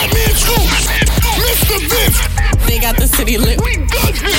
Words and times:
Fat 0.00 0.14
Man 0.14 0.32
Scoop, 0.34 0.64
Mr. 1.44 1.76
Vince. 1.92 2.66
They 2.66 2.78
got 2.78 2.96
the 2.96 3.06
city 3.06 3.36
lit. 3.36 3.60
We 3.60 3.76
got 3.76 4.16
here. 4.16 4.32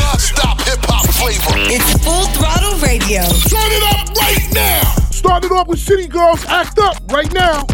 Non-stop 0.00 0.60
hip 0.62 0.80
hop 0.88 1.04
flavor. 1.20 1.60
It's 1.68 1.92
full 2.02 2.24
throttle 2.32 2.78
radio. 2.80 3.20
Turn 3.52 3.68
it 3.68 3.84
up 3.92 4.08
right 4.16 4.48
now. 4.54 4.80
Started 5.10 5.52
off 5.52 5.68
with 5.68 5.78
City 5.78 6.06
Girls 6.06 6.46
Act 6.46 6.78
Up 6.78 6.96
right 7.12 7.30
now. 7.34 7.66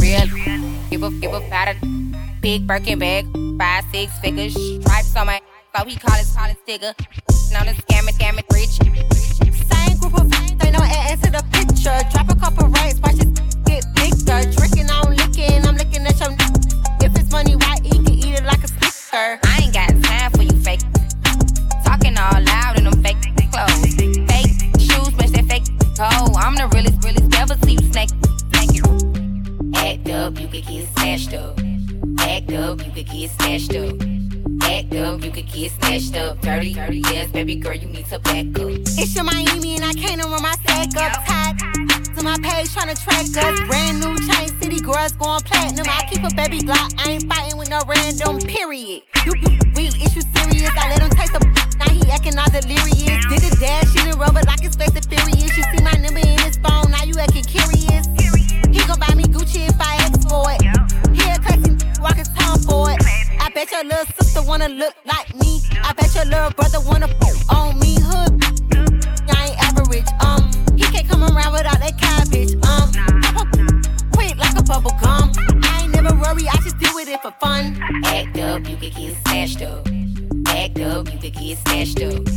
Real, 0.00 0.24
give 0.88 1.02
a 1.02 1.10
give 1.20 1.34
a 1.34 1.40
fat 1.50 1.76
big 2.40 2.66
Birkin 2.66 2.98
bag, 2.98 3.26
five 3.58 3.84
six 3.92 4.18
figures, 4.20 4.54
stripes 4.54 5.14
on 5.16 5.26
my 5.26 5.40
so 5.76 5.84
he 5.84 5.96
call 5.96 6.16
his 6.16 6.32
call 6.32 6.46
his 6.46 6.56
digger. 6.66 6.94
Known 7.52 7.68
as 7.68 7.76
scam 7.84 8.08
it, 8.08 8.14
scam 8.14 8.38
it, 8.38 8.46
rich. 8.54 8.80
Same 9.52 9.98
group 9.98 10.18
of 10.18 10.32
friends, 10.32 10.56
they 10.56 10.70
know 10.70 10.80
add 10.80 11.22
to 11.24 11.30
the 11.30 11.44
picture. 11.52 12.00
Drop 12.10 12.30
a 12.30 12.36
couple 12.40 12.68
racks, 12.68 12.98
watch 13.00 13.20
it 13.20 13.36
get 13.66 13.84
bigger. 13.94 14.50
Drinking, 14.56 14.90
I'm 14.90 15.25
licking, 15.36 15.66
I'm 15.66 15.76
looking 15.76 16.06
at 16.06 16.18
your. 16.20 16.32
If 17.00 17.14
it's 17.18 17.30
money, 17.30 17.56
why 17.56 17.76
he 17.82 17.90
can 17.90 18.12
eat 18.12 18.38
it 18.38 18.44
like 18.44 18.62
a 18.64 18.68
sticker? 18.68 19.38
I 19.44 19.60
ain't 19.62 19.74
got 19.74 19.88
time 20.02 20.30
for 20.32 20.42
you 20.42 20.56
fake. 20.62 20.80
Talking 21.84 22.16
all 22.18 22.42
loud 22.42 22.78
in 22.78 22.84
them 22.84 23.02
fake 23.02 23.16
clothes. 23.52 23.94
Fake 23.94 24.52
shoes, 24.80 25.14
match 25.16 25.30
that 25.30 25.46
fake 25.48 25.66
toe. 25.94 26.32
I'm 26.36 26.54
the 26.54 26.68
realest, 26.72 27.04
realest, 27.04 27.28
never 27.30 27.54
see 27.64 27.72
you 27.72 27.92
snake. 27.92 28.10
Act 29.74 30.08
up, 30.08 30.40
you 30.40 30.48
could 30.48 30.66
get 30.66 30.88
snatched 30.96 31.34
up. 31.34 31.58
Act 32.18 32.52
up, 32.52 32.84
you 32.84 32.92
could 32.92 33.06
get 33.06 33.30
snatched 33.30 33.76
up. 33.76 34.25
Act 34.66 34.94
up, 34.94 35.22
you 35.22 35.30
could 35.30 35.46
get 35.46 35.70
snatched 35.70 36.16
up. 36.16 36.40
Dirty, 36.40 36.74
dirty, 36.74 36.98
yes, 37.12 37.30
baby 37.30 37.54
girl, 37.54 37.74
you 37.74 37.86
need 37.86 38.06
to 38.06 38.18
back 38.18 38.46
up. 38.58 38.70
It's 38.98 39.14
your 39.14 39.22
Miami 39.22 39.76
and 39.76 39.84
I 39.84 39.92
can't 39.92 40.22
run 40.24 40.42
my 40.42 40.52
stack 40.62 40.90
up. 40.98 41.24
Tied 41.24 41.54
to 42.16 42.24
my 42.24 42.36
page 42.42 42.72
trying 42.74 42.94
to 42.94 43.00
track 43.00 43.26
us. 43.30 43.60
Brand 43.68 44.00
new 44.00 44.18
chain 44.26 44.48
city 44.60 44.80
girls 44.80 45.12
going 45.12 45.40
platinum. 45.46 45.86
I 45.88 46.02
keep 46.10 46.24
a 46.24 46.34
baby 46.34 46.58
Glock. 46.66 46.98
I 46.98 47.12
ain't 47.12 47.30
fighting 47.30 47.58
with 47.58 47.70
no 47.70 47.80
random. 47.86 48.40
Period. 48.40 49.02
You, 49.24 49.32
you 49.38 49.58
real 49.78 49.94
issue 50.02 50.26
serious. 50.34 50.74
I 50.74 50.90
let 50.90 51.02
him 51.02 51.10
taste 51.10 51.32
the. 51.32 51.40
Now 51.78 51.92
he 51.94 52.02
acting 52.10 52.36
all 52.36 52.50
delirious. 52.50 53.22
Did 53.30 53.46
a 53.46 53.54
dash 53.62 53.94
in 54.02 54.10
the 54.10 54.16
rubber 54.18 54.42
like 54.50 54.60
his 54.60 54.74
face 54.74 54.96
is 54.98 55.06
furious. 55.06 55.56
You 55.56 55.62
see 55.62 55.82
my 55.84 55.94
number 56.02 56.18
in 56.18 56.42
his 56.42 56.58
phone. 56.58 56.90
Now 56.90 57.04
you 57.04 57.14
acting 57.22 57.44
curious. 57.44 58.06
He 58.74 58.82
gon' 58.82 58.98
buy 58.98 59.14
me 59.14 59.30
Gucci 59.30 59.68
if 59.68 59.78
I 59.78 59.94
ask 60.02 60.26
for 60.26 60.50
it. 60.50 60.60
He 61.14 61.22
a 61.22 62.02
walk 62.02 62.16
his 62.16 62.28
tongue 62.34 62.58
for 62.66 62.90
it. 62.90 63.25
I 63.56 63.64
bet 63.64 63.72
your 63.72 63.84
little 63.84 64.04
sister 64.20 64.42
wanna 64.42 64.68
look 64.68 64.94
like 65.06 65.34
me. 65.34 65.62
I 65.82 65.94
bet 65.94 66.14
your 66.14 66.26
little 66.26 66.50
brother 66.50 66.78
wanna 66.80 67.08
f- 67.08 67.50
on 67.50 67.78
me. 67.80 67.96
Hood 67.98 68.44
I 69.30 69.46
ain't 69.48 69.64
average. 69.64 70.04
Um, 70.20 70.50
he 70.76 70.82
can't 70.82 71.08
come 71.08 71.22
around 71.22 71.54
without 71.54 71.80
that 71.80 71.96
cabbage. 71.96 72.52
Um, 72.68 72.92
pop 73.32 73.48
quick 74.12 74.36
like 74.36 74.58
a 74.58 74.62
bubble 74.62 74.92
gum. 75.00 75.32
I 75.64 75.84
ain't 75.84 75.94
never 75.94 76.14
worry, 76.16 76.46
I 76.46 76.56
just 76.64 76.76
deal 76.76 76.92
with 76.94 77.08
it 77.08 77.22
for 77.22 77.30
fun. 77.40 77.80
Act 78.04 78.36
up, 78.36 78.68
you 78.68 78.76
could 78.76 78.94
get 78.94 79.16
snatched 79.24 79.62
up. 79.62 79.88
Act 80.48 80.78
up, 80.80 81.10
you 81.10 81.18
could 81.18 81.32
get 81.32 81.56
snatched 81.56 82.02
up. 82.02 82.28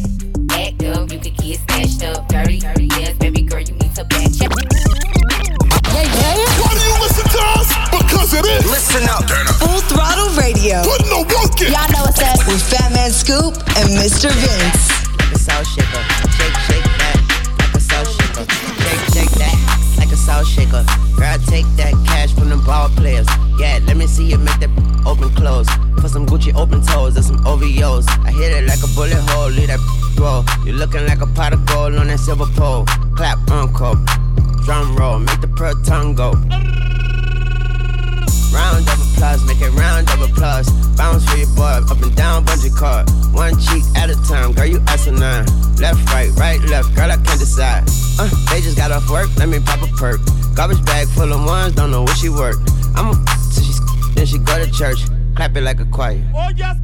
Act 0.52 0.84
up, 0.84 1.12
you 1.12 1.20
could 1.20 1.36
get 1.36 1.60
snatched 1.68 2.02
up. 2.02 2.30
Dirty, 2.30 2.60
dirty, 2.60 2.86
yes, 2.96 3.18
baby 3.18 3.42
girl, 3.42 3.60
you 3.60 3.76
need 3.76 3.94
to 3.96 4.06
back 4.06 4.32
check. 4.32 4.50
Why 4.50 4.62
do 4.64 4.74
you 4.74 4.84
listen 4.88 5.10
to 5.12 7.04
us? 7.04 7.09
Because 8.30 8.46
it 8.46 8.62
is. 8.62 8.70
Listen 8.70 9.10
up. 9.10 9.26
Full 9.58 9.82
throttle 9.90 10.30
radio. 10.38 10.86
Put 10.86 11.02
in 11.02 11.10
the 11.10 11.26
work 11.34 11.58
in. 11.66 11.74
Y'all 11.74 11.90
know 11.90 12.06
what's 12.06 12.22
up. 12.22 12.38
With 12.46 12.62
Fat 12.62 12.94
Man 12.94 13.10
Scoop 13.10 13.58
and 13.74 13.90
Mr. 13.98 14.30
Vince. 14.30 14.86
Like 15.18 15.34
a 15.34 15.40
salt 15.40 15.66
shaker. 15.66 16.04
Shake, 16.38 16.54
shake 16.70 16.86
that. 17.02 17.18
Like 17.58 17.74
a 17.74 17.82
salt 17.82 18.06
shaker. 18.06 18.46
Shake, 18.86 19.02
shake 19.18 19.34
that. 19.42 19.58
Like 19.98 20.12
a 20.14 20.18
salt 20.18 20.46
shaker. 20.46 20.86
Girl, 21.18 21.38
take 21.50 21.66
that 21.82 21.98
cash 22.06 22.32
from 22.34 22.50
the 22.50 22.58
ball 22.58 22.90
players. 22.90 23.26
Yeah, 23.58 23.80
let 23.88 23.98
me 23.98 24.06
see 24.06 24.30
you 24.30 24.38
make 24.38 24.60
that 24.60 24.70
open 25.08 25.34
close. 25.34 25.68
For 25.98 26.08
some 26.08 26.28
Gucci 26.28 26.54
open 26.54 26.86
toes 26.86 27.16
and 27.16 27.26
some 27.26 27.42
OVOs. 27.46 28.06
I 28.26 28.32
hit 28.32 28.54
it 28.54 28.70
like 28.70 28.84
a 28.86 28.90
bullet 28.94 29.18
hole, 29.34 29.50
leave 29.50 29.74
that 29.74 29.82
roll. 30.22 30.46
You 30.68 30.74
looking 30.74 31.06
like 31.08 31.22
a 31.22 31.28
pot 31.34 31.54
of 31.54 31.66
gold 31.66 31.96
on 31.96 32.06
that 32.08 32.20
silver 32.20 32.46
pole. 32.54 32.86
Clap, 33.18 33.40
uncle. 33.50 33.96
Drum 34.66 34.96
roll, 34.96 35.18
make 35.18 35.42
the 35.42 35.48
pearl 35.48 35.74
tongue 35.82 36.14
go. 36.14 36.38
Round 38.52 38.88
of 38.88 39.14
applause, 39.14 39.46
make 39.46 39.62
it 39.62 39.72
round 39.72 40.10
of 40.10 40.22
applause. 40.22 40.70
Bounce 40.98 41.24
for 41.30 41.38
your 41.38 41.48
boy, 41.56 41.86
up 41.90 42.02
and 42.02 42.16
down, 42.16 42.46
bungee 42.46 42.76
cord. 42.76 43.10
One 43.34 43.58
cheek 43.60 43.84
at 43.96 44.10
a 44.10 44.16
time, 44.28 44.54
girl, 44.54 44.66
you 44.66 44.80
asinine. 44.88 45.46
Left, 45.78 46.02
right, 46.12 46.32
right, 46.36 46.60
left, 46.62 46.96
girl, 46.96 47.12
I 47.12 47.18
can't 47.18 47.40
decide. 47.40 47.84
Uh, 48.20 48.28
they 48.50 48.62
just 48.62 48.76
got 48.76 48.92
off 48.92 49.10
work, 49.10 49.30
let 49.38 49.50
me 49.50 49.60
pop 49.60 49.82
a 49.82 49.88
perk. 49.96 50.20
Garbage 50.56 50.84
bag 50.86 51.08
full 51.10 51.32
of 51.32 51.46
ones, 51.46 51.76
don't 51.76 51.92
know 51.92 52.04
where 52.04 52.16
she 52.16 52.30
work. 52.30 52.58
I'm 52.96 53.12
a 53.12 53.14
so 53.54 53.62
she 53.62 53.74
then 54.16 54.26
she 54.26 54.38
go 54.40 54.58
to 54.58 54.70
church, 54.72 55.00
clap 55.36 55.56
it 55.56 55.62
like 55.62 55.80
a 55.80 55.86
choir. 55.86 56.22
Oh 56.36 56.50
yes, 56.56 56.76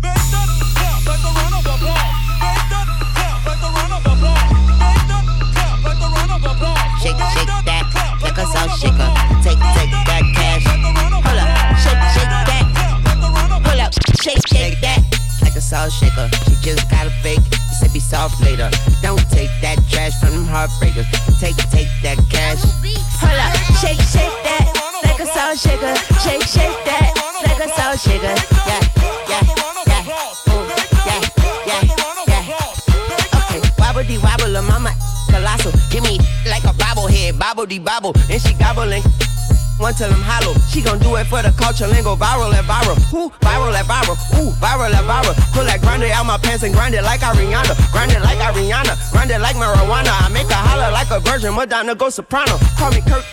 clap 0.00 1.04
like 1.04 1.18
a 1.18 1.30
run 1.34 1.52
of 1.52 1.66
applause. 1.66 2.14
Make 2.40 2.64
that 2.70 2.86
clap 3.14 3.44
like 3.44 3.60
a 3.60 3.70
run 3.74 3.92
of 3.92 4.06
applause. 4.06 4.52
Make 4.80 5.04
that 5.10 5.24
clap 5.52 5.78
like 5.84 6.00
a 6.00 6.08
run 6.14 6.30
of 6.30 6.44
applause. 6.46 7.02
Shake, 7.02 7.18
shake 7.36 7.57
a 8.38 8.46
salt 8.46 8.70
shaker. 8.78 9.10
Take, 9.42 9.58
take 9.74 9.90
that 10.06 10.22
cash. 10.38 10.62
Hold 10.62 11.38
up, 11.42 11.50
shake, 11.82 12.02
shake 12.14 12.34
that. 12.46 12.66
Hold 13.66 13.80
up, 13.82 13.92
shake, 14.22 14.46
shake 14.46 14.80
that. 14.80 15.02
Like 15.42 15.56
a 15.56 15.60
salt 15.60 15.90
shaker. 15.90 16.30
She 16.46 16.54
just 16.62 16.88
got 16.90 17.06
a 17.06 17.10
fake. 17.22 17.42
Say 17.80 17.88
be 17.92 17.98
soft 17.98 18.40
later. 18.40 18.70
Don't 19.02 19.18
take 19.30 19.50
that 19.62 19.78
trash 19.90 20.14
from 20.20 20.30
them 20.30 20.46
heartbreakers. 20.46 21.10
Take, 21.40 21.56
take 21.74 21.90
that 22.02 22.18
cash. 22.30 22.62
Hold 23.18 23.38
up, 23.42 23.54
shake, 23.82 23.98
shake 24.06 24.36
that. 24.46 24.70
Like 25.02 25.18
a 25.18 25.26
salt 25.26 25.58
shaker. 25.58 25.94
Shake, 26.22 26.46
shake 26.46 26.78
that. 26.86 27.10
Like 27.42 27.58
a 27.58 27.68
salt 27.74 27.98
shaker. 27.98 28.34
Yeah, 28.70 28.82
yeah, 29.26 29.42
yeah. 29.90 30.52
Ooh, 30.54 30.62
yeah, 31.06 31.22
yeah, 31.66 31.82
yeah. 32.30 33.38
Okay, 33.42 33.60
wobble 33.78 34.04
dee 34.06 34.18
wobble, 34.18 34.62
mama 34.62 34.94
colossal. 35.30 35.72
Give 35.90 36.02
me 36.02 36.18
a 37.28 37.32
bobblehead, 37.32 37.38
bobble 37.38 37.66
dee 37.66 37.78
bobble, 37.78 38.14
and 38.30 38.40
she 38.40 38.54
gobbling. 38.54 39.02
One 39.78 39.94
till 39.94 40.10
I'm 40.10 40.20
hollow. 40.22 40.54
She 40.70 40.82
gon' 40.82 40.98
do 40.98 41.14
it 41.16 41.26
for 41.26 41.40
the 41.40 41.54
culture 41.56 41.84
and 41.84 42.04
go 42.04 42.16
viral 42.16 42.52
at 42.52 42.64
viral. 42.64 42.98
Who 43.14 43.30
viral 43.38 43.72
at 43.72 43.86
viral? 43.86 44.18
Ooh, 44.34 44.50
viral 44.58 44.90
at 44.90 45.04
viral. 45.06 45.34
Pull 45.54 45.64
that 45.64 45.80
grind 45.80 46.02
it 46.02 46.10
out 46.10 46.26
my 46.26 46.36
pants 46.36 46.64
and 46.64 46.74
grind 46.74 46.94
it 46.94 47.02
like 47.02 47.20
Ariana. 47.20 47.78
Grind 47.92 48.10
it 48.10 48.20
like 48.20 48.38
Ariana. 48.38 48.98
Grind 49.12 49.30
it 49.30 49.40
like 49.40 49.54
marijuana. 49.54 50.10
I 50.10 50.28
make 50.32 50.48
her 50.48 50.54
holler 50.54 50.90
like 50.90 51.10
a 51.12 51.20
virgin. 51.20 51.54
Madonna 51.54 51.94
go 51.94 52.10
soprano. 52.10 52.58
Call 52.76 52.90
me 52.90 53.02
Kurt. 53.02 53.24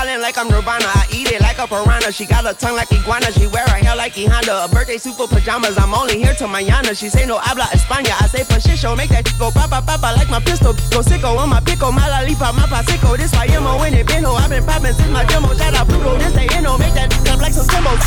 Wildin' 0.00 0.22
like 0.22 0.38
I'm 0.38 0.48
Nirvana, 0.48 0.88
I 0.96 1.04
eat 1.12 1.30
it 1.30 1.42
like 1.42 1.58
a 1.58 1.66
piranha. 1.68 2.10
She 2.10 2.24
got 2.24 2.48
a 2.48 2.54
tongue 2.56 2.74
like 2.74 2.90
iguana, 2.90 3.30
she 3.32 3.46
wear 3.46 3.68
her 3.68 3.76
hair 3.76 3.94
like 3.94 4.16
E 4.16 4.24
Honda. 4.24 4.64
A 4.64 4.68
birthday 4.68 4.96
suit 4.96 5.12
for 5.12 5.28
pajamas, 5.28 5.76
I'm 5.76 5.92
only 5.92 6.16
here 6.16 6.32
till 6.32 6.48
mañana. 6.48 6.96
She 6.96 7.10
say 7.10 7.26
no 7.26 7.36
habla 7.36 7.68
España, 7.76 8.16
I 8.16 8.26
say 8.26 8.42
pachicho, 8.44 8.96
make 8.96 9.10
that 9.10 9.28
go 9.38 9.50
papa 9.50 9.84
papa 9.84 10.16
like 10.16 10.30
my 10.30 10.40
pistol. 10.40 10.72
Go 10.88 11.04
sicko 11.04 11.36
on 11.36 11.50
my 11.50 11.60
pico, 11.60 11.92
my 11.92 12.08
lollipop, 12.08 12.54
my 12.54 12.64
pasico. 12.64 13.14
This 13.18 13.32
why 13.32 13.44
emo 13.52 13.76
in 13.84 13.92
it, 13.92 14.06
been 14.06 14.24
ho. 14.24 14.32
I've 14.36 14.48
been 14.48 14.64
poppin' 14.64 14.94
since 14.94 15.12
my 15.12 15.22
demo. 15.26 15.52
Shout 15.52 15.74
out 15.74 15.86
Pluto, 15.86 16.16
this 16.16 16.32
they 16.32 16.48
inno, 16.48 16.78
make 16.78 16.94
that 16.94 17.12
up 17.28 17.40
like 17.44 17.52
some 17.52 17.68
symbols. 17.68 18.00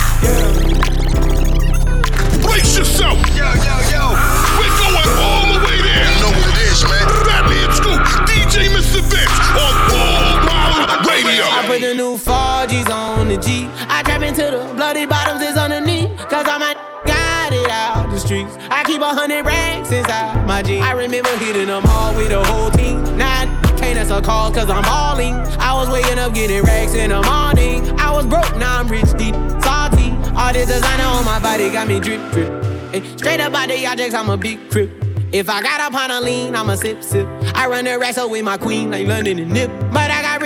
Brace 2.41 2.75
yourself. 2.75 3.21
Yo, 3.37 3.45
yo, 3.53 3.77
yo. 3.93 4.03
We're 4.57 4.73
going 4.81 5.13
all 5.21 5.45
the 5.45 5.59
way 5.61 5.77
there. 5.77 6.09
You 6.09 6.25
know 6.25 6.33
what 6.33 6.57
it 6.57 6.57
is, 6.57 6.81
man. 6.89 7.05
Fat 7.21 7.45
Man 7.45 7.69
Scoop, 7.69 8.01
DJ 8.25 8.73
Mr. 8.73 8.97
Vince 9.05 9.37
on 9.61 9.73
Full 9.93 10.41
Throttle 10.41 10.42
Radio. 11.13 11.43
I 11.45 11.63
put 11.67 11.81
the 11.81 11.93
new 11.93 12.17
4Gs 12.17 12.89
on 12.89 13.27
the 13.27 13.37
G. 13.37 13.69
I 13.87 14.01
trap 14.01 14.23
into 14.23 14.41
the 14.41 14.73
bloody 14.73 15.05
bottoms 15.05 15.41
is 15.43 15.55
underneath. 15.55 16.09
Cause 16.27 16.47
I'm 16.47 16.61
a 16.61 16.73
got 17.05 17.53
it 17.53 17.69
out 17.69 18.09
the 18.09 18.19
streets. 18.19 18.55
I 18.71 18.83
keep 18.83 18.99
a 19.01 19.13
hundred 19.13 19.45
racks 19.45 19.91
inside 19.91 20.47
my 20.47 20.63
jeans. 20.63 20.83
I 20.83 20.93
remember 20.93 21.29
hitting 21.37 21.67
them 21.67 21.83
all 21.85 22.15
with 22.15 22.29
the 22.29 22.43
whole 22.43 22.71
team. 22.71 23.03
Now 23.15 23.41
I 23.41 23.45
can't 23.77 23.99
answer 23.99 24.21
calls 24.21 24.55
cause 24.55 24.69
I'm 24.69 24.81
balling. 24.83 25.35
I 25.59 25.73
was 25.75 25.87
waking 25.89 26.17
up 26.17 26.33
getting 26.33 26.63
racks 26.63 26.95
in 26.95 27.11
the 27.11 27.21
morning. 27.21 27.87
I 27.99 28.11
was 28.11 28.25
broke, 28.25 28.57
now 28.57 28.79
I'm 28.79 28.87
rich, 28.87 29.11
deep, 29.15 29.35
salty. 29.61 30.09
All 30.35 30.51
this 30.51 30.67
designer 30.67 31.05
on 31.05 31.25
my 31.25 31.39
body 31.39 31.69
got 31.69 31.87
me 31.87 31.99
drip, 31.99 32.21
drip. 32.31 32.49
Straight 33.19 33.39
up 33.39 33.53
out 33.53 33.69
the 33.69 33.85
objects, 33.85 34.15
I'm 34.15 34.29
a 34.29 34.37
big 34.37 34.71
crip. 34.71 34.89
If 35.33 35.49
I 35.49 35.63
got 35.63 35.81
up 35.81 35.95
on 35.95 36.11
a 36.11 36.21
lean, 36.21 36.55
I'ma 36.55 36.75
sip, 36.75 37.03
sip. 37.03 37.27
I 37.55 37.67
run 37.67 37.85
the 37.85 37.97
racks 37.97 38.19
up 38.19 38.29
with 38.29 38.43
my 38.43 38.55
queen, 38.55 38.91
like 38.91 39.07
London 39.07 39.39
and 39.39 39.51
Nip. 39.51 39.71
But 39.91 40.11
I 40.11 40.21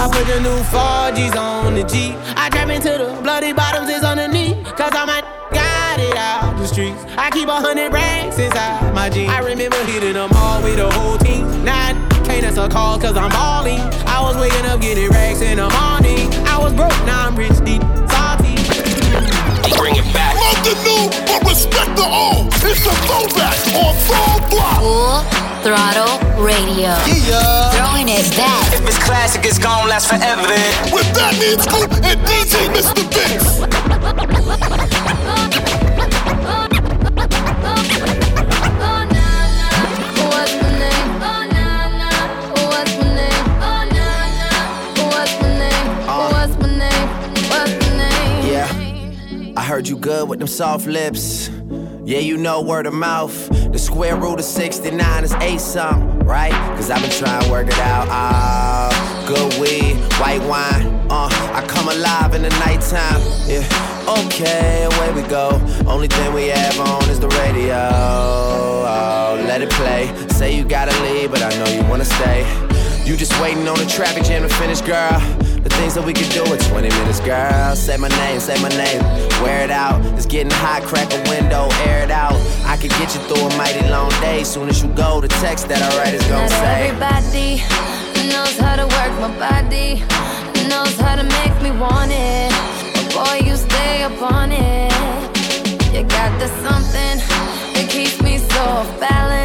I 0.00 0.08
put 0.08 0.26
the 0.26 0.40
new 0.40 0.56
4Gs 0.72 1.36
on 1.36 1.74
the 1.74 1.84
G. 1.84 2.16
I 2.34 2.48
trap 2.48 2.70
into 2.70 2.88
the 2.88 3.20
bloody 3.20 3.52
bottoms 3.52 3.90
is 3.90 4.02
underneath. 4.02 4.64
Cause 4.72 4.94
all 4.96 5.04
my 5.04 5.20
got 5.52 6.00
it 6.00 6.16
out 6.16 6.56
the 6.56 6.66
streets. 6.66 7.04
I 7.18 7.28
keep 7.28 7.48
a 7.48 7.60
hundred 7.60 7.92
racks 7.92 8.38
inside 8.38 8.94
my 8.94 9.10
jeans. 9.10 9.28
I 9.28 9.40
remember 9.40 9.76
hitting 9.84 10.14
them 10.14 10.30
all 10.32 10.62
with 10.62 10.76
the 10.76 10.90
whole 10.90 11.18
team. 11.18 11.44
Now 11.66 11.92
can't 12.24 12.44
answer 12.44 12.66
calls 12.68 13.02
cause 13.02 13.14
I'm 13.14 13.28
balling. 13.28 13.80
I 14.08 14.22
was 14.22 14.40
waking 14.40 14.64
up 14.64 14.80
getting 14.80 15.10
racks 15.10 15.42
in 15.42 15.58
the 15.58 15.68
morning. 15.68 16.32
I 16.48 16.56
was 16.56 16.72
broke, 16.72 16.96
now 17.04 17.28
I'm 17.28 17.36
rich, 17.36 17.60
deep, 17.60 17.84
salty. 18.08 18.56
Bring 19.76 20.00
it 20.00 20.08
back. 20.16 20.32
Love 20.32 20.64
the 20.64 20.80
new, 20.80 21.12
but 21.28 21.44
respect 21.44 21.92
the 22.00 22.08
old. 22.08 22.48
It's 22.64 22.88
a 22.88 22.94
throwback 23.04 23.52
on 23.76 23.92
Full 24.08 24.48
Block. 24.48 25.39
Full 25.60 25.72
Throttle 25.72 26.18
Radio. 26.42 26.94
Yeah. 27.06 27.70
Throwing 27.70 28.08
it 28.08 28.30
back. 28.36 28.72
If 28.72 28.86
it's 28.86 28.98
classic, 28.98 29.44
it's 29.44 29.58
gonna 29.58 29.88
last 29.88 30.08
forever. 30.08 30.42
With 30.92 31.06
Fat 31.14 31.38
Man 31.38 31.58
Scoop 31.58 31.92
and 32.02 32.20
DJ 32.26 32.68
Mr. 32.72 33.04
Vince. 33.12 33.60
What's 40.30 40.54
my 40.54 40.66
name? 40.72 41.10
What's 42.70 42.96
my 42.96 43.04
name? 43.12 43.44
What's 45.08 45.34
my 45.40 45.48
name? 45.58 45.88
What's 46.16 46.54
my 46.58 46.68
name? 46.78 47.08
What's 47.50 47.74
my 47.80 47.98
name? 47.98 48.46
Yeah. 48.46 49.60
I 49.60 49.62
heard 49.62 49.88
you 49.88 49.96
good 49.96 50.28
with 50.28 50.38
them 50.38 50.48
soft 50.48 50.86
lips. 50.86 51.50
Yeah, 52.10 52.18
you 52.18 52.36
know 52.38 52.60
word 52.60 52.86
of 52.86 52.92
mouth. 52.92 53.48
The 53.70 53.78
square 53.78 54.16
root 54.16 54.40
of 54.40 54.44
69 54.44 55.22
is 55.22 55.32
eight 55.34 55.60
something, 55.60 56.18
right? 56.26 56.50
Cause 56.74 56.90
I've 56.90 57.00
been 57.02 57.10
trying 57.12 57.44
to 57.44 57.50
work 57.52 57.68
it 57.68 57.78
out. 57.78 58.08
Ah, 58.10 59.24
good 59.28 59.60
weed, 59.60 59.94
white 60.18 60.42
wine. 60.42 60.88
Uh, 61.08 61.28
I 61.54 61.64
come 61.68 61.88
alive 61.88 62.34
in 62.34 62.42
the 62.42 62.48
nighttime. 62.66 63.20
Yeah, 63.46 63.62
okay, 64.26 64.88
away 64.90 65.22
we 65.22 65.28
go. 65.28 65.50
Only 65.86 66.08
thing 66.08 66.34
we 66.34 66.48
have 66.48 66.80
on 66.80 67.08
is 67.08 67.20
the 67.20 67.28
radio. 67.28 67.76
Oh, 67.76 69.40
let 69.46 69.62
it 69.62 69.70
play. 69.70 70.12
Say 70.30 70.56
you 70.56 70.64
gotta 70.64 71.00
leave, 71.04 71.30
but 71.30 71.42
I 71.42 71.50
know 71.58 71.70
you 71.70 71.88
wanna 71.88 72.04
stay. 72.04 72.69
You 73.10 73.16
just 73.16 73.34
waiting 73.42 73.66
on 73.66 73.76
the 73.76 73.86
traffic 73.86 74.22
jam 74.22 74.42
to 74.42 74.48
finish, 74.48 74.80
girl. 74.82 75.18
The 75.66 75.68
things 75.82 75.94
that 75.94 76.04
we 76.06 76.12
could 76.12 76.30
do 76.30 76.46
in 76.46 76.60
20 76.60 76.88
minutes, 76.94 77.18
girl. 77.18 77.74
Say 77.74 77.96
my 77.96 78.06
name, 78.06 78.38
say 78.38 78.54
my 78.62 78.68
name. 78.68 79.02
Wear 79.42 79.64
it 79.64 79.70
out. 79.72 79.98
It's 80.14 80.26
getting 80.26 80.52
hot, 80.52 80.84
crack 80.84 81.10
a 81.10 81.18
window, 81.28 81.66
air 81.90 82.04
it 82.04 82.12
out. 82.12 82.38
I 82.62 82.76
could 82.76 82.90
get 83.02 83.12
you 83.12 83.20
through 83.26 83.50
a 83.50 83.56
mighty 83.58 83.82
long 83.90 84.10
day. 84.22 84.44
Soon 84.44 84.68
as 84.68 84.80
you 84.80 84.88
go, 84.94 85.20
the 85.20 85.26
text 85.42 85.66
that 85.70 85.82
I 85.82 85.90
write 85.98 86.14
is 86.14 86.22
gonna 86.30 86.46
Not 86.46 86.62
say. 86.62 86.86
everybody 86.86 87.50
knows 88.30 88.54
how 88.62 88.78
to 88.78 88.86
work 88.86 89.12
my 89.18 89.34
body, 89.42 90.06
knows 90.70 90.94
how 91.02 91.18
to 91.18 91.26
make 91.42 91.54
me 91.66 91.74
want 91.82 92.14
it. 92.14 92.54
But 92.94 93.10
boy, 93.10 93.36
you 93.42 93.56
stay 93.56 94.04
up 94.04 94.22
on 94.22 94.52
it. 94.52 94.94
You 95.90 96.06
got 96.06 96.30
the 96.38 96.46
something 96.62 97.18
that 97.74 97.90
keeps 97.90 98.22
me 98.22 98.38
so 98.38 98.62
off 98.62 99.00
balance. 99.00 99.39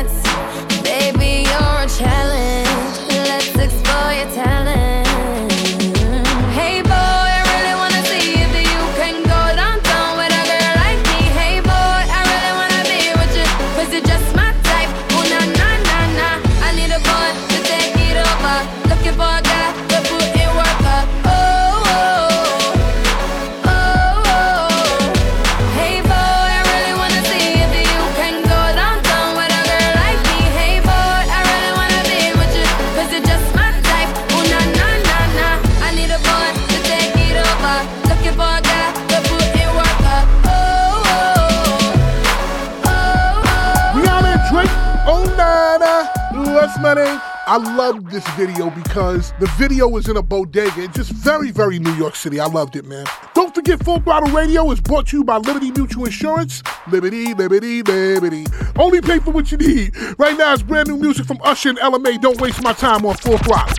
I 47.55 47.57
love 47.77 48.11
this 48.11 48.27
video 48.31 48.69
because 48.69 49.31
the 49.39 49.47
video 49.57 49.87
was 49.87 50.09
in 50.09 50.17
a 50.17 50.21
bodega. 50.21 50.73
It's 50.83 50.93
just 50.93 51.11
very, 51.11 51.51
very 51.51 51.79
New 51.79 51.93
York 51.93 52.17
City. 52.17 52.37
I 52.37 52.47
loved 52.47 52.75
it, 52.75 52.83
man. 52.83 53.05
Don't 53.33 53.55
forget, 53.55 53.81
Full 53.81 54.01
Throttle 54.01 54.29
Radio 54.35 54.69
is 54.71 54.81
brought 54.81 55.07
to 55.07 55.17
you 55.19 55.23
by 55.23 55.37
Liberty 55.37 55.71
Mutual 55.71 56.03
Insurance. 56.03 56.61
Liberty, 56.91 57.33
Liberty, 57.33 57.81
Liberty. 57.81 58.45
Only 58.75 58.99
pay 58.99 59.19
for 59.19 59.31
what 59.31 59.53
you 59.53 59.57
need. 59.57 59.95
Right 60.19 60.37
now, 60.37 60.51
it's 60.51 60.63
brand 60.63 60.89
new 60.89 60.97
music 60.97 61.27
from 61.27 61.39
Usher 61.43 61.69
and 61.69 61.79
Ella 61.79 61.97
Mai. 61.97 62.17
Don't 62.17 62.41
waste 62.41 62.61
my 62.61 62.73
time 62.73 63.05
on 63.05 63.15
Full 63.15 63.37
Throttle. 63.37 63.73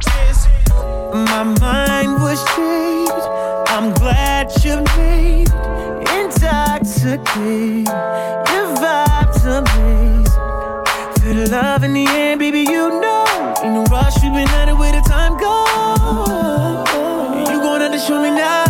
My 1.13 1.45
mind 1.61 2.15
was 2.23 2.43
changed. 2.57 3.13
I'm 3.69 3.93
glad 3.93 4.53
you 4.65 4.83
made 4.97 5.51
intoxicated. 6.17 7.89
Your 8.49 8.69
vibes 8.81 9.45
amazing. 9.45 10.17
Feel 11.23 11.51
love 11.51 11.85
in 11.85 11.93
the 11.93 12.07
air, 12.07 12.39
baby. 12.39 12.61
You 12.61 12.89
know, 13.01 13.06
rush, 13.97 14.23
we've 14.23 14.33
been 14.33 14.49
at 14.61 14.69
it 14.69 14.77
where 14.77 14.93
the 14.93 15.01
time 15.01 15.35
goes. 15.41 16.89
You 17.49 17.57
gonna 17.65 17.85
have 17.85 17.93
to 17.93 17.99
show 17.99 18.21
me 18.23 18.31
now, 18.31 18.66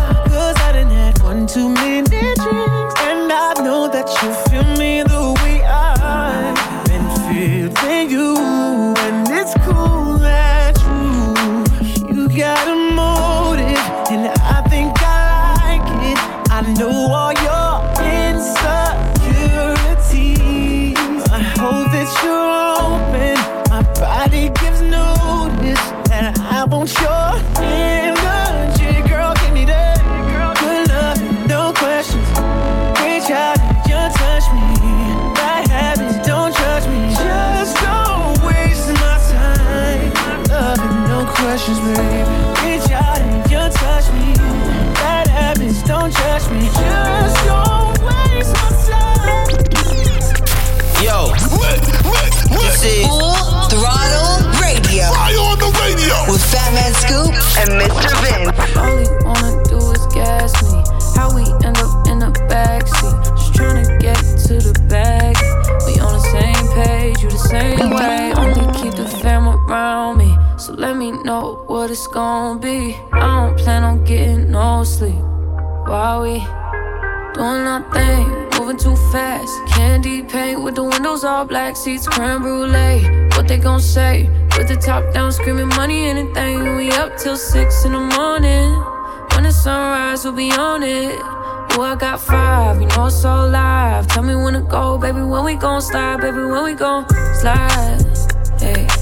know 71.27 71.65
what 71.67 71.91
it's 71.91 72.07
gonna 72.07 72.61
be. 72.61 72.95
I 73.13 73.49
don't 73.49 73.59
plan 73.59 73.83
on 73.83 74.05
getting 74.05 74.53
no 74.53 74.85
sleep. 74.85 75.21
While 75.91 76.23
we 76.23 76.39
doing 77.35 77.67
our 77.67 77.83
thing, 77.93 78.29
moving 78.57 78.77
too 78.77 78.95
fast. 79.11 79.53
Candy 79.75 80.23
paint 80.23 80.63
with 80.63 80.77
the 80.77 80.85
windows 80.85 81.25
all 81.25 81.45
black, 81.45 81.77
seats 81.77 82.07
creme 82.07 82.43
brulee. 82.43 83.29
What 83.35 83.49
they 83.49 83.59
gon' 83.59 83.81
say? 83.81 84.31
With 84.57 84.69
the 84.69 84.77
top 84.77 85.13
down, 85.13 85.33
screaming 85.33 85.69
money, 85.71 86.07
anything. 86.07 86.77
We 86.77 86.93
up 86.93 87.17
till 87.17 87.37
six 87.37 87.85
in 87.85 87.93
the 87.93 88.07
morning. 88.19 88.71
When 89.33 89.43
the 89.43 89.51
sunrise, 89.51 90.25
we'll 90.25 90.33
be 90.33 90.53
on 90.53 90.85
it. 90.85 91.19
Oh, 91.73 91.83
I 91.83 91.97
got 91.97 92.21
five, 92.21 92.81
you 92.81 92.87
know 92.87 93.07
it's 93.07 93.25
all 93.25 93.49
live. 93.49 94.07
Tell 94.07 94.23
me 94.23 94.37
when 94.37 94.55
to 94.55 94.61
go, 94.61 94.97
baby. 94.97 95.23
When 95.23 95.45
we 95.45 95.57
gon' 95.57 95.83
slide, 95.83 96.21
baby. 96.21 96.39
When 96.39 96.63
we 96.63 96.75
gon' 96.75 97.05
slide. 97.35 98.05
Hey. 98.61 98.96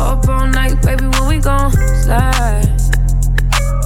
Up 0.00 0.26
all 0.28 0.46
night, 0.46 0.80
baby. 0.82 1.04
When 1.06 1.28
we 1.28 1.38
gon' 1.38 1.70
slide. 2.02 2.66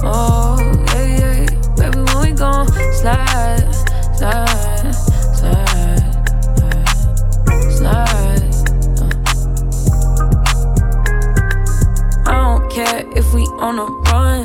Oh, 0.01 0.57
yeah, 0.87 1.19
yeah. 1.19 1.45
Baby, 1.75 1.99
when 1.99 2.19
we 2.23 2.31
gon' 2.31 2.67
slide, 2.93 3.75
slide, 4.15 4.95
slide, 5.35 5.75
slide. 7.69 8.53
I 12.25 12.29
don't 12.31 12.71
care 12.71 13.03
if 13.17 13.33
we 13.33 13.41
on 13.59 13.79
a 13.79 13.85
run. 13.85 14.44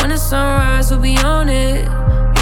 When 0.00 0.08
the 0.08 0.16
sunrise, 0.16 0.90
we'll 0.90 1.00
be 1.00 1.16
on 1.18 1.50
it. 1.50 1.86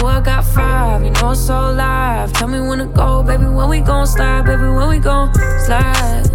Oh, 0.01 0.05
I 0.07 0.21
got 0.21 0.45
five, 0.45 1.03
you 1.03 1.11
know 1.11 1.31
it's 1.31 1.41
so 1.41 1.73
live. 1.73 2.31
Tell 2.31 2.47
me 2.47 2.61
when 2.61 2.79
to 2.79 2.85
go, 2.85 3.21
baby. 3.21 3.43
When 3.43 3.67
we 3.67 3.81
gon' 3.81 4.07
slide, 4.07 4.45
baby. 4.45 4.63
When 4.63 4.87
we 4.87 4.97
gon' 4.99 5.33
slide. 5.65 6.25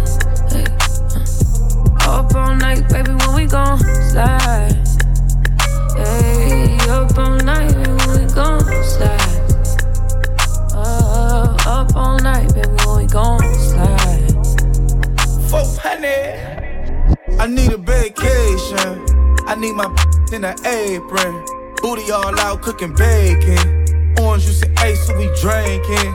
Hey, 0.51 0.65
uh. 2.05 2.19
Up 2.19 2.35
all 2.35 2.55
night, 2.55 2.87
baby. 2.89 3.11
When 3.11 3.35
we 3.35 3.47
gon' 3.47 3.79
slide. 3.79 4.77
Hey, 5.97 6.77
up 6.89 7.17
all 7.17 7.37
night, 7.37 7.73
baby. 7.73 7.91
When 8.05 8.27
we 8.27 8.33
gon' 8.33 8.61
slide. 8.83 9.41
Uh, 10.73 11.57
up 11.65 11.95
all 11.95 12.19
night, 12.19 12.53
baby. 12.53 12.69
When 12.85 12.97
we 12.97 13.07
gon' 13.07 13.41
slide. 13.55 14.31
400. 15.49 17.39
I 17.39 17.47
need 17.47 17.71
a 17.73 17.77
vacation. 17.77 19.05
I 19.47 19.55
need 19.55 19.73
my 19.73 19.87
in 20.35 20.43
an 20.43 20.65
apron. 20.65 21.45
Booty 21.81 22.11
all 22.11 22.37
out 22.41 22.61
cooking 22.61 22.93
bacon. 22.93 23.85
Orange 24.19 24.43
juice 24.43 24.61
and 24.63 24.77
ace, 24.79 25.07
so 25.07 25.17
we 25.17 25.27
drinking. 25.39 26.11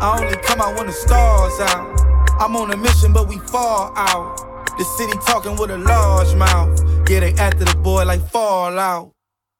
I 0.00 0.20
only 0.22 0.36
come 0.38 0.60
out 0.60 0.76
when 0.76 0.86
the 0.86 0.92
stars 0.92 1.58
out. 1.60 2.00
I'm 2.40 2.54
on 2.54 2.70
a 2.70 2.76
mission, 2.76 3.12
but 3.12 3.28
we 3.28 3.38
fall 3.38 3.92
out. 3.96 4.36
The 4.78 4.84
city 4.84 5.18
talking 5.26 5.56
with 5.56 5.70
a 5.70 5.78
large 5.78 6.34
mouth. 6.36 6.78
Yeah, 7.10 7.20
they 7.20 7.32
after 7.34 7.64
the 7.64 7.76
boy 7.76 8.04
like 8.04 8.22
Fallout. 8.30 9.12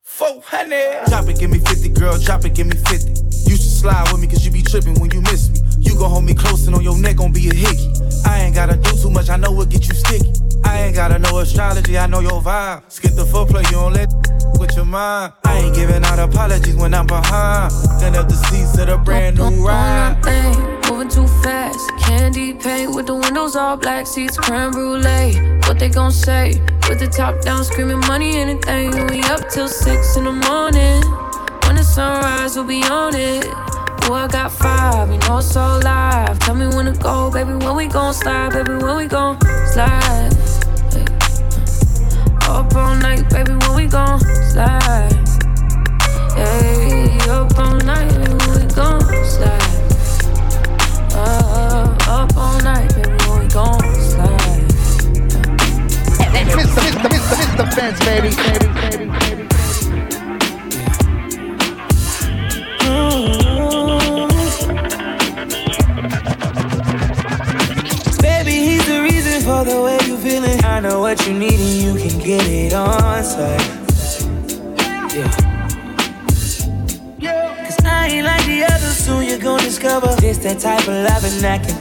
400. 0.05 1.07
Drop 1.07 1.29
it, 1.29 1.39
give 1.39 1.51
me 1.51 1.59
50, 1.59 1.89
girl. 1.91 2.19
Drop 2.19 2.45
it, 2.45 2.55
give 2.55 2.67
me 2.67 2.77
50. 2.77 3.11
You 3.51 3.57
should 3.57 3.61
slide 3.61 4.13
with 4.13 4.21
me, 4.21 4.29
cause 4.29 4.45
you 4.45 4.53
be 4.53 4.63
tripping 4.63 5.01
when 5.01 5.11
you 5.11 5.21
miss 5.23 5.51
me. 5.51 5.56
You 5.97 6.03
gon' 6.03 6.11
hold 6.11 6.25
me 6.25 6.35
close 6.35 6.67
and 6.67 6.77
on 6.77 6.83
your 6.83 6.99
neck 6.99 7.17
gon' 7.17 7.33
be 7.33 7.49
a 7.49 7.55
hickey. 7.55 7.91
I 8.27 8.41
ain't 8.43 8.55
gotta 8.55 8.77
do 8.77 8.91
too 9.01 9.09
much, 9.09 9.31
I 9.31 9.37
know 9.37 9.51
what 9.51 9.71
get 9.71 9.89
you 9.89 9.95
sticky. 9.95 10.31
I 10.63 10.81
ain't 10.83 10.95
gotta 10.95 11.19
know 11.19 11.39
astrology, 11.39 11.97
I 11.97 12.07
know 12.07 12.21
your 12.21 12.43
vibe. 12.43 12.83
Skip 12.93 13.15
the 13.15 13.25
footplay, 13.25 13.65
you 13.71 13.79
don't 13.79 13.95
let 13.95 14.13
with 14.61 14.77
your 14.77 14.85
mind. 14.85 15.33
I 15.47 15.57
ain't 15.57 15.75
giving 15.75 16.05
out 16.05 16.19
apologies 16.19 16.77
when 16.77 16.93
I'm 16.93 17.07
behind. 17.07 17.73
Then 17.99 18.15
up 18.15 18.29
the 18.29 18.35
seats 18.35 18.77
of 18.77 18.89
the 18.89 18.99
brand 18.99 19.39
new 19.39 19.67
ride. 19.67 20.23
Thing, 20.23 20.93
moving 20.93 21.09
too 21.09 21.27
fast. 21.43 21.81
Candy 22.01 22.53
paint 22.53 22.95
with 22.95 23.07
the 23.07 23.15
windows 23.15 23.57
all 23.57 23.79
black, 23.79 24.07
seats 24.07 24.37
creme 24.37 24.73
brulee. 24.73 25.41
What 25.61 25.79
they 25.79 25.89
gon' 25.89 26.13
say? 26.13 26.61
With 26.91 27.01
the 27.01 27.09
top 27.09 27.41
down, 27.41 27.65
screaming 27.65 28.01
money, 28.01 28.37
anything. 28.37 28.91
We 29.07 29.23
up 29.23 29.49
till 29.49 29.69
six 29.69 30.15
in 30.19 30.25
the 30.25 30.33
morning. 30.33 31.03
When 31.65 31.77
the 31.77 31.83
sunrise, 31.83 32.55
we'll 32.55 32.67
be 32.67 32.83
on 32.83 33.15
it. 33.15 33.66
Oh, 34.09 34.13
I 34.13 34.29
got 34.29 34.53
five, 34.53 35.11
you 35.11 35.19
know 35.19 35.39
it's 35.39 35.51
so 35.51 35.81
live. 35.83 36.39
Tell 36.39 36.55
me 36.55 36.69
when 36.69 36.87
to 36.87 36.93
go, 36.93 37.29
baby. 37.29 37.55
When 37.55 37.75
we 37.75 37.89
gon' 37.89 38.15
slide, 38.15 38.53
baby. 38.53 38.75
When 38.77 38.97
we 38.99 39.07
gon' 39.07 39.37
slide. 39.73 40.31
Up 42.43 42.73
all 42.77 42.95
night, 42.95 43.29
baby. 43.31 43.51
When 43.53 43.75
we 43.75 43.87
gon' 43.89 44.21
slide. 44.21 45.13
Hey, 46.37 47.19
up 47.29 47.59
all 47.59 47.79
night, 47.79 48.09
baby. 48.15 48.35
When 48.47 48.61
we 48.61 48.75
gon' 48.75 49.03
slide. 49.25 49.75
Uh, 51.13 51.97
up 52.07 52.37
all 52.37 52.61
night, 52.63 52.95
baby. 52.95 53.17
When 53.27 53.41
we 53.41 53.49
gon' 53.49 53.81
slide. 53.97 54.63
Mr. 56.47 56.63
Mr. 56.63 57.11
Mr. 57.11 57.37
Mr. 57.43 57.75
Vince, 57.75 58.01
baby, 58.05 58.31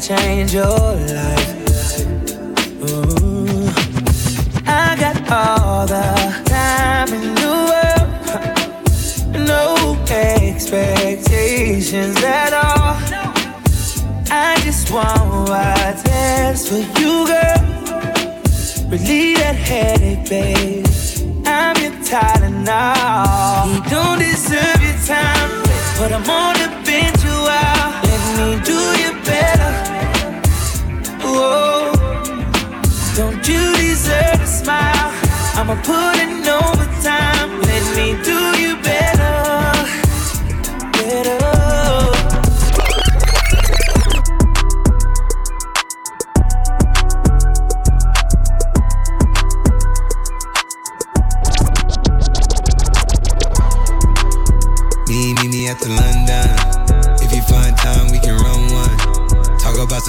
change 0.08 0.54
your 0.54 1.05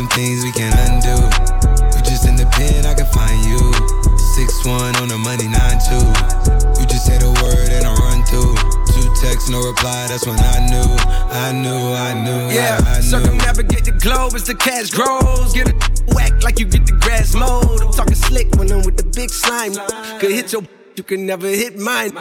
some 0.06 0.18
things 0.18 0.44
we 0.44 0.52
can 0.52 0.72
undo. 0.86 1.16
You 1.96 2.02
just 2.04 2.26
in 2.26 2.36
the 2.36 2.46
pen, 2.52 2.86
I 2.86 2.94
can 2.94 3.06
find 3.06 3.38
you. 3.44 3.58
Six 4.34 4.64
one 4.64 4.94
on 4.96 5.08
the 5.08 5.18
money, 5.18 5.48
nine 5.48 5.78
two. 5.88 6.06
You 6.80 6.86
just 6.86 7.06
say 7.06 7.18
the 7.18 7.30
word 7.42 7.70
and 7.72 7.86
I 7.86 7.94
run 7.94 8.22
through. 8.25 8.54
Two 8.92 9.08
texts, 9.20 9.48
no 9.48 9.60
reply. 9.66 10.06
That's 10.08 10.26
when 10.26 10.38
I 10.38 10.58
knew, 10.68 10.88
I 11.32 11.52
knew, 11.52 11.94
I 11.94 12.12
knew. 12.14 12.54
Yeah, 12.54 12.78
I, 12.84 12.90
I 12.90 12.96
knew. 12.96 13.02
circumnavigate 13.02 13.84
the 13.84 13.92
globe 13.92 14.34
as 14.34 14.44
the 14.44 14.54
cash 14.54 14.90
grows. 14.90 15.52
Get 15.54 15.68
it 15.68 15.76
whack 16.14 16.42
like 16.42 16.58
you 16.58 16.66
get 16.66 16.86
the 16.86 16.96
grass 17.00 17.34
mowed. 17.34 17.80
I'm 17.80 17.92
talking 17.92 18.14
slick 18.14 18.54
when 18.56 18.70
I'm 18.70 18.84
with 18.84 18.96
the 18.96 19.08
big 19.16 19.30
slime. 19.30 19.75
Could 20.20 20.30
hit 20.30 20.52
your, 20.52 20.62
you 20.96 21.02
can 21.02 21.26
never 21.26 21.48
hit 21.48 21.78
mine. 21.78 22.12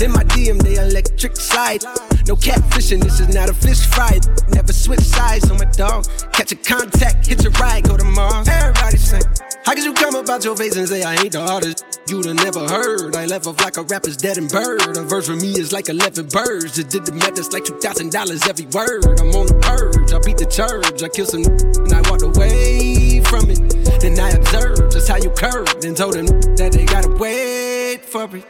In 0.00 0.12
my 0.12 0.24
DM, 0.32 0.62
they 0.62 0.76
electric 0.76 1.36
slide. 1.36 1.84
No 2.26 2.36
catfishing, 2.36 3.02
this 3.02 3.20
is 3.20 3.34
not 3.34 3.48
a 3.48 3.54
fish 3.54 3.86
fry. 3.86 4.18
Never 4.48 4.72
switch 4.72 5.00
sides 5.00 5.50
on 5.50 5.58
my 5.58 5.64
dog. 5.64 6.06
Catch 6.32 6.52
a 6.52 6.56
contact, 6.56 7.26
hit 7.26 7.42
your 7.42 7.52
ride, 7.52 7.84
go 7.84 7.96
to 7.96 8.04
Mars. 8.04 8.48
Everybody 8.48 8.96
sing. 8.96 9.22
How 9.64 9.74
could 9.74 9.84
you 9.84 9.94
come 9.94 10.14
about 10.14 10.44
your 10.44 10.56
face 10.56 10.76
and 10.76 10.88
say 10.88 11.02
I 11.02 11.14
ain't 11.14 11.32
the 11.32 11.40
artist? 11.40 11.84
You'd 12.08 12.26
have 12.26 12.36
never 12.36 12.66
heard. 12.66 13.14
I 13.14 13.26
left 13.26 13.46
off 13.46 13.60
like 13.60 13.76
a 13.76 13.82
rapper's 13.82 14.16
dead 14.16 14.38
and 14.38 14.50
bird. 14.50 14.96
A 14.96 15.02
verse 15.02 15.26
for 15.26 15.36
me 15.36 15.52
is 15.52 15.72
like 15.72 15.88
11 15.88 16.28
birds. 16.28 16.76
Just 16.76 16.88
did 16.88 17.06
the 17.06 17.12
math, 17.12 17.38
it's 17.38 17.52
like 17.52 17.64
$2,000 17.64 18.48
every 18.48 18.66
word. 18.66 19.20
I'm 19.20 19.30
on 19.30 19.46
the 19.46 19.58
purge, 19.60 20.12
I 20.12 20.18
beat 20.24 20.38
the 20.38 20.46
church. 20.46 21.02
I 21.02 21.08
kill 21.08 21.26
some 21.26 21.44
and 21.44 21.92
I 21.92 22.00
walked 22.10 22.22
away 22.22 23.20
from 23.24 23.50
it. 23.50 23.60
Then 24.00 24.18
I 24.18 24.30
observed 24.30 24.92
just 24.92 25.08
how 25.08 25.16
you 25.16 25.30
curved 25.30 25.84
and 25.84 25.96
told 25.96 26.14
them 26.14 26.26
that 26.56 26.72
they 26.72 26.84
gotta 26.84 27.10
wait 27.10 28.04
for 28.04 28.24
it. 28.36 28.44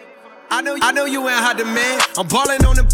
I 0.50 0.62
know, 0.62 0.76
I 0.80 0.92
know 0.92 1.04
you 1.04 1.28
ain't 1.28 1.38
hot 1.38 1.58
demand. 1.58 2.02
I'm 2.16 2.26
balling 2.26 2.64
on 2.64 2.76
them 2.76 2.88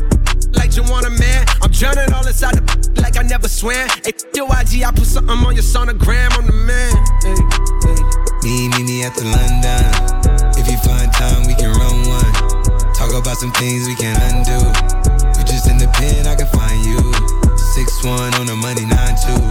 like 0.57 0.77
you 0.77 0.83
want 0.85 1.07
a 1.07 1.11
man. 1.11 1.47
I'm 1.63 1.71
drowning 1.71 2.13
all 2.13 2.27
inside 2.27 2.57
the 2.57 2.65
like 3.03 3.17
I 3.17 3.23
never 3.23 3.49
swam. 3.49 3.89
Hey, 4.05 4.13
your 4.35 4.49
IG, 4.49 4.83
I 4.83 4.91
put 4.91 5.07
something 5.07 5.37
on 5.37 5.55
your 5.55 5.65
sonogram. 5.65 6.33
I'm 6.37 6.47
the 6.47 6.57
man. 6.57 6.93
Me, 8.43 8.69
me, 8.73 8.83
me 8.85 9.05
at 9.05 9.15
the 9.15 9.25
London. 9.29 9.85
If 10.57 10.67
you 10.71 10.79
find 10.83 11.13
time, 11.13 11.47
we 11.47 11.55
can 11.55 11.71
run 11.77 11.97
one. 12.09 12.33
Talk 12.95 13.13
about 13.13 13.37
some 13.37 13.53
things 13.53 13.87
we 13.87 13.95
can 13.95 14.17
undo. 14.31 14.59
You 15.37 15.43
just 15.45 15.69
in 15.69 15.79
the 15.79 15.91
pen, 15.95 16.27
I 16.27 16.35
can 16.35 16.49
find 16.49 16.81
you. 16.85 17.01
Six 17.57 18.05
one 18.05 18.33
on 18.41 18.47
the 18.47 18.57
money, 18.57 18.87
nine 18.87 19.17
two. 19.21 19.43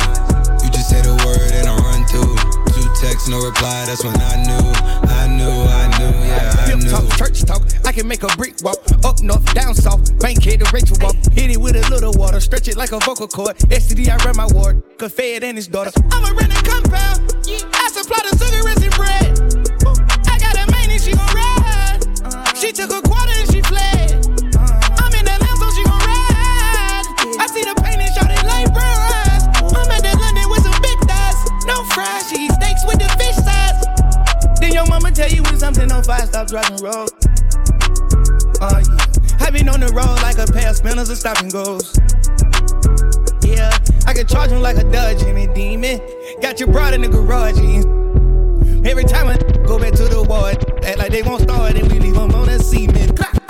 You 0.63 0.71
just 0.71 0.89
say 0.89 1.01
the 1.01 1.13
word 1.27 1.51
and 1.53 1.67
I 1.67 1.75
run 1.77 2.01
through. 2.09 2.35
Two 2.73 2.87
texts, 2.99 3.29
no 3.29 3.37
reply. 3.43 3.85
That's 3.85 4.03
when 4.03 4.15
I 4.17 4.35
knew, 4.41 4.65
I 5.11 5.27
knew, 5.27 5.55
I 5.69 5.83
knew, 5.99 6.13
yeah. 6.25 6.54
Talk 6.95 7.17
church 7.17 7.43
talk. 7.43 7.61
I 7.85 7.91
can 7.91 8.07
make 8.07 8.23
a 8.23 8.27
brick 8.37 8.55
walk. 8.63 8.79
Up 9.03 9.21
north, 9.21 9.53
down 9.53 9.75
south. 9.75 10.17
Bank 10.19 10.43
head 10.43 10.59
to 10.59 10.71
Rachel 10.71 10.97
walk. 11.01 11.15
Hit 11.31 11.51
it 11.51 11.57
with 11.57 11.75
a 11.75 11.89
little 11.89 12.13
water. 12.13 12.39
Stretch 12.39 12.67
it 12.67 12.77
like 12.77 12.91
a 12.91 12.99
vocal 12.99 13.27
cord. 13.27 13.57
STD, 13.57 14.09
I 14.09 14.17
run 14.25 14.35
my 14.35 14.47
ward. 14.53 14.81
Could 14.97 15.13
and 15.19 15.57
his 15.57 15.67
daughter. 15.67 15.91
I'm 16.11 16.23
a 16.23 16.63
compound. 16.63 17.33
I 17.47 17.89
supply 17.91 18.19
the 18.29 18.34
stop 36.47 36.67
driving 36.69 36.83
road. 36.83 37.09
Oh 38.61 38.79
yeah. 38.79 39.45
I 39.45 39.49
been 39.51 39.69
on 39.69 39.79
the 39.79 39.91
road 39.93 40.21
like 40.21 40.37
a 40.37 40.51
pair 40.51 40.69
of 40.69 40.75
spinners 40.75 41.09
and 41.09 41.17
stop 41.17 41.39
and 41.39 41.51
goes. 41.51 41.97
Yeah, 43.43 43.71
I 44.07 44.13
can 44.13 44.27
charge 44.27 44.51
him 44.51 44.61
like 44.61 44.77
a 44.77 44.83
Dodge 44.91 45.21
and 45.23 45.55
demon. 45.55 46.01
Got 46.41 46.59
your 46.59 46.69
broad 46.71 46.93
in 46.93 47.01
the 47.01 47.09
garage. 47.09 47.57
and 47.57 48.87
Every 48.87 49.03
time 49.03 49.27
I 49.27 49.37
go 49.65 49.79
back 49.79 49.93
to 49.93 50.03
the 50.03 50.23
ward, 50.23 50.83
act 50.83 50.97
like 50.97 51.11
they 51.11 51.21
won't 51.21 51.43
start, 51.43 51.75
and 51.75 51.91
we 51.91 51.99
leave 51.99 52.15
them 52.15 52.33
on 52.33 52.47
that 52.47 52.61
cement. 52.61 53.44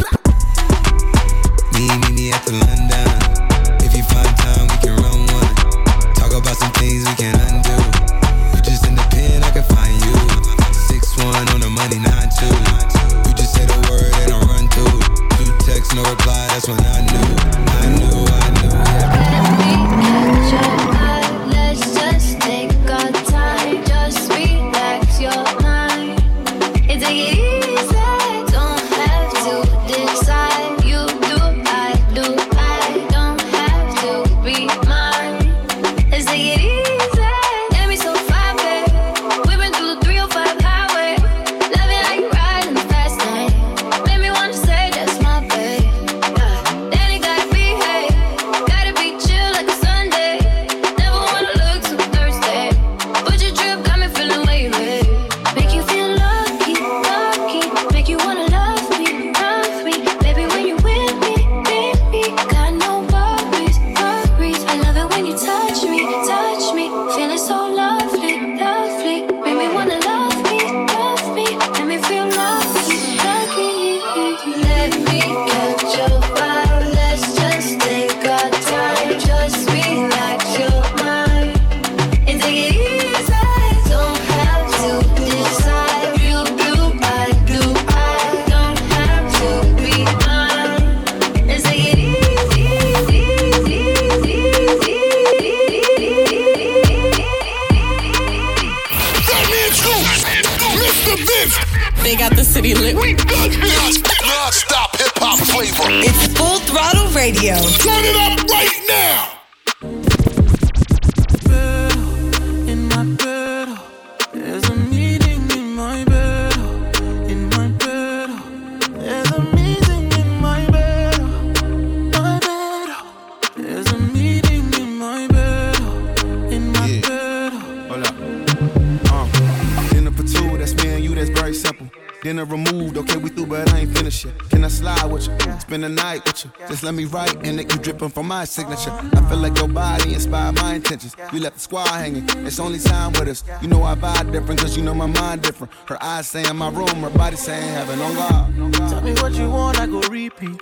Signature. 138.55 138.91
I 138.91 139.29
feel 139.29 139.37
like 139.37 139.57
your 139.57 139.67
body 139.67 140.13
inspired 140.13 140.55
my 140.55 140.75
intentions. 140.75 141.13
You 141.33 141.39
left 141.41 141.55
the 141.55 141.61
squad 141.61 141.87
hanging, 141.87 142.25
it's 142.47 142.57
only 142.57 142.79
time 142.79 143.11
with 143.11 143.27
us. 143.27 143.43
You 143.61 143.67
know 143.67 143.83
I 143.83 143.95
vibe 143.95 144.31
different, 144.31 144.61
cause 144.61 144.77
you 144.77 144.83
know 144.83 144.93
my 144.93 145.07
mind 145.07 145.41
different. 145.41 145.73
Her 145.87 146.01
eyes 146.01 146.27
saying 146.27 146.55
my 146.55 146.69
room, 146.69 147.01
her 147.03 147.09
body 147.09 147.35
saying 147.35 147.73
heaven 147.73 147.99
on 147.99 148.13
God. 148.15 148.73
Tell 148.89 149.01
me 149.01 149.13
what 149.15 149.33
you 149.33 149.49
want, 149.49 149.77
I 149.79 149.87
go 149.87 149.99
repeat. 150.03 150.61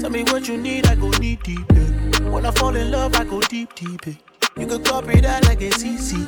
Tell 0.00 0.10
me 0.10 0.22
what 0.24 0.48
you 0.48 0.56
need, 0.56 0.86
I 0.86 0.94
go 0.94 1.10
deep, 1.12 1.42
deep. 1.42 1.66
Yeah. 1.74 2.30
When 2.30 2.46
I 2.46 2.50
fall 2.52 2.74
in 2.74 2.90
love, 2.90 3.14
I 3.16 3.24
go 3.24 3.40
deep, 3.42 3.74
deep. 3.74 4.06
Yeah. 4.06 4.14
You 4.58 4.66
could 4.66 4.84
copy 4.86 5.20
that 5.20 5.44
like 5.44 5.60
it's 5.60 5.84
easy. 5.84 6.24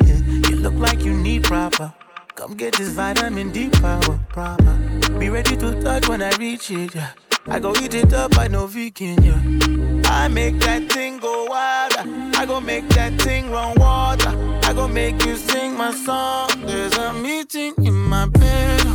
You 0.51 0.57
look 0.57 0.75
like 0.75 1.01
you 1.03 1.15
need 1.15 1.45
proper. 1.45 1.95
Come 2.35 2.55
get 2.55 2.77
this 2.77 2.91
vitamin 2.91 3.51
D 3.51 3.71
power, 3.71 4.21
proper. 4.29 4.75
Be 5.19 5.31
ready 5.31 5.57
to 5.57 5.83
touch 5.83 6.07
when 6.07 6.23
I 6.23 6.31
reach 6.37 6.71
it. 6.71 6.95
Yeah. 6.95 7.13
I 7.51 7.59
go 7.61 7.75
eat 7.83 7.95
it 7.95 8.13
up, 8.13 8.39
I 8.39 8.47
know 8.49 8.67
vegan. 8.67 9.23
Yeah. 9.23 10.11
I 10.11 10.29
make 10.29 10.59
that 10.61 10.93
thing 10.93 11.19
go 11.19 11.47
wild. 11.47 11.95
I 12.37 12.45
go 12.47 12.61
make 12.61 12.87
that 12.91 13.21
thing 13.23 13.51
run 13.51 13.75
water. 13.79 14.31
I 14.65 14.73
go 14.75 14.87
make 14.87 15.25
you 15.25 15.37
sing 15.37 15.77
my 15.77 15.93
song. 15.93 16.51
There's 16.67 16.97
a 16.97 17.13
meeting 17.15 17.75
in 17.79 17.95
my 17.95 18.27
bed, 18.27 18.87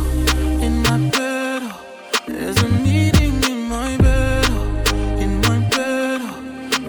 in 0.62 0.82
my 0.82 0.98
bed. 1.10 1.74
There's 2.28 2.62
a 2.62 2.68
meeting 2.68 3.42
in 3.42 3.68
my 3.68 3.96
bed, 3.96 4.48
in 5.20 5.40
my 5.40 5.58
bed. 5.70 6.20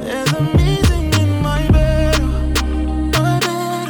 There's 0.04 0.32
a 0.34 0.42
meeting 0.58 1.14
in 1.22 1.42
my 1.42 1.68
bed, 1.72 2.22
my 3.12 3.40
bed. 3.40 3.90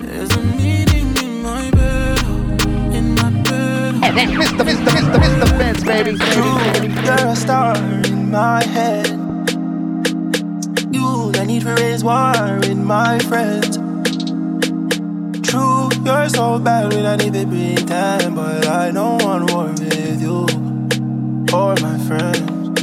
There's 0.00 0.30
a 0.36 0.42
meeting 0.42 1.16
in 1.24 1.42
my 1.42 1.70
bed, 1.72 2.22
in 2.94 3.14
my 3.16 3.30
bed. 3.42 3.94
Mr. 3.94 4.62
Mr. 4.64 4.88
Mr. 4.94 5.18
Mr. 5.18 5.59
Baby. 5.90 6.12
You're 6.12 7.26
a 7.26 7.34
star 7.34 7.74
in 8.04 8.30
my 8.30 8.62
head. 8.62 9.08
You, 10.94 11.32
the 11.32 11.44
need 11.44 11.64
for 11.64 11.74
raise 11.74 12.04
war 12.04 12.32
in 12.62 12.84
my 12.84 13.18
friends. 13.18 13.76
True, 15.48 15.88
you're 16.04 16.28
so 16.28 16.60
bad 16.60 16.92
when 16.92 17.06
I 17.06 17.16
need 17.16 17.32
to 17.32 17.44
pretend, 17.44 18.36
but 18.36 18.68
I 18.68 18.92
don't 18.92 19.20
want 19.24 19.50
war 19.50 19.66
with 19.66 20.22
you 20.22 20.46
or 21.52 21.74
my 21.82 21.98
friends. 22.06 22.80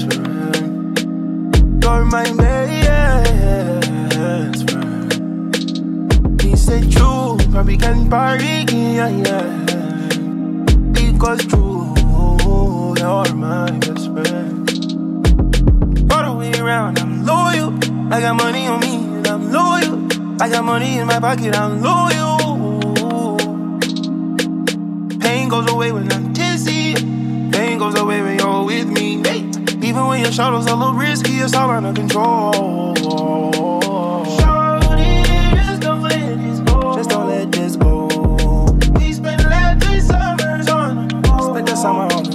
friend. 0.07 1.83
You're 1.83 2.05
my 2.05 2.33
best 2.43 4.71
friend. 4.71 6.41
He 6.41 6.55
said 6.55 6.93
true, 6.93 7.30
probably 7.61 7.77
can 7.77 8.09
party, 8.09 8.65
yeah, 8.73 9.09
yeah. 9.11 9.43
Because 10.93 11.45
true, 11.45 11.93
you're 12.97 13.35
my 13.35 13.71
best 13.85 14.07
friend. 14.13 14.71
All 16.11 16.23
the 16.25 16.35
way 16.39 16.53
around, 16.59 16.99
I'm 16.99 17.27
loyal. 17.27 17.75
I 18.11 18.21
got 18.23 18.37
money 18.37 18.67
on 18.67 18.81
me, 18.81 18.95
and 18.95 19.27
I'm 19.27 19.53
loyal. 19.53 20.09
I 20.41 20.49
got 20.49 20.65
money 20.65 20.97
in 20.97 21.07
my 21.07 21.21
pocket, 21.21 21.55
I'm 21.55 21.83
loyal. 21.83 23.37
Pain 25.21 25.51
goes 25.51 25.71
away 25.71 25.93
when 25.93 26.11
I'm 26.11 26.33
tipsy. 26.33 26.95
Pain 27.53 27.77
goes 27.77 27.95
away 27.99 28.23
when 28.23 28.39
you're 28.39 28.65
with 28.65 28.89
me. 28.89 29.21
Even 29.87 30.07
when 30.07 30.23
your 30.23 30.33
shadows 30.33 30.67
are 30.67 30.73
a 30.73 30.77
little 30.77 30.95
risky, 30.95 31.33
it's 31.33 31.53
all 31.53 31.69
under 31.69 31.93
control. 31.93 32.97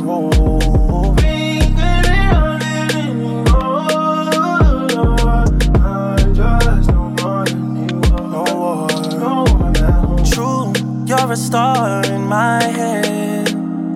whoa. 0.05 0.75
You're 11.07 11.31
a 11.31 11.37
star 11.37 12.03
in 12.05 12.25
my 12.25 12.63
head. 12.63 13.47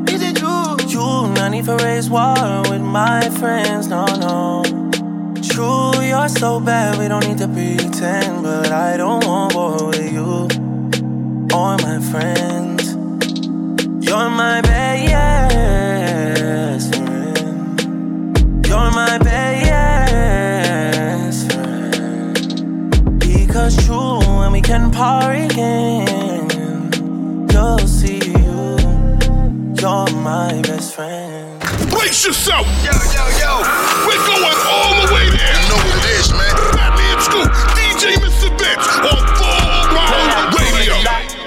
Is 0.09 0.21
it 0.21 0.35
true? 0.37 0.77
You 0.87 1.33
not 1.33 1.49
need 1.51 1.67
raise 1.67 2.09
war 2.09 2.61
with 2.69 2.81
my 2.81 3.29
friends, 3.29 3.87
no, 3.87 4.05
no. 4.05 4.63
True, 5.41 6.01
you're 6.01 6.29
so 6.29 6.59
bad, 6.59 6.97
we 6.97 7.07
don't 7.07 7.27
need 7.27 7.39
to 7.39 7.47
pretend. 7.47 8.43
But 8.43 8.71
I 8.71 8.95
don't 8.97 9.25
want 9.25 9.53
war 9.55 9.87
with 9.87 10.11
you 10.11 10.47
or 11.53 11.77
my 11.77 11.99
friends. 12.11 12.93
You're 14.05 14.29
my 14.29 14.61
bad, 14.61 15.09
yeah. 15.09 15.38
Can 24.69 24.91
party 24.91 25.45
again, 25.45 26.47
you'll 27.51 27.79
see 27.87 28.21
you. 28.21 28.77
You're 29.81 30.11
my 30.21 30.61
best 30.61 30.93
friend. 30.93 31.59
Brace 31.89 32.23
yourself! 32.23 32.67
Yo, 32.85 32.93
yo, 33.09 33.25
yo! 33.41 33.65
We're 34.05 34.21
going 34.29 34.59
all 34.69 34.93
the 35.01 35.09
way 35.11 35.25
there! 35.33 35.57
You 35.57 35.69
know 35.73 35.81
what 35.81 35.97
it 35.97 36.21
is, 36.21 36.29
man. 36.37 36.53
Fat 36.77 36.93
Man 36.93 37.17
Scoop, 37.17 37.49
DJ 37.73 38.21
Mr. 38.21 38.53
Vince 38.61 38.85
on 39.09 39.17
Full 39.41 39.57
Throttle 39.89 40.53
Radio. 40.61 40.93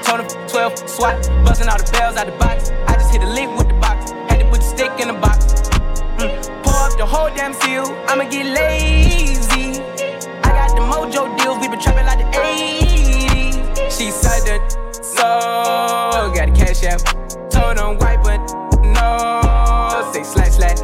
Told 0.02 0.26
him 0.26 0.48
12 0.48 0.90
swat, 0.90 1.14
busting 1.44 1.68
all 1.68 1.78
the 1.78 1.88
bells 1.92 2.16
out 2.16 2.26
the 2.26 2.32
box. 2.42 2.70
I 2.88 2.94
just 2.94 3.12
hit 3.12 3.22
a 3.22 3.28
link 3.28 3.56
with 3.56 3.68
the 3.68 3.78
box, 3.78 4.11
had 4.26 4.40
to 4.40 4.50
put 4.50 4.62
the 4.62 4.66
stick 4.66 4.98
in 4.98 5.06
the 5.06 5.14
box. 5.14 5.70
Mm. 6.18 6.42
Pour 6.64 6.74
up 6.74 6.98
the 6.98 7.06
whole 7.06 7.30
damn 7.37 7.54
seal, 7.54 7.87
I'ma 8.08 8.28
get 8.28 8.46
lazy. 8.46 9.78
I 10.42 10.50
got 10.58 10.74
the 10.74 10.82
mojo 10.82 11.30
deals, 11.38 11.52
cash. 16.83 17.03
Told 17.49 17.79
it, 17.79 18.40
no, 18.83 20.11
say 20.12 20.25
slash 20.25 20.55
slash. 20.59 20.79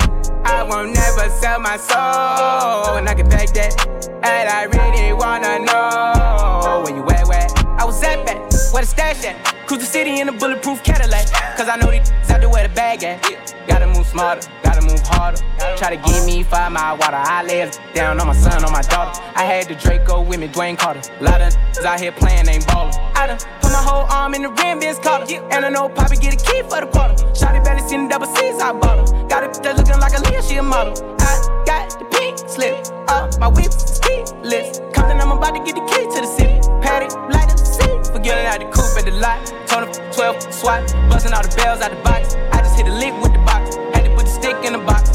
I 0.45 0.63
won't 0.63 0.95
never 0.95 1.29
sell 1.29 1.59
my 1.59 1.77
soul, 1.77 2.97
and 2.97 3.09
I 3.09 3.15
can 3.15 3.29
back 3.29 3.49
that. 3.55 3.75
And 4.23 4.49
I 4.49 4.65
really 4.65 5.13
wanna 5.13 5.59
know 5.59 6.83
where 6.85 6.95
you 6.95 7.05
at, 7.11 7.27
where 7.27 7.47
I 7.81 7.85
was 7.85 8.03
at 8.05 8.25
back, 8.25 8.39
where 8.73 8.83
the 8.83 8.87
stash 8.87 9.25
at. 9.25 9.37
Cruise 9.67 9.81
the 9.81 9.87
city 9.87 10.21
in 10.21 10.29
a 10.29 10.33
bulletproof 10.33 10.83
Cadillac. 10.83 11.27
Cause 11.57 11.69
I 11.69 11.77
know 11.77 11.91
these 11.91 12.11
out 12.31 12.41
there 12.41 12.49
where 12.49 12.67
the 12.67 12.75
bag 12.75 13.03
at. 13.03 13.21
Gotta 13.67 13.87
move 13.89 14.07
smarter, 14.07 14.49
gotta 14.63 14.83
move 14.83 15.01
harder. 15.03 15.43
Try 15.77 15.97
to 15.97 16.03
give 16.09 16.25
me 16.25 16.43
five 16.45 16.73
mile 16.73 16.97
water. 16.97 17.19
I 17.19 17.43
lay 17.43 17.71
down 17.93 18.21
on 18.21 18.29
my 18.29 18.35
son, 18.35 18.65
on 18.65 18.73
my 18.73 18.83
daughter. 18.83 19.21
I 19.35 19.43
had 19.43 19.67
the 19.67 19.75
Draco 19.75 20.23
with 20.23 20.39
me, 20.39 20.49
Dwayne 20.49 20.79
Carter. 20.79 21.03
A 21.21 21.23
Lot 21.23 21.41
of 21.41 21.57
out 21.85 22.01
here 22.01 22.13
playing, 22.13 22.49
ain't 22.49 22.67
ballin'. 22.69 22.95
I 23.15 23.27
done 23.27 23.39
my 23.79 23.85
whole 23.85 24.07
arm 24.11 24.35
in 24.35 24.43
the 24.43 24.51
rim, 24.51 24.81
Vince 24.81 24.99
Carter. 24.99 25.38
And 25.53 25.64
I 25.64 25.69
know 25.69 25.88
Poppy 25.88 26.17
get 26.17 26.35
a 26.35 26.41
key 26.45 26.62
for 26.62 26.81
the 26.83 26.88
quarter. 26.91 27.14
Shotty 27.38 27.62
belly 27.62 27.83
seen 27.88 28.05
the 28.05 28.09
double 28.11 28.27
C's, 28.35 28.59
I 28.61 28.73
bought 28.73 28.99
her. 28.99 29.29
Got 29.29 29.45
it 29.45 29.62
that 29.62 29.77
looking 29.79 30.01
like 30.03 30.14
a 30.19 30.21
Leah, 30.27 30.43
she 30.43 30.57
a 30.57 30.62
model. 30.62 30.95
I 31.21 31.62
got 31.64 31.95
the 31.99 32.07
pink 32.11 32.38
slip, 32.38 32.75
uh, 33.07 33.31
my 33.38 33.47
whip 33.47 33.71
is 33.71 34.01
keyless. 34.03 34.83
Compton, 34.95 35.21
I'm 35.23 35.31
about 35.31 35.55
to 35.55 35.62
get 35.62 35.75
the 35.79 35.87
key 35.87 36.05
to 36.11 36.19
the 36.27 36.31
city. 36.38 36.59
Patty, 36.83 37.07
light 37.31 37.51
up 37.55 37.59
the 37.59 37.71
city. 37.79 37.95
Forgetting 38.11 38.47
out 38.51 38.59
the 38.59 38.69
coupe 38.75 38.99
at 38.99 39.05
the 39.07 39.14
lot. 39.23 39.38
Told 39.71 39.87
him 39.87 39.95
12 40.11 40.53
swat, 40.59 40.83
busting 41.07 41.33
all 41.33 41.43
the 41.43 41.55
bells 41.55 41.81
out 41.81 41.95
the 41.95 42.03
box. 42.03 42.35
I 42.51 42.59
just 42.67 42.75
hit 42.75 42.88
a 42.91 42.95
lick 42.99 43.14
with 43.23 43.33
the 43.33 43.43
box, 43.47 43.79
had 43.95 44.03
to 44.07 44.11
put 44.17 44.27
the 44.27 44.35
stick 44.35 44.59
in 44.67 44.75
the 44.75 44.83
box. 44.83 45.14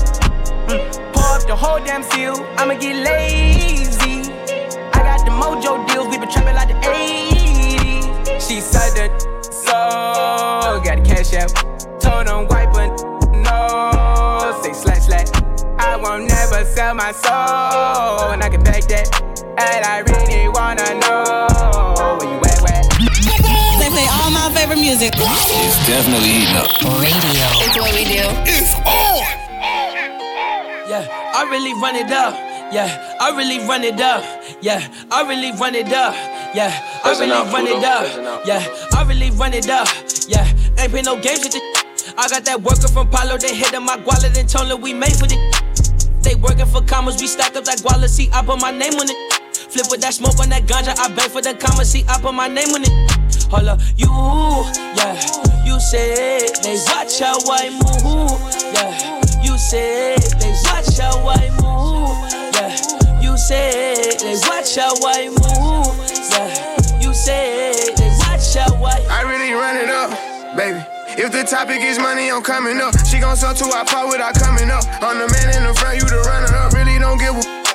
Mm. 0.71 0.87
Pour 1.11 1.35
up 1.35 1.43
the 1.51 1.55
whole 1.55 1.83
damn 1.83 2.03
seal, 2.15 2.39
I'ma 2.55 2.79
get 2.79 2.95
lazy. 2.95 4.31
I 4.95 4.99
got 5.03 5.19
the 5.27 5.35
mojo 5.35 5.83
deals, 5.91 6.07
we 6.07 6.15
been 6.15 6.31
trapping 6.31 6.55
like 6.55 6.71
the 6.71 6.79
80s. 6.79 7.32
She 8.53 8.61
said 8.61 8.93
that, 8.93 9.09
so 9.49 9.73
got 10.85 11.01
the 11.01 11.09
cash 11.09 11.33
out. 11.33 11.49
Told 11.97 12.29
him 12.29 12.45
wipe 12.53 12.69
it, 12.77 12.93
no, 13.41 14.61
say 14.61 14.77
slash 14.77 15.09
slash. 15.09 15.25
I 15.81 15.97
won't 15.97 16.29
never 16.29 16.63
sell 16.63 16.93
my 16.93 17.13
soul, 17.13 18.29
and 18.29 18.43
I 18.43 18.49
can 18.53 18.61
back 18.61 18.85
that. 18.93 19.09
And 19.57 19.81
I 19.81 20.05
really 20.05 20.53
wanna 20.53 20.85
know 21.01 21.97
where 22.21 22.29
you 22.29 22.37
at, 22.45 22.61
where? 22.61 22.85
They 23.81 23.89
play 23.89 24.05
all 24.21 24.29
my 24.29 24.53
favorite 24.53 24.77
music. 24.77 25.17
It's 25.17 25.87
definitely 25.89 26.45
heating 26.45 26.53
up. 26.53 26.69
Radio. 27.01 27.49
It's 27.57 27.73
what 27.73 27.89
we 27.97 28.05
do. 28.05 28.21
It's 28.45 28.77
on! 28.85 29.25
Yeah, 30.85 31.09
I 31.09 31.49
really 31.49 31.73
run 31.81 31.95
it 31.95 32.11
up. 32.11 32.37
Yeah, 32.69 33.17
I 33.19 33.35
really 33.35 33.65
run 33.65 33.83
it 33.83 33.99
up. 33.99 34.21
Yeah, 34.61 34.87
I 35.09 35.27
really 35.27 35.57
run 35.57 35.73
it 35.73 35.91
up. 35.91 36.13
Yeah, 36.53 36.69
I 37.03 37.17
really 37.17 37.33
run 37.51 37.65
it 37.65 37.83
up. 37.83 38.45
Yeah, 38.45 38.61
I 38.93 39.03
really 39.07 39.31
run 39.31 39.53
it 39.55 39.69
up. 39.69 39.87
Yeah, 40.27 40.45
ain't 40.77 40.93
been 40.93 41.05
no 41.05 41.19
games 41.19 41.41
with 41.41 41.53
the. 41.53 41.61
I 42.17 42.29
got 42.29 42.45
that 42.45 42.61
worker 42.61 42.87
from 42.87 43.09
Palo, 43.09 43.37
they 43.37 43.55
hit 43.55 43.73
my 43.81 43.97
guala, 43.97 44.31
then 44.31 44.45
told 44.45 44.69
we 44.81 44.93
made 44.93 45.13
for 45.13 45.25
the. 45.25 45.37
They 46.23 46.35
working 46.35 46.67
for 46.67 46.81
commas, 46.81 47.19
we 47.19 47.27
stack 47.27 47.57
up 47.57 47.65
that 47.65 47.79
guala, 47.79 48.07
see, 48.07 48.29
I 48.31 48.45
put 48.45 48.61
my 48.61 48.71
name 48.71 48.93
on 48.93 49.09
it. 49.09 49.33
Flip 49.73 49.87
with 49.89 50.01
that 50.01 50.13
smoke 50.13 50.39
on 50.39 50.49
that 50.49 50.63
ganja, 50.63 50.93
I 50.97 51.09
bang 51.13 51.29
for 51.29 51.41
the 51.41 51.53
commas, 51.55 51.91
see, 51.91 52.05
I 52.07 52.21
put 52.21 52.33
my 52.33 52.47
name 52.47 52.69
on 52.69 52.83
it. 52.85 52.93
Hold 53.49 53.67
up, 53.67 53.81
you, 53.97 54.07
yeah, 54.95 55.17
you 55.65 55.79
said 55.81 56.53
they 56.61 56.77
watch 56.93 57.19
how 57.19 57.41
I 57.49 57.73
move, 57.73 58.39
yeah. 58.71 59.19
You 59.41 59.57
said 59.57 60.21
they 60.39 60.53
watch 60.69 60.95
how 61.01 61.17
I 61.27 61.49
move, 61.59 62.15
yeah. 62.55 62.77
You 63.19 63.35
said 63.37 64.21
they 64.21 64.37
watch 64.47 64.77
how 64.77 64.93
I 65.01 65.27
move, 65.27 66.12
yeah. 66.37 66.99
You 66.99 67.13
said 67.13 67.73
watch 68.19 68.55
how 68.55 68.83
I. 68.83 68.99
I 69.09 69.21
really 69.23 69.53
run 69.53 69.77
it 69.77 69.89
up, 69.89 70.11
baby. 70.55 70.83
If 71.15 71.31
the 71.31 71.43
topic 71.43 71.81
is 71.81 71.99
money, 71.99 72.31
I'm 72.31 72.41
coming 72.41 72.81
up. 72.81 72.97
She 73.05 73.19
gon' 73.19 73.37
sell 73.37 73.53
to 73.53 73.65
I 73.65 73.83
part 73.83 74.09
without 74.09 74.33
coming 74.35 74.71
up. 74.71 74.83
I'm 75.01 75.19
the 75.19 75.29
man 75.29 75.55
in 75.55 75.63
the 75.67 75.73
front, 75.75 76.01
you 76.01 76.09
the 76.09 76.21
runner 76.25 76.55
up. 76.57 76.73
Really 76.73 76.97
don't 76.97 77.19
give 77.19 77.35
a. 77.35 77.72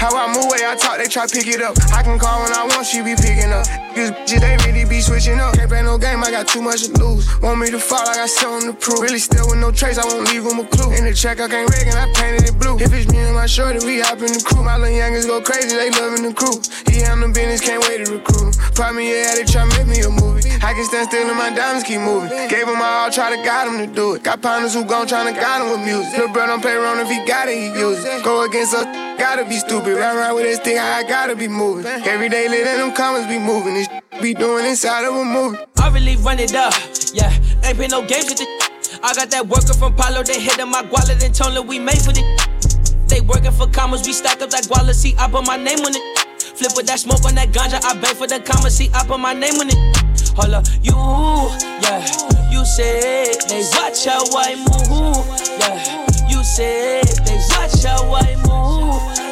How 0.00 0.16
I 0.16 0.32
move, 0.32 0.48
way 0.48 0.64
I 0.64 0.80
talk, 0.80 0.96
they 0.96 1.12
try 1.12 1.28
pick 1.28 1.44
it 1.44 1.60
up. 1.60 1.76
I 1.92 2.00
can 2.02 2.18
call 2.18 2.40
when 2.40 2.56
I 2.56 2.64
want, 2.64 2.88
she 2.88 3.04
be 3.04 3.12
picking 3.12 3.52
up. 3.52 3.68
These 3.92 4.16
bitches, 4.16 4.40
they 4.40 4.56
really 4.64 4.88
be 4.88 5.04
switching 5.04 5.36
up. 5.36 5.52
Can't 5.52 5.68
play 5.68 5.82
no 5.82 5.98
game, 5.98 6.24
I 6.24 6.30
got 6.32 6.48
too 6.48 6.62
much 6.64 6.88
to 6.88 6.92
lose. 6.96 7.28
Want 7.44 7.60
me 7.60 7.68
to 7.68 7.78
fall, 7.78 8.00
I 8.08 8.24
got 8.24 8.30
something 8.32 8.72
to 8.72 8.74
prove. 8.80 9.04
Really 9.04 9.20
still 9.20 9.44
with 9.52 9.60
no 9.60 9.68
trace, 9.68 9.98
I 10.00 10.08
won't 10.08 10.24
leave 10.32 10.48
them 10.48 10.56
a 10.56 10.64
clue. 10.64 10.96
In 10.96 11.04
the 11.04 11.12
check, 11.12 11.36
I 11.36 11.52
can't 11.52 11.68
rig 11.68 11.84
and 11.84 12.00
I 12.00 12.08
painted 12.16 12.48
it 12.48 12.56
blue. 12.56 12.80
If 12.80 12.96
it's 12.96 13.12
me 13.12 13.18
and 13.18 13.36
my 13.36 13.44
shorty, 13.44 13.84
we 13.84 14.00
hop 14.00 14.24
in 14.24 14.32
the 14.32 14.40
crew. 14.40 14.64
My 14.64 14.80
little 14.80 14.96
youngins 14.96 15.28
go 15.28 15.36
crazy, 15.44 15.76
they 15.76 15.92
loving 15.92 16.24
the 16.24 16.32
crew. 16.32 16.56
He 16.88 17.04
handle 17.04 17.28
business, 17.28 17.60
can't 17.60 17.84
wait 17.84 18.00
to 18.00 18.16
recruit. 18.16 18.56
Pop 18.72 18.96
me, 18.96 19.04
yeah, 19.04 19.36
they 19.36 19.44
try 19.44 19.68
make 19.76 19.84
me 19.84 20.00
a 20.00 20.08
movie. 20.08 20.48
I 20.64 20.72
can 20.72 20.84
stand 20.88 21.12
still 21.12 21.28
and 21.28 21.36
my 21.36 21.52
diamonds 21.52 21.84
keep 21.84 22.00
moving. 22.00 22.32
Gave 22.48 22.64
him 22.64 22.80
my 22.80 23.04
all, 23.04 23.10
try 23.12 23.28
to 23.28 23.40
guide 23.44 23.68
him 23.68 23.76
to 23.84 23.88
do 23.92 24.16
it. 24.16 24.24
Got 24.24 24.40
partners 24.40 24.72
who 24.72 24.80
gon' 24.88 25.04
tryna 25.04 25.36
guide 25.36 25.60
him 25.60 25.76
with 25.76 25.84
music. 25.84 26.08
Little 26.16 26.32
bro 26.32 26.48
don't 26.48 26.64
play 26.64 26.72
around 26.72 27.04
if 27.04 27.12
he 27.12 27.20
got 27.28 27.52
it, 27.52 27.60
he 27.60 27.68
use 27.76 28.00
it. 28.00 28.24
Go 28.24 28.48
against 28.48 28.72
us, 28.72 28.88
gotta 29.20 29.44
be 29.44 29.60
stupid. 29.60 29.89
Run 29.94 30.16
around 30.16 30.34
with 30.36 30.44
this 30.44 30.60
thing, 30.60 30.78
I 30.78 31.02
gotta 31.02 31.34
be 31.34 31.48
moving. 31.48 31.84
Every 31.84 32.28
day, 32.28 32.48
let 32.48 32.76
them 32.76 32.92
comments 32.94 33.28
be 33.28 33.38
moving. 33.38 33.74
This 33.74 33.88
be 34.22 34.34
doing 34.34 34.64
inside 34.64 35.04
of 35.04 35.14
a 35.14 35.24
movie. 35.24 35.58
I 35.78 35.88
really 35.90 36.16
run 36.16 36.38
it 36.38 36.54
up. 36.54 36.74
Yeah, 37.12 37.32
ain't 37.64 37.76
been 37.76 37.90
no 37.90 38.06
games 38.06 38.26
with 38.26 38.38
the. 38.38 38.46
I 39.02 39.14
got 39.14 39.30
that 39.30 39.46
worker 39.46 39.74
from 39.74 39.94
Palo, 39.96 40.22
they 40.22 40.40
hit 40.40 40.58
my 40.66 40.82
guala, 40.82 41.18
then 41.18 41.32
told 41.32 41.66
we 41.66 41.78
made 41.78 41.98
for 41.98 42.12
the. 42.12 42.22
They 43.08 43.20
working 43.20 43.50
for 43.52 43.66
commas, 43.66 44.06
we 44.06 44.12
stack 44.12 44.40
up 44.40 44.50
that 44.50 44.64
guala, 44.64 44.94
see, 44.94 45.14
I 45.18 45.28
put 45.28 45.46
my 45.46 45.56
name 45.56 45.80
on 45.80 45.94
it. 45.94 46.02
Flip 46.38 46.72
with 46.76 46.86
that 46.86 47.00
smoke 47.00 47.24
on 47.24 47.34
that 47.34 47.48
ganja, 47.50 47.82
I 47.84 47.98
bang 48.00 48.14
for 48.14 48.26
the 48.26 48.40
commas, 48.40 48.76
see, 48.76 48.90
I 48.94 49.04
put 49.04 49.18
my 49.18 49.34
name 49.34 49.58
on 49.58 49.68
it. 49.68 49.78
Hold 50.36 50.54
up, 50.54 50.66
you, 50.82 50.94
yeah, 51.82 52.06
you 52.52 52.64
said 52.64 53.34
they 53.48 53.66
watch 53.74 54.06
how 54.06 54.22
I 54.38 54.54
move, 54.54 55.26
yeah. 55.58 56.06
You 56.28 56.44
said 56.44 57.04
they 57.26 57.36
watch 57.50 57.82
how 57.82 58.14
I 58.14 58.36
move. 58.46 59.29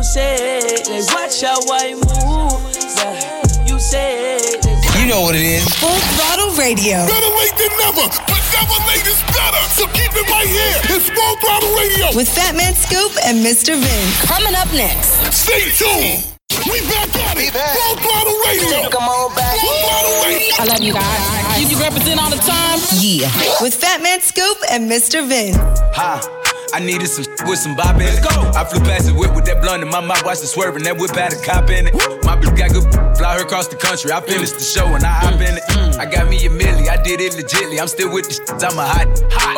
You 0.00 0.04
said 0.04 0.80
they 0.88 1.04
watch 1.12 1.44
how 1.44 1.60
I 1.68 1.92
move, 1.92 2.56
yeah. 2.96 3.68
You 3.68 3.76
said 3.76 4.40
they 4.64 4.72
You 4.96 5.04
know 5.04 5.20
what 5.20 5.36
it 5.36 5.44
is. 5.44 5.68
Full 5.76 5.92
Throttle 6.16 6.56
Radio. 6.56 7.04
Better 7.04 7.28
late 7.36 7.52
than 7.60 7.68
never, 7.76 8.08
but 8.08 8.40
never 8.48 8.80
late 8.88 9.04
is 9.04 9.20
better. 9.36 9.60
So 9.76 9.84
keep 9.92 10.08
it 10.16 10.24
right 10.32 10.48
here. 10.48 10.96
It's 10.96 11.12
Full 11.12 11.36
Throttle 11.44 11.76
Radio. 11.76 12.16
With 12.16 12.32
Fat 12.32 12.56
Man 12.56 12.72
Scoop 12.72 13.12
and 13.28 13.44
Mr. 13.44 13.76
Vince. 13.76 14.24
Coming 14.24 14.56
up 14.56 14.72
next. 14.72 15.20
Stay 15.36 15.68
tuned. 15.76 16.24
We 16.64 16.80
back 16.88 17.12
at 17.20 17.36
it. 17.36 17.52
Full 17.52 17.96
Throttle 18.00 18.40
Radio. 18.48 18.88
Come 18.88 19.04
on 19.04 19.36
back. 19.36 19.60
Full 19.60 19.68
Throttle 19.84 20.16
Radio. 20.24 20.48
I 20.56 20.64
love 20.64 20.80
you 20.80 20.96
guys. 20.96 21.60
You, 21.60 21.76
you 21.76 21.76
represent 21.76 22.16
all 22.16 22.32
the 22.32 22.40
time. 22.40 22.80
Yeah. 22.96 23.28
With 23.60 23.76
Fat 23.76 24.00
Man 24.00 24.22
Scoop 24.22 24.56
and 24.72 24.90
Mr. 24.90 25.28
Vince. 25.28 25.60
Ha. 25.92 26.40
I 26.72 26.80
needed 26.80 27.08
some 27.08 27.24
with 27.46 27.58
some 27.58 27.74
bop 27.76 27.96
in 27.96 28.02
it. 28.02 28.24
I 28.54 28.64
flew 28.64 28.80
past 28.80 29.06
the 29.06 29.14
whip 29.14 29.34
with 29.34 29.44
that 29.46 29.60
blunt 29.62 29.82
in 29.82 29.88
my 29.88 30.00
mouth, 30.00 30.24
watched 30.24 30.42
it 30.42 30.46
swerving. 30.46 30.82
That 30.84 30.96
whip 30.98 31.10
had 31.14 31.32
a 31.32 31.40
cop 31.42 31.70
in 31.70 31.88
it. 31.88 31.94
My 32.24 32.36
bitch 32.36 32.56
got 32.56 32.70
good, 32.72 32.84
fly 33.16 33.36
her 33.36 33.42
across 33.42 33.68
the 33.68 33.76
country. 33.76 34.12
I 34.12 34.20
mm. 34.20 34.26
finished 34.26 34.54
the 34.54 34.64
show 34.64 34.86
and 34.94 35.04
I 35.04 35.10
hop 35.10 35.40
in 35.40 35.56
it. 35.56 35.62
Mm, 35.70 35.92
mm. 35.92 35.98
I 35.98 36.06
got 36.06 36.28
me 36.28 36.36
a 36.46 36.50
milli, 36.50 36.88
I 36.88 37.00
did 37.02 37.20
it 37.20 37.32
legitly. 37.32 37.80
I'm 37.80 37.88
still 37.88 38.12
with 38.12 38.28
the 38.28 38.34
shit, 38.34 38.62
I'm 38.62 38.78
a 38.78 38.86
hot. 38.86 39.08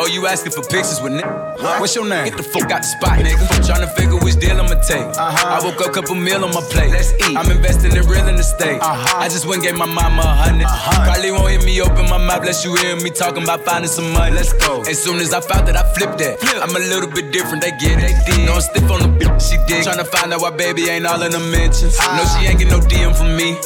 Oh, 0.01 0.07
you 0.07 0.25
asking 0.27 0.51
for 0.53 0.61
pictures 0.61 1.01
with 1.01 1.13
nigga? 1.13 1.79
What's 1.79 1.95
your 1.95 2.07
name? 2.07 2.25
Get 2.25 2.37
the 2.37 2.43
fuck 2.43 2.71
out 2.71 2.81
the 2.81 2.89
spot, 2.89 3.19
nigga. 3.19 3.45
Tryna 3.61 3.93
figure 3.95 4.17
which 4.17 4.37
deal 4.39 4.59
I'ma 4.59 4.81
take. 4.81 5.05
Uh-huh. 5.15 5.61
I 5.61 5.63
woke 5.63 5.79
up, 5.81 5.93
couple 5.93 6.15
meal 6.15 6.43
on 6.43 6.53
my 6.53 6.61
plate. 6.73 6.91
Let's 6.91 7.13
eat. 7.13 7.37
I'm 7.37 7.49
investing 7.51 7.95
in 7.95 8.03
real 8.07 8.27
estate. 8.27 8.81
Uh-huh. 8.81 9.19
I 9.19 9.29
just 9.29 9.45
went 9.45 9.63
and 9.63 9.71
gave 9.71 9.77
my 9.77 9.85
mama 9.85 10.23
a 10.23 10.33
hundred. 10.33 10.67
Probably 10.67 11.31
won't 11.31 11.51
hear 11.51 11.61
me 11.61 11.81
open 11.81 12.09
my 12.09 12.17
mouth, 12.17 12.41
unless 12.41 12.65
you 12.65 12.75
hear 12.75 12.95
me 12.97 13.09
talking 13.09 13.43
about 13.43 13.61
finding 13.61 13.89
some 13.89 14.11
money. 14.11 14.35
Let's 14.35 14.53
go. 14.53 14.81
As 14.81 15.01
soon 15.01 15.19
as 15.21 15.33
I 15.33 15.41
found 15.41 15.67
that, 15.67 15.77
I 15.77 15.83
flipped 15.93 16.17
that. 16.19 16.39
I'm 16.61 16.75
a 16.75 16.79
little 16.79 17.02
bit 17.07 17.31
different, 17.31 17.61
they 17.61 17.71
get 17.71 17.99
it. 17.99 18.13
They. 18.27 18.45
No, 18.45 18.53
I'm 18.53 18.61
stiff 18.61 18.89
on 18.89 18.99
the 19.01 19.11
bitch, 19.17 19.41
she 19.41 19.57
did. 19.67 19.85
Tryna 19.85 20.07
find 20.07 20.33
out 20.33 20.41
why 20.41 20.51
baby 20.51 20.89
ain't 20.89 21.05
all 21.05 21.21
in 21.21 21.31
the 21.31 21.39
mentions. 21.39 21.97
No, 21.99 22.23
she 22.35 22.47
ain't 22.47 22.59
get 22.59 22.69
no 22.69 22.79
DM 22.79 23.15
from 23.15 23.35
me. 23.35 23.57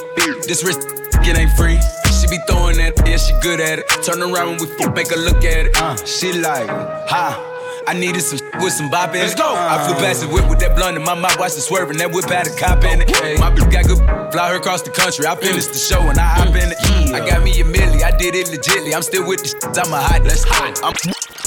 This 0.47 0.63
wrist, 0.63 0.81
it 1.23 1.37
ain't 1.37 1.51
free. 1.53 1.79
She 2.17 2.27
be 2.27 2.39
throwing 2.47 2.77
that, 2.77 2.93
yeah, 3.05 3.17
she 3.17 3.33
good 3.41 3.59
at 3.59 3.79
it. 3.79 3.87
Turn 4.03 4.21
around 4.21 4.57
when 4.57 4.59
we 4.59 4.67
fuck, 4.77 4.95
make 4.95 5.09
her 5.09 5.17
look 5.17 5.43
at 5.43 5.67
it. 5.67 5.77
Uh, 5.77 5.95
she 6.05 6.33
like, 6.33 6.67
ha. 6.69 7.53
I 7.87 7.93
needed 7.93 8.19
some 8.19 8.39
with 8.59 8.73
some 8.73 8.89
bop 8.89 9.11
in 9.11 9.21
it. 9.21 9.31
Let's 9.31 9.35
go. 9.35 9.47
I 9.47 9.87
flew 9.87 9.95
past 9.95 10.19
the 10.19 10.27
whip 10.27 10.49
with 10.49 10.59
that 10.59 10.75
blunt 10.75 10.97
in 10.97 11.03
my 11.05 11.15
mouth, 11.15 11.39
watched 11.39 11.55
it 11.55 11.61
swerving. 11.61 11.97
That 11.99 12.11
whip 12.11 12.25
had 12.25 12.45
a 12.45 12.53
cop 12.53 12.83
in 12.83 12.99
it. 12.99 13.07
My 13.39 13.49
bitch 13.49 13.71
got 13.71 13.87
good, 13.87 14.03
fly 14.33 14.49
her 14.51 14.57
across 14.57 14.81
the 14.81 14.89
country. 14.89 15.25
I 15.25 15.35
finished 15.37 15.71
the 15.71 15.79
show 15.79 16.01
and 16.01 16.19
I 16.19 16.25
hop 16.25 16.49
in 16.49 16.67
it. 16.71 16.77
I 17.15 17.23
got 17.23 17.41
me 17.43 17.51
a 17.61 17.63
milli, 17.63 18.03
I 18.03 18.11
did 18.11 18.35
it 18.35 18.47
legitly. 18.47 18.93
I'm 18.93 19.03
still 19.03 19.25
with 19.25 19.39
the 19.39 19.81
I'm 19.85 19.93
a 19.93 20.01
hot. 20.01 20.23
Let's 20.23 20.43
go. 20.43 20.51
I'm 20.83 21.46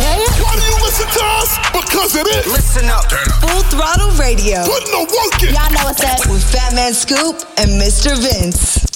Why 0.00 0.56
do 0.56 0.64
you 0.64 0.76
listen 0.82 1.06
to 1.06 1.24
us? 1.36 1.58
Because 1.72 2.16
it 2.16 2.26
is. 2.26 2.46
Listen 2.46 2.88
up. 2.88 3.04
Full 3.44 3.62
Throttle 3.68 4.10
Radio. 4.16 4.64
Putting 4.64 4.92
the 4.92 5.04
work 5.04 5.42
in. 5.42 5.54
Y'all 5.54 5.70
know 5.72 5.84
what's 5.84 6.02
up. 6.02 6.26
With 6.30 6.42
Fat 6.42 6.74
Man 6.74 6.94
Scoop 6.94 7.36
and 7.58 7.70
Mr. 7.80 8.16
Vince. 8.16 8.89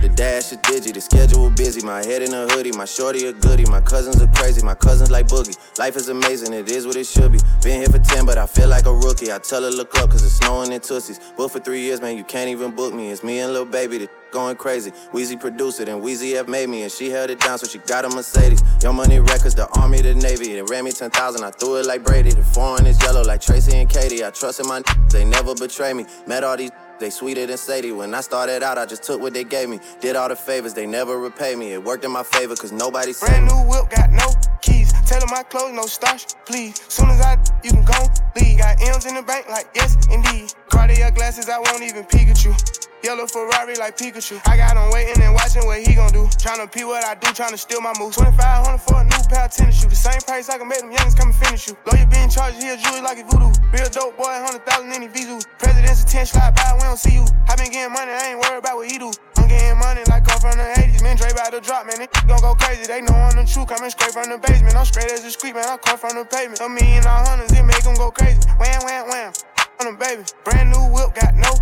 The 0.00 0.08
dash 0.08 0.50
is 0.50 0.58
digi, 0.58 0.94
the 0.94 1.00
schedule 1.00 1.50
busy. 1.50 1.84
My 1.84 2.02
head 2.02 2.22
in 2.22 2.32
a 2.32 2.48
hoodie, 2.48 2.72
my 2.72 2.86
shorty 2.86 3.26
a 3.26 3.34
goodie. 3.34 3.66
My 3.66 3.82
cousins 3.82 4.22
are 4.22 4.28
crazy, 4.28 4.64
my 4.64 4.74
cousins 4.74 5.10
like 5.10 5.26
boogie. 5.26 5.56
Life 5.78 5.96
is 5.96 6.08
amazing, 6.08 6.54
it 6.54 6.70
is 6.70 6.86
what 6.86 6.96
it 6.96 7.06
should 7.06 7.32
be. 7.32 7.38
Been 7.62 7.80
here 7.80 7.88
for 7.90 7.98
10, 7.98 8.24
but 8.24 8.38
I 8.38 8.46
feel 8.46 8.68
like 8.68 8.86
a 8.86 8.94
rookie. 8.94 9.30
I 9.30 9.38
tell 9.38 9.62
her 9.62 9.70
look 9.70 9.94
up, 9.98 10.10
cause 10.10 10.24
it's 10.24 10.34
snowing 10.34 10.72
in 10.72 10.80
Tussies. 10.80 11.20
Booked 11.36 11.52
for 11.52 11.60
three 11.60 11.82
years, 11.82 12.00
man, 12.00 12.16
you 12.16 12.24
can't 12.24 12.48
even 12.48 12.74
book 12.74 12.94
me. 12.94 13.10
It's 13.10 13.22
me 13.22 13.40
and 13.40 13.52
Lil 13.52 13.66
Baby, 13.66 13.98
the 13.98 14.08
going 14.30 14.56
crazy. 14.56 14.90
Weezy 15.12 15.38
produced 15.38 15.80
it, 15.80 15.88
and 15.88 16.02
Weezy 16.02 16.34
F 16.34 16.48
made 16.48 16.70
me, 16.70 16.82
and 16.82 16.90
she 16.90 17.10
held 17.10 17.28
it 17.28 17.40
down, 17.40 17.58
so 17.58 17.66
she 17.66 17.78
got 17.78 18.06
a 18.06 18.08
Mercedes. 18.08 18.62
Young 18.82 18.96
Money 18.96 19.20
Records, 19.20 19.54
the 19.54 19.68
Army, 19.78 20.00
the 20.00 20.14
Navy. 20.14 20.54
They 20.54 20.62
ran 20.62 20.84
me 20.84 20.92
10,000, 20.92 21.44
I 21.44 21.50
threw 21.50 21.76
it 21.76 21.86
like 21.86 22.04
Brady. 22.04 22.30
The 22.30 22.42
foreign 22.42 22.86
is 22.86 23.00
yellow 23.02 23.22
like 23.22 23.42
Tracy 23.42 23.76
and 23.76 23.88
Katie. 23.88 24.24
I 24.24 24.30
trust 24.30 24.60
in 24.60 24.66
my 24.66 24.82
they 25.10 25.26
never 25.26 25.54
betray 25.54 25.92
me. 25.92 26.06
Met 26.26 26.44
all 26.44 26.56
these 26.56 26.70
they 27.00 27.10
sweeter 27.10 27.46
than 27.46 27.56
Sadie. 27.56 27.92
When 27.92 28.14
I 28.14 28.20
started 28.20 28.62
out, 28.62 28.78
I 28.78 28.86
just 28.86 29.02
took 29.02 29.20
what 29.20 29.34
they 29.34 29.42
gave 29.44 29.68
me. 29.68 29.80
Did 30.00 30.14
all 30.14 30.28
the 30.28 30.36
favors, 30.36 30.74
they 30.74 30.86
never 30.86 31.18
repay 31.18 31.56
me. 31.56 31.72
It 31.72 31.82
worked 31.82 32.04
in 32.04 32.12
my 32.12 32.22
favor, 32.22 32.54
cause 32.54 32.70
nobody 32.72 33.12
said 33.12 33.26
Brand 33.26 33.46
new 33.46 33.62
whip, 33.68 33.90
got 33.90 34.10
no 34.10 34.28
keys. 34.62 34.92
Tell 35.06 35.26
my 35.28 35.42
clothes, 35.42 35.74
no 35.74 35.86
starch, 35.86 36.26
please. 36.44 36.80
Soon 36.88 37.10
as 37.10 37.20
I, 37.20 37.38
you 37.64 37.70
can 37.72 37.84
go 37.84 38.06
leave. 38.36 38.58
Got 38.58 38.80
M's 38.82 39.06
in 39.06 39.14
the 39.14 39.22
bank, 39.22 39.48
like 39.48 39.66
yes, 39.74 39.96
indeed. 40.12 40.54
Cartier 40.68 41.10
glasses, 41.10 41.48
I 41.48 41.58
won't 41.58 41.82
even 41.82 42.04
Pikachu. 42.04 42.54
Yellow 43.02 43.26
Ferrari 43.26 43.76
like 43.76 43.96
Pikachu. 43.96 44.40
I 44.46 44.56
got 44.56 44.76
him 44.76 44.90
waiting 44.92 45.22
and 45.22 45.34
watching 45.34 45.64
what 45.64 45.80
he 45.80 45.94
gon' 45.94 46.12
do. 46.12 46.26
Tryna 46.36 46.70
pee 46.70 46.84
what 46.84 47.04
I 47.04 47.14
do, 47.14 47.28
tryna 47.32 47.58
steal 47.58 47.80
my 47.80 47.92
moves. 47.98 48.16
2500 48.16 48.78
for 48.78 49.00
a 49.00 49.04
new 49.04 49.22
pair 49.28 49.44
of 49.44 49.52
tennis 49.52 49.80
shoes. 49.80 49.90
The 49.90 49.96
same 49.96 50.20
price 50.22 50.48
I 50.48 50.58
can 50.58 50.68
make 50.68 50.80
them 50.80 50.92
youngins 50.92 51.16
come 51.16 51.28
and 51.32 51.36
finish 51.36 51.68
you. 51.68 51.76
Lawyer 51.88 52.06
being 52.06 52.28
charged, 52.28 52.62
he 52.62 52.68
a 52.68 52.76
jewelry 52.76 53.00
like 53.00 53.18
a 53.18 53.24
voodoo. 53.24 53.52
Real 53.72 53.88
dope 53.88 54.16
boy, 54.16 54.28
100,000 54.28 54.92
in 54.92 55.02
his 55.08 55.12
visu. 55.12 55.40
President's 55.58 56.04
attention, 56.04 56.40
slide 56.40 56.54
by, 56.54 56.76
we 56.76 56.84
don't 56.84 56.98
see 56.98 57.14
you. 57.16 57.24
I 57.48 57.56
been 57.56 57.72
getting 57.72 57.92
money, 57.92 58.12
I 58.12 58.36
ain't 58.36 58.40
worried 58.40 58.60
about 58.60 58.76
what 58.76 58.90
he 58.90 58.98
do. 58.98 59.10
I'm 59.40 59.48
getting 59.48 59.78
money 59.78 60.04
like 60.12 60.28
come 60.28 60.40
from 60.40 60.60
the 60.60 60.68
80s. 60.76 61.02
Man, 61.02 61.16
Dre 61.16 61.32
to 61.32 61.60
drop, 61.60 61.86
man. 61.86 61.98
They 61.98 62.08
gon' 62.28 62.40
go 62.40 62.54
crazy. 62.54 62.86
They 62.86 63.00
know 63.00 63.16
I'm 63.16 63.34
the 63.34 63.44
truth. 63.48 63.68
Coming 63.68 63.90
straight 63.90 64.12
from 64.12 64.28
the 64.28 64.38
basement. 64.38 64.76
I'm 64.76 64.84
straight 64.84 65.10
as 65.10 65.24
a 65.24 65.30
street, 65.30 65.54
man. 65.54 65.64
I 65.64 65.76
come 65.76 65.98
from 65.98 66.14
the 66.14 66.24
pavement. 66.24 66.60
A 66.60 66.68
million 66.68 67.06
all 67.06 67.24
hundreds, 67.26 67.52
it 67.52 67.64
make 67.64 67.82
them 67.82 67.94
go 67.96 68.10
crazy. 68.10 68.38
Wham, 68.60 68.80
wham, 68.84 69.08
wham. 69.08 69.32
On 69.80 69.86
them, 69.86 69.96
baby. 69.96 70.22
Brand 70.44 70.70
new 70.70 70.84
whip, 70.92 71.14
got 71.14 71.34
no 71.34 71.56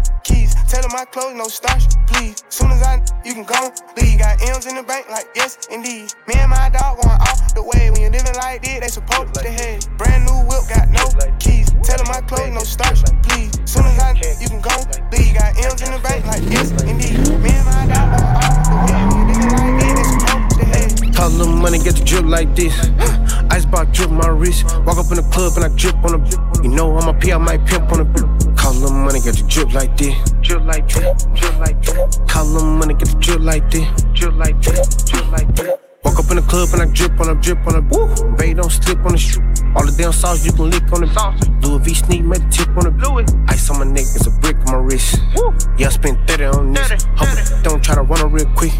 my 0.98 1.04
clothes, 1.04 1.36
no 1.36 1.46
starch, 1.46 1.84
please. 2.08 2.42
Soon 2.48 2.72
as 2.72 2.82
I, 2.82 2.98
you 3.24 3.32
can 3.32 3.44
go 3.44 3.70
leave. 3.96 4.18
Got 4.18 4.42
M's 4.42 4.66
in 4.66 4.74
the 4.74 4.82
bank, 4.82 5.08
like 5.08 5.28
yes, 5.36 5.68
indeed. 5.70 6.10
Me 6.26 6.34
and 6.34 6.50
my 6.50 6.68
dog 6.70 6.98
going 6.98 7.20
off 7.22 7.54
the 7.54 7.62
way. 7.62 7.90
When 7.90 8.00
you're 8.00 8.10
living 8.10 8.34
like 8.34 8.62
this, 8.64 8.80
they 8.80 8.88
supposed 8.88 9.32
to 9.34 9.46
head. 9.46 9.86
Brand 9.96 10.26
new 10.26 10.34
whip, 10.50 10.66
got 10.66 10.90
no 10.90 11.06
keys. 11.38 11.70
Tell 11.86 12.02
them 12.02 12.08
my 12.10 12.18
clothes, 12.26 12.50
no 12.50 12.66
starch, 12.66 12.98
please. 13.22 13.54
Soon 13.62 13.86
as 13.86 13.98
I, 14.02 14.10
you 14.42 14.50
can 14.50 14.58
go 14.58 14.74
leave. 15.14 15.38
Got 15.38 15.54
M's 15.70 15.82
in 15.86 15.94
the 15.94 16.02
bank, 16.02 16.26
like 16.26 16.42
yes, 16.50 16.74
indeed. 16.82 17.22
Me 17.46 17.54
and 17.54 17.66
my 17.70 17.86
dog 17.86 18.18
going 18.18 18.34
off 18.42 18.58
the 18.66 18.74
way. 18.82 18.98
When 19.06 19.22
you're 19.22 19.38
living 19.38 19.54
like 19.54 19.70
this, 19.70 19.94
they 19.94 20.06
supposed 20.18 20.50
to 20.58 20.64
head. 20.66 21.14
Call 21.14 21.30
a 21.30 21.38
little 21.38 21.54
money, 21.54 21.78
get 21.78 21.94
the 21.94 22.02
drip 22.02 22.26
like 22.26 22.50
this. 22.58 22.74
Icebox 23.54 23.94
drip 23.94 24.10
my 24.10 24.26
wrist. 24.34 24.66
Walk 24.82 24.98
up 24.98 25.06
in 25.14 25.22
the 25.22 25.26
club 25.30 25.54
and 25.62 25.62
I 25.62 25.70
drip 25.78 25.94
on 26.02 26.18
the. 26.18 26.60
You 26.66 26.74
know 26.74 26.98
I'm 26.98 27.06
a 27.06 27.14
P, 27.14 27.32
I 27.32 27.38
might 27.38 27.62
pimp 27.70 27.86
on 27.94 28.02
the. 28.02 28.47
Call 28.68 28.76
little 28.80 28.98
money, 28.98 29.20
get 29.20 29.34
the 29.34 29.44
drip 29.48 29.72
like 29.72 29.96
this. 29.96 30.14
Drip 30.42 30.62
like 30.66 30.86
this, 30.86 31.24
drip 31.32 31.58
like 31.58 31.80
this. 31.80 32.18
Call 32.28 32.44
little 32.44 32.68
money, 32.68 32.92
get 32.92 33.08
the 33.08 33.16
drip 33.18 33.40
like 33.40 33.70
this. 33.70 33.88
Drip 34.12 34.34
like 34.34 34.60
this, 34.60 35.04
drip 35.08 35.26
like 35.32 35.56
this. 35.56 35.72
Walk 36.04 36.18
up 36.18 36.30
in 36.30 36.36
the 36.36 36.42
club 36.42 36.68
and 36.74 36.82
I 36.82 36.92
drip 36.92 37.18
on 37.18 37.30
a 37.30 37.40
drip 37.40 37.66
on 37.66 37.76
a 37.76 37.80
woo. 37.88 38.36
Baby, 38.36 38.60
don't 38.60 38.68
slip 38.68 38.98
on 39.06 39.12
the 39.12 39.16
shoe. 39.16 39.40
All 39.74 39.86
the 39.86 39.94
damn 39.96 40.12
sauce 40.12 40.44
you 40.44 40.52
can 40.52 40.68
lick 40.68 40.84
on 40.92 41.00
the 41.00 41.08
sauce. 41.14 41.40
Louis 41.62 41.80
V 41.82 41.94
sneak, 41.94 42.24
make 42.24 42.42
the 42.42 42.48
tip 42.50 42.68
on 42.76 42.84
the 42.84 43.08
Louis. 43.08 43.24
Ice 43.48 43.70
on 43.70 43.78
my 43.78 43.86
neck, 43.86 44.04
it's 44.04 44.26
a 44.26 44.30
brick 44.32 44.58
on 44.68 44.72
my 44.76 44.84
wrist. 44.84 45.16
Woo. 45.34 45.56
Yeah, 45.78 45.86
I 45.86 45.90
spent 45.90 46.28
30 46.28 46.44
on 46.44 46.72
this. 46.74 47.08
Hope 47.16 47.38
it 47.40 47.64
don't 47.64 47.82
try 47.82 47.94
to 47.94 48.02
run 48.02 48.20
it 48.20 48.28
real 48.28 48.52
quick. 48.52 48.74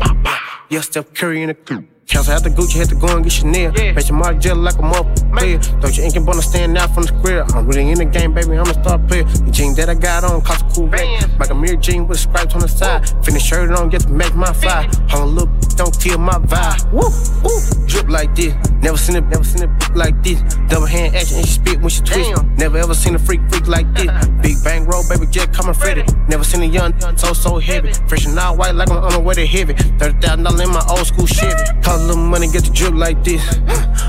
Yeah, 0.68 0.82
Steph 0.82 1.14
Curry 1.14 1.40
in 1.40 1.48
the 1.48 1.54
coupe. 1.54 1.97
Council 2.08 2.32
had 2.32 2.42
the 2.42 2.48
Gucci, 2.48 2.78
had 2.78 2.88
to 2.88 2.94
go 2.94 3.14
and 3.14 3.22
get 3.22 3.32
Chanel. 3.32 3.70
Yeah. 3.76 3.92
Make 3.92 4.08
your 4.08 4.16
mark 4.16 4.38
jelly 4.38 4.60
like 4.62 4.76
a 4.76 4.82
motherfucker. 4.82 5.80
Don't 5.80 5.96
you 5.96 6.04
ain't 6.04 6.14
gonna 6.14 6.40
stand 6.40 6.78
out 6.78 6.94
from 6.94 7.04
the 7.04 7.08
square. 7.08 7.44
I'm 7.54 7.66
really 7.66 7.90
in 7.90 7.98
the 7.98 8.06
game, 8.06 8.32
baby, 8.32 8.56
I'm 8.56 8.66
a 8.66 8.72
star 8.72 8.98
player. 8.98 9.24
The 9.24 9.50
jean 9.50 9.74
that 9.74 9.90
I 9.90 9.94
got 9.94 10.24
on 10.24 10.40
cost 10.40 10.64
a 10.64 10.68
cool 10.74 10.88
rate. 10.88 11.20
Like 11.38 11.50
a 11.50 11.54
mirror 11.54 11.76
jean 11.76 12.08
with 12.08 12.18
stripes 12.18 12.54
on 12.54 12.60
the 12.62 12.68
side. 12.68 13.06
Finish 13.24 13.42
shirt 13.42 13.70
on, 13.72 13.90
get 13.90 14.02
to 14.02 14.08
make 14.08 14.34
my 14.34 14.52
fly. 14.54 14.88
Hold 15.10 15.22
a 15.22 15.26
little, 15.26 15.54
don't 15.76 16.00
kill 16.00 16.18
my 16.18 16.38
vibe. 16.38 16.90
Woo, 16.92 17.12
woo. 17.44 17.86
Drip 17.86 18.08
like 18.08 18.34
this. 18.34 18.54
Never 18.80 18.96
seen 18.96 19.16
it, 19.16 19.24
never 19.26 19.44
seen 19.44 19.68
it 19.68 19.70
like 19.94 20.22
this. 20.22 20.40
Double 20.68 20.86
hand 20.86 21.14
action 21.14 21.38
and 21.38 21.46
she 21.46 21.52
spit 21.52 21.80
when 21.80 21.90
she 21.90 22.00
twist. 22.02 22.32
Never 22.56 22.78
ever 22.78 22.94
seen 22.94 23.16
a 23.16 23.18
freak 23.18 23.40
freak 23.50 23.68
like 23.68 23.92
this. 23.94 24.08
Big 24.42 24.56
bang 24.64 24.86
roll, 24.86 25.04
baby, 25.10 25.26
jet 25.26 25.52
coming 25.52 25.74
Freddy. 25.74 26.04
Never 26.28 26.44
seen 26.44 26.62
a 26.62 26.66
young 26.66 26.98
so 27.18 27.34
so 27.34 27.58
heavy. 27.58 27.92
Fresh 28.08 28.26
and 28.26 28.38
all 28.38 28.56
white 28.56 28.74
like 28.74 28.90
I'm 28.90 28.96
on 28.96 29.12
the 29.12 29.20
way 29.20 29.34
to 29.34 29.46
heavy. 29.46 29.74
Thirty 29.98 30.18
thousand 30.20 30.44
dollars 30.44 30.60
in 30.60 30.70
my 30.70 30.84
old 30.88 31.06
school 31.06 31.26
Chevy. 31.26 31.62
Call 31.82 31.97
a 31.98 32.06
little 32.06 32.22
money, 32.22 32.48
get 32.48 32.64
the 32.64 32.70
drip 32.70 32.94
like 32.94 33.24
this. 33.24 33.42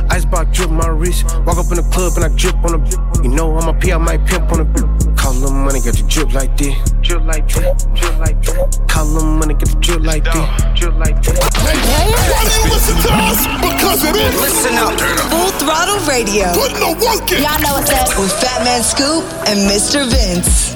Icebox 0.10 0.56
drip 0.56 0.70
my 0.70 0.88
wrist. 0.88 1.26
Walk 1.46 1.58
up 1.58 1.70
in 1.74 1.78
the 1.82 1.88
club 1.92 2.14
and 2.16 2.26
I 2.26 2.30
drip 2.36 2.56
on 2.64 2.78
the. 2.78 3.22
You 3.24 3.30
know 3.30 3.58
I'm 3.58 3.68
a 3.68 3.74
P, 3.80 3.92
I 3.92 3.98
might 3.98 4.26
pimp 4.26 4.52
on 4.52 4.60
the. 4.64 5.16
Call 5.18 5.34
a 5.34 5.40
little 5.40 5.52
money, 5.52 5.82
get 5.82 5.96
the 5.96 6.06
drip 6.08 6.34
like 6.34 6.56
this. 6.58 6.76
Drip 7.02 7.24
like 7.26 7.48
this, 7.48 7.86
drip 7.94 8.18
like 8.20 8.42
this. 8.42 8.80
Call 8.88 9.06
a 9.06 9.12
little 9.12 9.36
money, 9.36 9.54
get 9.54 9.70
the 9.70 9.80
drip 9.80 10.02
like 10.02 10.24
this. 10.24 10.48
Drip 10.78 10.96
like 10.96 11.22
this. 11.24 11.40
Why 11.40 11.74
do 11.76 12.54
you 12.56 12.64
listen 12.72 12.98
to 13.04 13.12
us? 13.28 13.40
Because 13.60 14.04
it 14.06 14.16
is. 14.16 14.34
Listen 14.40 14.76
up. 14.78 14.94
Full 15.30 15.52
Throttle 15.60 16.00
Radio. 16.08 16.54
Putting 16.54 16.80
the 16.80 16.94
work 17.02 17.28
in. 17.32 17.44
Y'all 17.44 17.60
know 17.60 17.74
what's 17.80 17.92
up. 17.92 18.10
With 18.20 18.34
Fat 18.40 18.64
Man 18.64 18.82
Scoop 18.84 19.24
and 19.50 19.60
Mr. 19.68 20.06
Vince. 20.08 20.76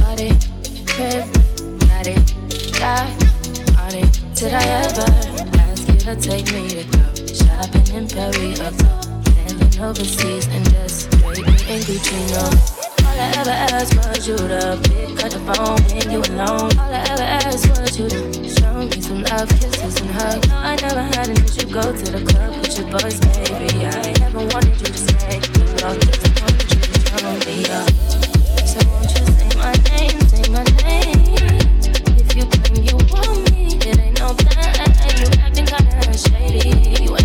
Party, 0.00 0.34
crib, 0.86 1.24
got 1.88 2.06
die 2.78 3.26
on. 3.78 4.26
Did 4.36 4.52
I 4.52 4.62
ever 4.62 5.00
ask 5.00 5.24
you 5.24 5.25
to 6.06 6.14
take 6.14 6.46
me 6.52 6.68
to 6.68 6.84
go 6.84 7.02
shopping 7.34 7.82
in 7.92 8.06
Paris 8.06 8.60
or 8.60 8.66
uh, 8.66 9.02
landing 9.26 9.82
overseas 9.82 10.46
and 10.46 10.64
just 10.70 11.10
straight 11.10 11.38
in 11.66 11.82
Gucci? 11.82 12.14
No. 12.30 12.46
All 13.04 13.18
I 13.18 13.34
ever 13.34 13.50
asked 13.50 13.96
was 13.96 14.28
you 14.28 14.36
to 14.36 14.78
pick 14.86 15.24
up 15.24 15.32
the 15.34 15.40
phone 15.42 15.82
when 15.90 16.08
you 16.12 16.20
alone. 16.30 16.70
All 16.78 16.94
I 16.94 17.02
ever 17.10 17.24
asked 17.24 17.68
was 17.70 17.98
you 17.98 18.08
to 18.08 18.22
show 18.48 18.86
me 18.86 19.00
some 19.00 19.24
love, 19.24 19.48
kisses 19.58 20.00
and 20.00 20.10
hugs. 20.10 20.48
No, 20.48 20.54
I 20.54 20.76
never 20.76 21.02
had 21.02 21.28
an 21.28 21.44
issue. 21.44 21.66
Go 21.74 21.82
to 21.82 22.06
the 22.14 22.22
club 22.22 22.54
with 22.54 22.78
your 22.78 22.86
boys, 22.86 23.18
baby. 23.18 23.86
I 23.86 24.14
never 24.22 24.46
wanted 24.54 24.78
you 24.78 24.86
to 24.86 24.98
stay. 25.10 25.40
But 25.40 25.82
all 25.82 25.94
just 25.98 26.22
wanted 26.38 26.70
you 26.70 26.80
to 26.86 26.98
turn 27.02 27.38
me 27.50 27.66
up. 27.66 27.90
So 28.62 28.78
won't 28.86 29.10
you 29.10 29.26
say 29.26 29.50
my 29.58 29.74
name, 29.90 30.20
say 30.30 30.46
my 30.54 30.62
name? 30.86 31.34
If 32.14 32.30
you 32.36 32.46
claim 32.46 32.78
you 32.86 32.94
want 33.10 33.42
me, 33.42 33.45
no 34.18 34.28
thing. 34.34 35.18
You 35.18 35.26
acting 35.40 35.66
kinda 35.66 36.18
shady. 36.18 37.04
You 37.04 37.16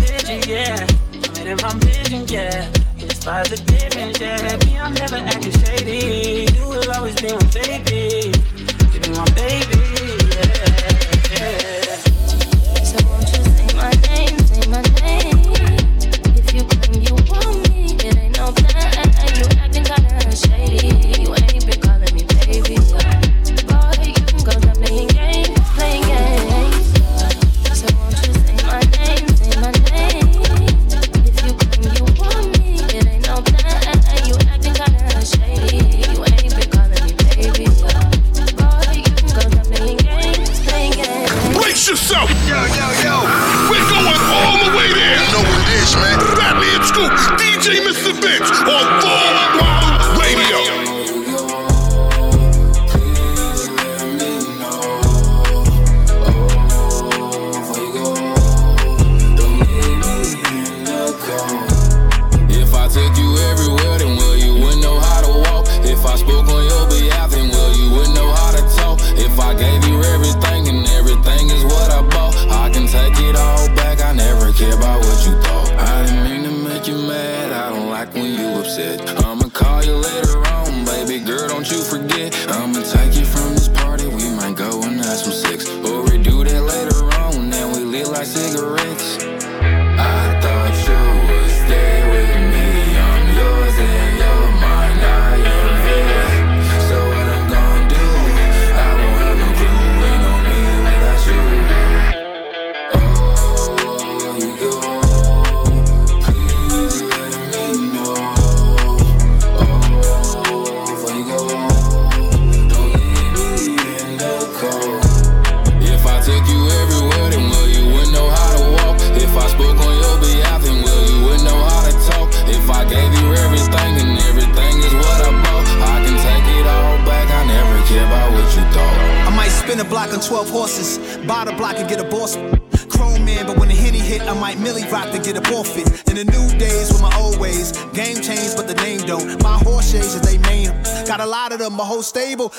picture, 0.00 0.40
yeah. 0.50 0.86
I'm 1.36 1.46
in 1.46 1.56
my 1.62 1.72
vision, 1.84 2.26
yeah. 2.28 2.70
It's 2.98 3.24
positive, 3.24 4.20
yeah. 4.20 4.56
Me, 4.64 4.78
I'm 4.78 4.94
never 4.94 5.16
acting 5.16 5.52
shady. 5.64 6.46
You 6.54 6.68
will 6.68 6.90
always 6.92 7.14
be 7.20 7.32
my 7.32 7.44
baby. 7.52 8.32
You 8.92 9.00
be 9.00 9.10
my 9.10 9.24
baby, 9.36 9.80
yeah. 10.34 10.76
yeah. 11.32 11.96
So 12.82 12.96
won't 13.06 13.28
you 13.32 13.42
say 13.56 13.70
my 13.76 13.92
name, 14.08 14.38
say 14.50 14.64
my 14.68 14.82
name? 15.00 15.40
If 16.36 16.54
you 16.54 16.62
claim 16.64 17.02
you 17.02 17.14
want 17.30 17.68
me, 17.70 17.96
it 18.06 18.16
ain't 18.16 18.36
no 18.36 18.52
plan. 18.52 19.08
You 19.36 19.46
acting 19.60 19.84
kinda 19.84 20.36
shady. 20.36 21.05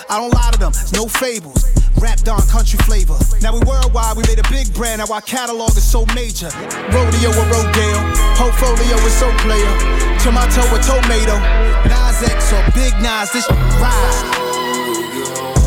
I 0.09 0.19
don't 0.19 0.33
lie 0.33 0.51
to 0.51 0.59
them, 0.59 0.73
no 0.93 1.07
fables. 1.07 1.65
Rap 1.97 2.19
Don 2.21 2.41
country 2.47 2.77
flavor. 2.85 3.17
Now 3.41 3.53
we 3.53 3.59
worldwide, 3.65 4.17
we 4.17 4.23
made 4.23 4.37
a 4.37 4.47
big 4.49 4.71
brand, 4.73 5.01
now 5.01 5.11
our 5.13 5.21
catalog 5.21 5.71
is 5.71 5.83
so 5.83 6.05
major. 6.13 6.49
Rodeo 6.93 7.33
with 7.33 7.49
Rodale, 7.49 8.01
portfolio 8.37 8.95
is 9.01 9.13
so 9.17 9.31
player. 9.41 9.73
Tomato 10.21 10.61
with 10.71 10.85
tomato. 10.85 11.37
Nas 11.89 12.21
X 12.21 12.53
or 12.53 12.63
Big 12.77 12.93
Nas, 13.01 13.31
this 13.31 13.49
ride. 13.81 14.25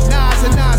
Nas 0.07 0.39
and 0.47 0.55
Nas 0.55 0.70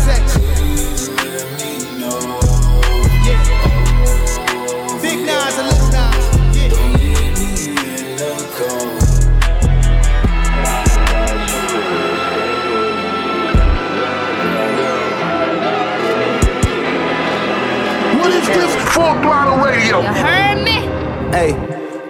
Hey, 21.33 21.55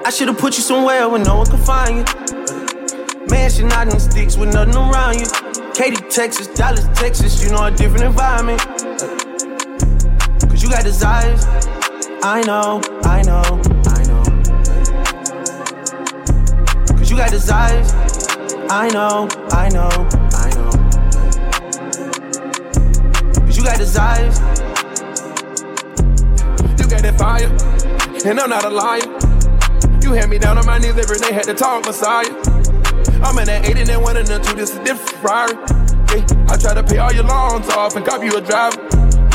I 0.05 0.09
should've 0.09 0.37
put 0.37 0.57
you 0.57 0.63
somewhere 0.63 1.07
where 1.07 1.23
no 1.23 1.37
one 1.37 1.49
could 1.49 1.61
find 1.61 1.99
you. 1.99 2.03
Mansion 3.27 3.71
out 3.71 3.87
in 3.87 3.97
sticks 3.97 4.35
with 4.35 4.53
nothing 4.53 4.75
around 4.75 5.17
you. 5.17 5.25
Katy, 5.73 5.95
Texas, 6.09 6.47
Dallas, 6.47 6.85
Texas, 6.99 7.41
you 7.41 7.49
know 7.49 7.63
a 7.63 7.71
different 7.71 8.03
environment. 8.03 8.59
Cause 10.49 10.61
you 10.61 10.69
got 10.69 10.83
desires. 10.83 11.45
I 12.21 12.43
know, 12.45 12.81
I 13.03 13.21
know, 13.21 13.61
I 13.85 14.03
know. 14.03 14.23
Cause 16.97 17.09
you 17.09 17.15
got 17.15 17.31
desires. 17.31 17.93
I 18.69 18.89
know, 18.91 19.29
I 19.51 19.69
know, 19.69 19.89
I 20.33 20.49
know. 20.49 20.71
Cause 23.39 23.55
you 23.55 23.63
got 23.63 23.77
desires. 23.77 24.37
You 26.77 26.89
got 26.89 27.01
that 27.03 27.15
fire, 27.17 27.72
and 28.25 28.39
I'm 28.39 28.49
not 28.49 28.63
a 28.63 28.69
liar. 28.69 29.01
You 30.01 30.13
had 30.13 30.29
me 30.29 30.37
down 30.37 30.57
on 30.57 30.65
my 30.65 30.77
knees 30.77 30.97
every 30.97 31.17
day, 31.17 31.33
had 31.33 31.43
to 31.43 31.53
talk 31.53 31.85
Messiah. 31.85 32.29
I'm 33.23 33.37
in 33.39 33.45
that 33.45 33.67
8 33.67 33.77
and 33.77 33.87
then 33.87 34.01
one 34.01 34.17
and 34.17 34.27
the 34.27 34.39
two, 34.39 34.55
this 34.55 34.71
is 34.71 34.79
different 34.79 35.09
Ferrari. 35.19 35.53
Yeah, 36.11 36.51
I 36.51 36.57
try 36.57 36.73
to 36.73 36.83
pay 36.83 36.99
all 36.99 37.11
your 37.11 37.23
loans 37.23 37.67
off 37.69 37.95
and 37.95 38.05
cop 38.05 38.23
you 38.23 38.35
a 38.35 38.41
driver. 38.41 38.79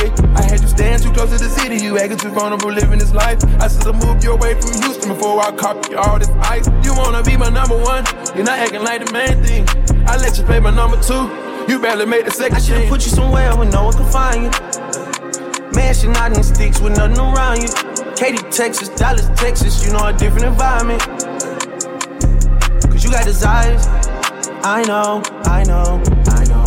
Yeah, 0.00 0.12
I 0.36 0.42
had 0.42 0.60
you 0.60 0.68
staying 0.68 1.00
too 1.00 1.12
close 1.12 1.30
to 1.36 1.38
the 1.38 1.50
city, 1.50 1.84
you 1.84 1.98
acting 1.98 2.18
too 2.18 2.30
vulnerable 2.30 2.72
living 2.72 2.98
this 2.98 3.12
life. 3.12 3.42
I 3.60 3.68
should've 3.68 3.96
moved 4.04 4.24
you 4.24 4.32
away 4.32 4.54
from 4.60 4.72
Houston 4.80 5.12
before 5.12 5.40
I 5.40 5.52
cop 5.52 5.88
you 5.90 5.98
all 5.98 6.18
this 6.18 6.30
ice. 6.40 6.68
You 6.84 6.94
wanna 6.96 7.22
be 7.22 7.36
my 7.36 7.50
number 7.50 7.76
one, 7.76 8.04
you're 8.36 8.44
not 8.44 8.58
acting 8.58 8.84
like 8.84 9.04
the 9.04 9.12
main 9.12 9.42
thing. 9.44 9.68
I 10.08 10.16
let 10.16 10.38
you 10.38 10.44
play 10.44 10.60
my 10.60 10.70
number 10.70 11.00
two, 11.02 11.28
you 11.68 11.78
barely 11.80 12.06
made 12.06 12.26
the 12.26 12.30
second 12.30 12.56
I 12.56 12.60
should've 12.60 12.88
put 12.88 13.04
you 13.04 13.12
somewhere 13.12 13.54
where 13.56 13.68
no 13.68 13.84
one 13.84 13.96
could 13.96 14.12
find 14.12 14.44
you. 14.44 14.87
Mansion 15.78 16.16
out 16.16 16.36
in 16.36 16.42
sticks 16.42 16.80
with 16.80 16.96
nothing 16.96 17.18
around 17.18 17.62
you. 17.62 17.68
Katy, 18.16 18.38
Texas, 18.50 18.88
Dallas, 18.88 19.28
Texas, 19.36 19.86
you 19.86 19.92
know 19.92 20.06
a 20.06 20.12
different 20.12 20.46
environment. 20.46 21.00
Cause 22.90 23.04
you 23.04 23.12
got 23.12 23.24
desires. 23.24 23.86
I 24.64 24.82
know, 24.88 25.22
I 25.44 25.62
know, 25.62 26.02
I 26.26 26.44
know. 26.50 26.64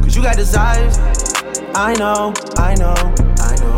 Cause 0.00 0.16
you 0.16 0.22
got 0.24 0.34
desires. 0.34 0.98
I 1.76 1.94
know, 1.94 2.34
I 2.56 2.74
know, 2.74 2.96
I 3.38 3.54
know. 3.62 3.76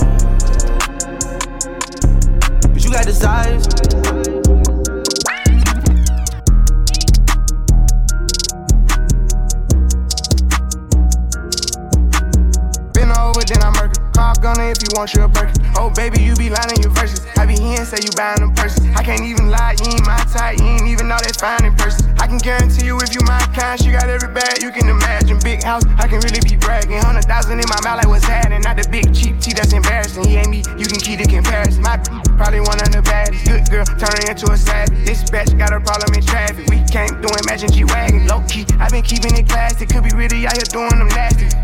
Cause 2.72 2.82
you 2.82 2.90
got 2.90 3.04
desires. 3.04 4.13
Call 14.34 14.54
gunner 14.54 14.70
if 14.70 14.82
you 14.82 14.90
want 14.94 15.14
your 15.14 15.28
burger. 15.28 15.52
Oh, 15.76 15.90
baby, 15.94 16.22
you 16.22 16.34
be 16.34 16.50
lying 16.50 16.74
in 16.74 16.82
your 16.82 16.90
verses. 16.90 17.22
I 17.36 17.46
be 17.46 17.54
hearing 17.54 17.84
say 17.84 17.98
you 18.02 18.10
buying 18.16 18.40
them 18.40 18.54
purses. 18.54 18.82
I 18.96 19.02
can't 19.02 19.22
even 19.22 19.50
lie, 19.50 19.76
you 19.78 19.94
ain't 19.94 20.06
my 20.06 20.18
type. 20.32 20.58
You 20.58 20.66
ain't 20.66 20.88
even 20.88 21.06
know 21.06 21.18
that 21.22 21.36
fine 21.38 21.64
in 21.64 21.74
person. 21.76 22.10
I 22.18 22.26
can 22.26 22.38
guarantee 22.38 22.86
you 22.86 22.98
if 22.98 23.14
you 23.14 23.20
my 23.26 23.38
kind, 23.54 23.78
she 23.78 23.92
got 23.92 24.08
every 24.08 24.32
bag 24.32 24.62
you 24.62 24.72
can 24.72 24.88
imagine. 24.88 25.38
Big 25.44 25.62
house, 25.62 25.84
I 25.98 26.08
can 26.08 26.18
really 26.20 26.40
be 26.42 26.56
bragging. 26.56 26.98
Hundred 26.98 27.26
thousand 27.26 27.60
in 27.60 27.68
my 27.68 27.78
mouth, 27.84 28.02
like 28.02 28.08
what's 28.08 28.24
happening? 28.24 28.62
Not 28.62 28.76
the 28.76 28.88
big 28.90 29.14
cheap 29.14 29.38
tea 29.38 29.52
that's 29.52 29.72
embarrassing. 29.72 30.26
He 30.26 30.36
ain't 30.36 30.50
me, 30.50 30.64
you 30.78 30.86
can 30.86 30.98
keep 30.98 31.20
the 31.20 31.28
comparison. 31.30 31.82
My 31.82 31.98
probably 32.34 32.60
one 32.60 32.80
of 32.82 32.90
the 32.90 33.02
baddest. 33.02 33.46
Good 33.46 33.70
girl, 33.70 33.86
turning 33.86 34.26
into 34.26 34.50
a 34.50 34.56
savage. 34.56 35.04
This 35.06 35.22
bitch 35.30 35.54
got 35.58 35.72
a 35.72 35.78
problem 35.78 36.14
in 36.14 36.22
traffic. 36.26 36.66
We 36.70 36.82
can't 36.90 37.22
do 37.22 37.28
imagine 37.44 37.70
G 37.70 37.84
wagon. 37.84 38.26
Low 38.26 38.42
key, 38.48 38.66
I 38.80 38.90
been 38.90 39.04
keeping 39.04 39.36
it 39.36 39.46
classy. 39.48 39.86
Could 39.86 40.02
be 40.02 40.10
really 40.16 40.46
out 40.46 40.58
here 40.58 40.66
doing 40.72 40.98
them 40.98 41.08
nasty. 41.14 41.63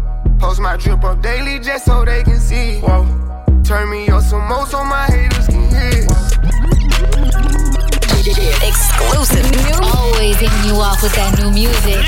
Post 0.41 0.59
my 0.59 0.75
drip 0.75 1.03
up 1.03 1.21
daily 1.21 1.59
just 1.59 1.85
so 1.85 2.03
they 2.03 2.23
can 2.23 2.39
see. 2.39 2.79
Whoa. 2.81 3.05
Turn 3.63 3.91
me 3.91 4.09
up 4.09 4.23
some 4.23 4.47
more 4.49 4.65
so 4.65 4.83
my 4.83 5.05
haters 5.05 5.45
can 5.45 5.69
hear. 5.69 6.01
Exclusive. 8.65 9.45
Always 9.85 10.41
hitting 10.41 10.65
you 10.65 10.81
off 10.81 11.03
with 11.03 11.13
that 11.13 11.37
new 11.37 11.51
music. 11.53 12.01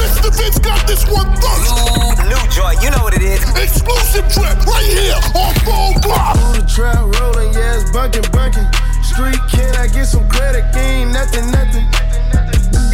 Mr. 0.00 0.32
Vince 0.32 0.58
got 0.64 0.80
this 0.88 1.04
one 1.12 1.28
first. 1.36 2.24
New, 2.24 2.32
new 2.32 2.42
joint, 2.48 2.80
you 2.80 2.88
know 2.88 3.04
what 3.04 3.12
it 3.12 3.20
is. 3.20 3.44
Exclusive 3.52 4.32
trip 4.32 4.56
right 4.64 4.88
here 4.88 5.20
on 5.36 5.52
Full 5.68 5.92
Block. 6.00 6.40
Through 6.40 6.64
the 6.64 6.66
trap 6.66 7.04
rolling, 7.20 7.52
yeah, 7.52 7.76
it's 7.76 7.92
bunking, 7.92 8.24
bunking. 8.32 8.64
Street, 9.04 9.36
can 9.52 9.76
I 9.76 9.92
get 9.92 10.08
some 10.08 10.26
credit? 10.32 10.64
Ain't 10.72 11.12
nothing, 11.12 11.52
nothing. 11.52 11.84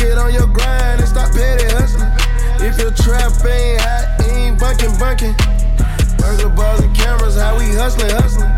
Get 0.03 0.19
on 0.19 0.35
your 0.35 0.51
grind 0.51 0.99
and 0.99 1.09
stop 1.09 1.31
petty 1.31 1.71
hustling. 1.79 2.11
If 2.63 2.79
your 2.79 2.93
trap 2.93 3.33
ain't 3.47 3.81
hot, 3.81 4.21
ain't 4.29 4.61
bunking, 4.61 4.93
bunking. 4.99 5.35
Burger 6.19 6.51
bars 6.51 6.81
and 6.81 6.95
cameras, 6.95 7.37
how 7.37 7.57
we 7.59 7.65
hustling, 7.73 8.11
hustling. 8.11 8.53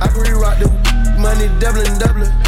I 0.00 0.06
can 0.06 0.22
re-rock 0.22 0.58
the 0.60 0.70
money, 1.18 1.48
doubling, 1.58 1.98
doubling. 1.98 2.45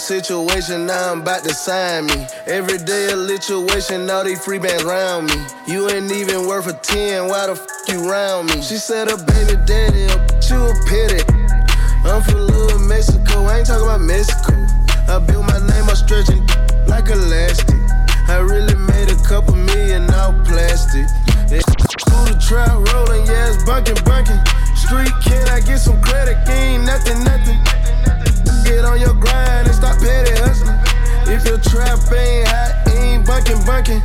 Situation, 0.00 0.86
now 0.86 1.12
I'm 1.12 1.20
about 1.20 1.44
to 1.44 1.52
sign 1.52 2.06
me. 2.06 2.26
Every 2.46 2.78
day 2.78 3.12
a 3.12 3.16
lituation, 3.16 4.08
all 4.10 4.24
these 4.24 4.42
free 4.42 4.58
bands 4.58 4.84
round 4.84 5.28
me. 5.28 5.36
You 5.66 5.88
ain't 5.90 6.10
even 6.10 6.46
worth 6.48 6.66
a 6.66 6.72
10, 6.72 7.28
why 7.28 7.46
the 7.46 7.52
f 7.52 7.66
you 7.86 8.10
round 8.10 8.48
me? 8.48 8.62
She 8.62 8.76
said 8.76 9.10
her 9.10 9.18
baby 9.18 9.60
daddy, 9.66 10.04
a 10.04 10.16
bitch, 10.26 10.50
a 10.56 10.72
petty. 10.88 11.20
I'm 12.08 12.22
from 12.22 12.46
little 12.48 12.80
Mexico, 12.88 13.44
I 13.44 13.58
ain't 13.58 13.66
talking 13.66 13.84
about 13.84 14.00
Mexico. 14.00 14.56
I 15.06 15.18
built 15.20 15.44
my 15.44 15.60
name 15.68 15.84
I'm 15.84 15.96
stretching 15.96 16.46
like 16.88 17.10
elastic. 17.10 17.76
I 18.26 18.40
really 18.40 18.74
made 18.74 19.12
a 19.12 19.18
couple 19.28 19.54
million 19.54 20.08
out 20.10 20.44
plastic. 20.46 21.06
Through 21.46 22.32
the 22.32 22.40
trap 22.40 22.72
rolling, 22.72 23.26
yeah, 23.28 23.52
it's 23.52 23.62
bunking, 23.64 24.00
bunking. 24.08 24.40
Street, 24.74 25.12
kid, 25.22 25.48
I 25.48 25.60
get 25.60 25.78
some 25.78 26.00
credit? 26.00 26.40
Ain't 26.48 26.84
nothing, 26.84 27.22
nothing. 27.22 27.60
Get 28.70 28.84
on 28.84 29.00
your 29.00 29.14
grind 29.14 29.66
and 29.66 29.74
stop 29.74 29.98
petty 29.98 30.30
hustling. 30.38 30.78
If 31.26 31.44
your 31.44 31.58
trap 31.58 31.98
ain't 32.14 32.46
hot, 32.46 32.86
ain't 32.94 33.26
bunking, 33.26 33.58
bunking. 33.66 34.00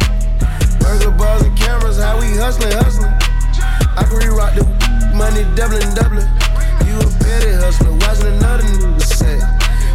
Burger 0.81 1.11
bars 1.11 1.43
and 1.43 1.55
cameras, 1.55 1.99
how 1.99 2.19
we 2.19 2.33
hustling, 2.33 2.73
hustling. 2.73 3.13
I 3.93 4.01
can 4.09 4.17
re-rock 4.17 4.55
the 4.55 4.65
money, 5.13 5.45
doubling, 5.53 5.93
doubling. 5.93 6.25
You 6.81 6.97
a 6.97 7.05
petty 7.21 7.53
hustler, 7.53 7.93
watching 7.93 8.33
another 8.41 8.63
nigga 8.63 9.01
say. 9.05 9.37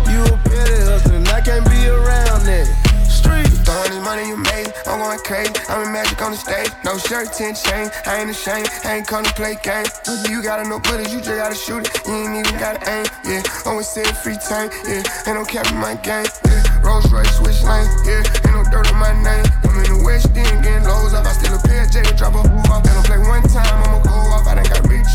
You 0.06 0.22
a 0.22 0.38
petty 0.46 0.78
hustler, 0.86 1.18
I 1.34 1.40
can't 1.40 1.66
be 1.66 1.88
around 1.88 2.46
that. 2.46 2.89
Street. 3.30 3.46
Throwing 3.62 3.90
this 3.90 4.02
money 4.02 4.26
you 4.26 4.36
made, 4.36 4.72
I'm 4.86 4.98
going 4.98 5.18
crazy. 5.22 5.54
I'm 5.68 5.86
in 5.86 5.92
magic 5.92 6.20
on 6.22 6.32
the 6.32 6.40
stage. 6.40 6.72
No 6.84 6.98
shirt, 6.98 7.32
10 7.32 7.54
chain. 7.54 7.90
I 8.06 8.20
ain't 8.20 8.30
ashamed, 8.30 8.68
I 8.84 8.98
ain't 8.98 9.06
come 9.06 9.24
to 9.24 9.32
play 9.34 9.54
game. 9.62 9.86
You 10.28 10.42
gotta 10.42 10.68
know 10.68 10.80
bullets, 10.80 11.12
you 11.12 11.20
just 11.20 11.38
gotta 11.38 11.54
shoot 11.54 11.86
it. 11.86 11.94
You 12.06 12.14
ain't 12.14 12.46
even 12.46 12.58
gotta 12.58 12.82
aim, 12.90 13.06
yeah. 13.24 13.42
Always 13.66 13.88
say 13.88 14.04
free 14.22 14.38
time, 14.48 14.70
yeah. 14.86 15.02
Ain't 15.26 15.38
no 15.38 15.44
cap 15.44 15.70
in 15.70 15.78
my 15.78 15.94
game, 15.94 16.26
yeah. 16.46 16.82
Rolls 16.82 17.06
Royce, 17.12 17.30
switch 17.36 17.62
lane, 17.62 17.86
yeah. 18.04 18.26
Ain't 18.46 18.56
no 18.58 18.64
dirt 18.66 18.90
on 18.90 18.98
my 18.98 19.14
name. 19.22 19.46
I'm 19.62 19.78
in 19.78 19.86
the 19.86 20.02
West 20.04 20.26
End, 20.34 20.64
getting 20.64 20.84
lows 20.84 21.14
up. 21.14 21.26
I 21.26 21.32
still 21.32 21.54
a 21.54 21.60
pair 21.62 21.84
of 21.84 21.90
J, 21.90 22.02
drop 22.16 22.34
a 22.34 22.42
move 22.48 22.66
off. 22.66 22.82
They 22.82 22.90
don't 22.90 23.06
play 23.06 23.18
one 23.18 23.42
time, 23.46 23.70
I'ma 23.86 24.02
go 24.02 24.29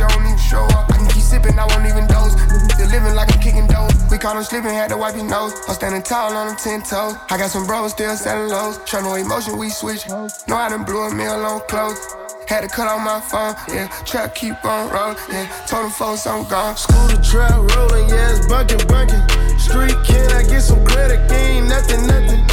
off. 0.01 0.11
I 0.11 0.15
don't 0.15 0.25
even 0.25 0.37
show 0.37 0.63
up. 0.75 0.89
I 0.89 0.97
can 0.97 1.07
keep 1.07 1.23
sipping, 1.23 1.57
I 1.59 1.65
won't 1.65 1.85
even 1.85 2.07
dose. 2.07 2.33
Still 2.73 2.89
living 2.89 3.15
like 3.15 3.33
I'm 3.33 3.41
kicking 3.41 3.67
dough. 3.67 3.87
We 4.11 4.17
caught 4.17 4.37
him 4.37 4.43
slipping, 4.43 4.71
had 4.71 4.89
to 4.89 4.97
wipe 4.97 5.15
his 5.15 5.23
nose. 5.23 5.53
I'm 5.67 5.75
standing 5.75 6.01
tall 6.01 6.35
on 6.35 6.47
them 6.47 6.57
10 6.57 6.83
toes. 6.83 7.15
I 7.29 7.37
got 7.37 7.49
some 7.49 7.65
bros 7.65 7.91
still 7.91 8.15
selling 8.15 8.49
lows. 8.49 8.79
Show 8.85 9.01
no 9.01 9.15
emotion, 9.15 9.57
we 9.57 9.69
switch. 9.69 10.07
No, 10.07 10.55
I 10.55 10.69
done 10.69 10.83
blew 10.83 11.01
a 11.07 11.13
meal 11.13 11.33
on 11.33 11.61
clothes. 11.67 11.99
Had 12.47 12.61
to 12.61 12.67
cut 12.67 12.87
off 12.87 13.01
my 13.01 13.19
phone, 13.21 13.55
yeah. 13.73 13.87
Trap 14.05 14.35
keep 14.35 14.63
on 14.63 14.91
rolling, 14.91 15.17
yeah. 15.29 15.49
Told 15.67 15.85
them 15.85 15.91
folks 15.91 16.27
I'm 16.27 16.47
gone. 16.47 16.77
School 16.77 17.07
the 17.07 17.17
trap 17.17 17.57
rolling, 17.75 18.07
yeah, 18.09 18.37
it's 18.37 18.45
bunking, 18.47 18.85
bunking. 18.87 19.23
Street, 19.57 19.97
can 20.05 20.31
I 20.31 20.43
get 20.43 20.61
some 20.61 20.85
credit? 20.85 21.19
Ain't 21.31 21.67
nothing, 21.67 22.05
nothing. 22.05 22.45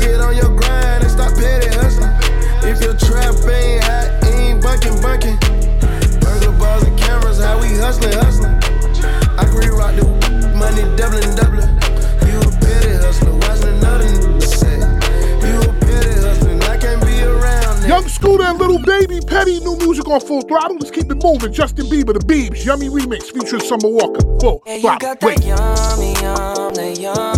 Get 0.00 0.20
on 0.20 0.34
your 0.34 0.50
grind 0.50 1.04
and 1.04 1.10
stop 1.10 1.32
petty 1.34 1.68
hustling. 1.68 2.10
If 2.66 2.82
your 2.82 2.94
trap 2.94 3.36
ain't 3.46 3.84
hot, 3.84 4.24
ain't 4.26 4.62
bunking, 4.62 5.00
bunking. 5.00 5.67
Burger 6.58 6.64
bars 6.64 6.82
and 6.84 6.98
cameras, 6.98 7.38
how 7.40 7.60
we 7.60 7.68
hustling, 7.78 8.12
hustling. 8.12 8.54
I 9.38 9.44
can 9.44 9.54
re-rock 9.56 9.94
the 9.96 10.04
money, 10.56 10.82
doubling, 10.96 11.34
doubling. 11.34 11.70
You 12.26 12.40
a 12.40 12.50
petty 12.60 12.94
hustler, 12.98 13.32
watching 13.34 13.68
another 13.78 14.04
nigga 14.04 14.42
say. 14.42 14.78
You 15.46 15.60
a 15.62 15.72
petty 15.80 16.12
hustler, 16.20 16.58
I 16.70 16.76
can't 16.78 17.00
be 17.04 17.22
around 17.22 17.80
that. 17.82 17.88
Young 17.88 18.08
Scooter 18.08 18.44
and 18.44 18.58
Lil 18.58 18.78
Baby 18.80 19.20
Petty, 19.26 19.60
new 19.60 19.76
music 19.78 20.08
on 20.08 20.20
Full 20.20 20.42
Throttle. 20.42 20.76
Let's 20.78 20.90
keep 20.90 21.10
it 21.10 21.22
moving. 21.22 21.52
Justin 21.52 21.86
Bieber, 21.86 22.12
The 22.12 22.20
Biebs, 22.20 22.64
Yummy 22.64 22.88
Remix 22.88 23.24
featuring 23.32 23.62
Summer 23.62 23.88
Walker. 23.88 24.20
Full 24.40 24.62
Yeah, 24.66 24.74
you 24.74 24.80
Throttle. 24.82 24.98
got 24.98 25.22
Wait. 25.22 25.38
that 25.38 25.46
yummy, 25.46 26.12
yum, 26.20 26.74
yummy, 26.76 27.00
yum, 27.00 27.37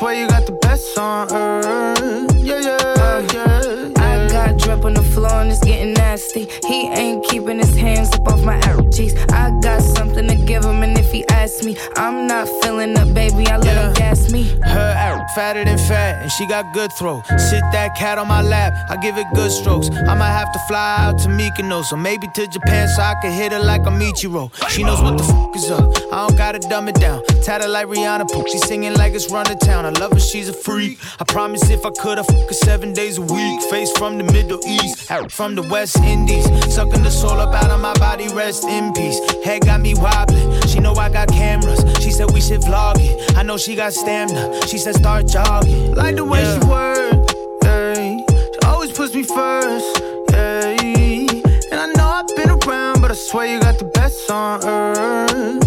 swear 0.00 0.14
you 0.14 0.26
got 0.28 0.46
the 0.46 0.52
best 0.52 0.96
on 0.96 1.30
earth. 1.30 2.34
Yeah, 2.34 2.58
yeah, 2.58 2.78
uh, 3.04 3.20
yeah. 3.34 4.02
I 4.02 4.28
got 4.32 4.58
drip 4.58 4.82
on 4.86 4.94
the 4.94 5.02
floor 5.02 5.42
and 5.42 5.50
it's 5.50 5.60
getting 5.60 5.92
nasty. 5.92 6.48
He 6.66 6.88
ain't 6.88 7.22
keeping 7.26 7.58
his 7.58 7.76
hands 7.76 8.10
up 8.14 8.26
off 8.26 8.42
my 8.42 8.58
arrow 8.66 8.88
cheeks. 8.88 9.14
I 9.30 9.50
got 9.60 9.82
something 9.82 10.26
to 10.26 10.36
give 10.36 10.64
him, 10.64 10.82
and 10.82 10.96
if 10.96 11.12
he 11.12 11.26
asks, 11.28 11.39
me, 11.64 11.76
I'm 11.96 12.26
not 12.26 12.48
filling 12.62 12.96
up, 12.96 13.12
baby. 13.14 13.46
I 13.48 13.56
let 13.58 13.76
him 13.76 13.92
gas 13.94 14.30
me. 14.32 14.44
Her 14.62 14.94
arrow 14.96 15.24
fatter 15.34 15.64
than 15.64 15.78
fat, 15.78 16.22
and 16.22 16.30
she 16.32 16.46
got 16.46 16.72
good 16.72 16.92
throw. 16.92 17.22
Sit 17.36 17.62
that 17.72 17.96
cat 17.96 18.18
on 18.18 18.28
my 18.28 18.42
lap, 18.42 18.72
I 18.88 18.96
give 18.96 19.18
it 19.18 19.26
good 19.34 19.50
strokes. 19.50 19.90
I 19.90 20.14
might 20.14 20.34
have 20.40 20.52
to 20.52 20.58
fly 20.68 20.96
out 20.98 21.18
to 21.20 21.28
Mykonos, 21.28 21.92
or 21.92 21.96
maybe 21.96 22.26
to 22.34 22.46
Japan 22.46 22.88
so 22.88 23.02
I 23.02 23.14
can 23.20 23.32
hit 23.32 23.52
her 23.52 23.58
like 23.58 23.82
a 23.82 23.90
Michiro. 23.90 24.50
She 24.70 24.82
knows 24.82 25.00
what 25.02 25.18
the 25.18 25.24
fuck 25.24 25.56
is 25.56 25.70
up. 25.70 25.96
I 26.12 26.26
don't 26.26 26.36
gotta 26.36 26.58
dumb 26.58 26.88
it 26.88 26.96
down. 26.96 27.22
Tatted 27.42 27.70
like 27.70 27.86
Rihanna, 27.86 28.30
poop. 28.30 28.48
She 28.48 28.58
singing 28.58 28.94
like 28.94 29.12
it's 29.14 29.30
run 29.30 29.46
to 29.46 29.56
town. 29.56 29.86
I 29.86 29.90
love 29.90 30.12
her, 30.12 30.20
she's 30.20 30.48
a 30.48 30.52
freak. 30.52 30.98
I 31.18 31.24
promise 31.24 31.68
if 31.70 31.84
I 31.84 31.90
could, 31.90 32.18
I 32.18 32.22
fuck 32.22 32.48
her 32.48 32.54
seven 32.54 32.92
days 32.92 33.18
a 33.18 33.22
week. 33.22 33.62
Face 33.70 33.90
from 33.98 34.18
the 34.18 34.24
Middle 34.24 34.60
East, 34.66 35.10
arrow 35.10 35.28
from 35.28 35.54
the 35.54 35.62
West 35.62 35.96
Indies. 35.98 36.44
Sucking 36.74 37.02
the 37.02 37.10
soul 37.10 37.38
up 37.40 37.54
out 37.54 37.70
of 37.70 37.80
my 37.80 37.94
body, 37.94 38.28
rest 38.34 38.64
in 38.64 38.92
peace. 38.92 39.18
Head 39.44 39.64
got 39.64 39.80
me 39.80 39.94
wobbling. 39.94 40.60
She 40.68 40.80
know 40.80 40.94
I 40.94 41.08
got 41.08 41.30
cameras. 41.40 41.80
She 42.02 42.10
said 42.10 42.30
we 42.30 42.40
should 42.40 42.60
vlog 42.60 42.96
it. 42.98 43.36
I 43.38 43.42
know 43.42 43.56
she 43.56 43.74
got 43.74 43.92
stamina. 43.92 44.42
She 44.66 44.78
said 44.78 44.94
start 44.96 45.26
jogging. 45.26 45.94
Like 45.94 46.16
the 46.16 46.24
way 46.32 46.42
she 46.52 46.60
work, 46.68 47.14
ayy. 47.64 48.10
She 48.54 48.60
always 48.66 48.92
puts 48.92 49.14
me 49.14 49.22
first, 49.22 49.90
ayy. 50.32 51.28
And 51.70 51.78
I 51.84 51.86
know 51.96 52.08
I've 52.18 52.30
been 52.36 52.50
around, 52.58 53.00
but 53.00 53.10
I 53.10 53.14
swear 53.14 53.46
you 53.52 53.60
got 53.60 53.78
the 53.78 53.88
best 53.98 54.30
on 54.30 54.64
earth. 54.64 55.59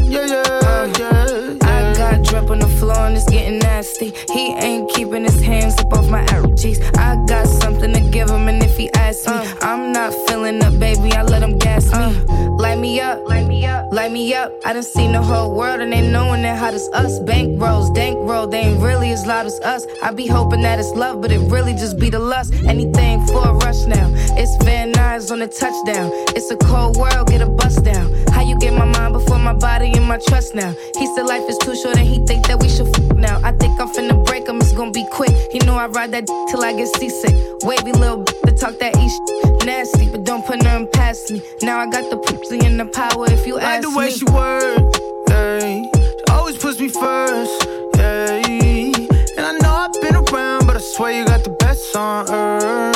On 3.03 3.13
the 3.13 3.13
floor 3.13 3.13
and 3.13 3.15
it's 3.17 3.29
getting 3.29 3.59
nasty. 3.59 4.13
He 4.33 4.53
ain't 4.53 4.89
keeping 4.91 5.23
his 5.23 5.41
hands 5.41 5.77
up 5.79 5.93
off 5.93 6.09
my 6.09 6.25
arrow 6.31 6.53
cheeks. 6.55 6.79
I 6.97 7.15
got 7.25 7.47
something 7.47 7.93
to 7.93 7.99
give 7.99 8.29
him, 8.29 8.47
and 8.47 8.63
if 8.63 8.77
he 8.77 8.91
asks 8.93 9.27
me, 9.27 9.33
uh. 9.33 9.55
I'm 9.61 9.91
not 9.91 10.13
filling 10.27 10.63
up, 10.63 10.79
baby. 10.79 11.11
I 11.13 11.23
let 11.23 11.41
him 11.41 11.57
gas 11.57 11.85
me. 11.87 11.93
Uh. 11.93 12.43
Light 12.57 12.79
me 12.79 13.01
up, 13.01 13.27
light 13.27 13.47
me 13.47 13.65
up, 13.65 13.91
light 13.91 14.11
me 14.11 14.33
up. 14.33 14.51
I 14.65 14.73
done 14.73 14.83
seen 14.83 15.11
the 15.11 15.21
whole 15.21 15.55
world 15.55 15.81
and 15.81 15.91
they 15.91 16.07
knowing 16.07 16.43
that 16.43 16.57
hot 16.57 16.73
as 16.73 16.87
us. 16.93 17.19
Bank 17.19 17.61
rolls, 17.61 17.89
dank 17.91 18.17
roll, 18.29 18.47
they 18.47 18.59
ain't 18.59 18.81
really 18.81 19.11
as 19.11 19.25
loud 19.25 19.45
as 19.45 19.59
us. 19.61 19.85
I 20.01 20.11
be 20.11 20.27
hoping 20.27 20.61
that 20.61 20.79
it's 20.79 20.91
love, 20.91 21.21
but 21.21 21.31
it 21.31 21.39
really 21.51 21.73
just 21.73 21.99
be 21.99 22.09
the 22.09 22.19
lust. 22.19 22.53
Anything 22.65 23.25
for 23.27 23.47
a 23.47 23.53
rush 23.53 23.85
now. 23.85 24.07
It's 24.37 24.63
Van 24.63 24.93
Nuys 24.93 25.31
on 25.31 25.39
the 25.39 25.47
touchdown. 25.47 26.11
It's 26.35 26.49
a 26.51 26.57
cold 26.57 26.95
world, 26.97 27.27
get 27.27 27.41
a 27.41 27.47
bust 27.47 27.83
down. 27.83 28.22
Get 28.63 28.73
my 28.75 28.85
mind 28.85 29.11
before 29.11 29.39
my 29.39 29.51
body 29.53 29.91
and 29.91 30.05
my 30.05 30.17
trust 30.29 30.55
now? 30.55 30.73
He 30.97 31.05
said 31.15 31.25
life 31.25 31.43
is 31.49 31.57
too 31.57 31.75
short 31.75 31.97
and 31.97 32.07
he 32.07 32.25
think 32.25 32.47
that 32.47 32.61
we 32.61 32.69
should 32.69 32.87
f 32.95 33.01
now. 33.17 33.41
I 33.43 33.51
think 33.51 33.77
I'm 33.81 33.89
finna 33.89 34.15
break 34.25 34.47
him, 34.47 34.55
it's 34.61 34.71
gonna 34.71 34.91
be 34.91 35.05
quick. 35.11 35.35
He 35.51 35.59
know 35.67 35.75
I 35.75 35.87
ride 35.87 36.11
that 36.11 36.25
d- 36.27 36.45
till 36.49 36.63
I 36.63 36.71
get 36.71 36.87
seasick. 36.95 37.35
Wavy 37.63 37.91
little 37.91 38.23
b- 38.23 38.31
to 38.45 38.51
talk 38.53 38.79
that 38.79 38.95
east 39.03 39.21
nasty, 39.65 40.09
but 40.09 40.23
don't 40.23 40.45
put 40.47 40.63
nothing 40.63 40.87
past 40.93 41.29
me. 41.29 41.41
Now 41.61 41.77
I 41.79 41.87
got 41.89 42.09
the 42.09 42.15
pussy 42.15 42.59
and 42.65 42.79
the 42.79 42.85
power 42.85 43.25
if 43.29 43.45
you 43.45 43.55
Like 43.55 43.63
ask 43.65 43.89
me. 43.89 43.93
Like 43.93 43.93
the 43.93 43.97
way 43.99 44.05
me. 44.05 44.11
she 44.13 44.25
work, 44.31 44.93
ayy. 45.27 45.83
She 45.93 46.23
always 46.31 46.57
puts 46.57 46.79
me 46.79 46.87
first, 46.87 47.67
ayy. 47.99 48.95
And 49.37 49.45
I 49.45 49.51
know 49.61 49.73
I've 49.83 49.91
been 50.01 50.15
around, 50.15 50.67
but 50.67 50.77
I 50.77 50.79
swear 50.95 51.11
you 51.11 51.25
got 51.25 51.43
the 51.43 51.49
best 51.59 51.93
on 51.97 52.29
earth. 52.29 52.92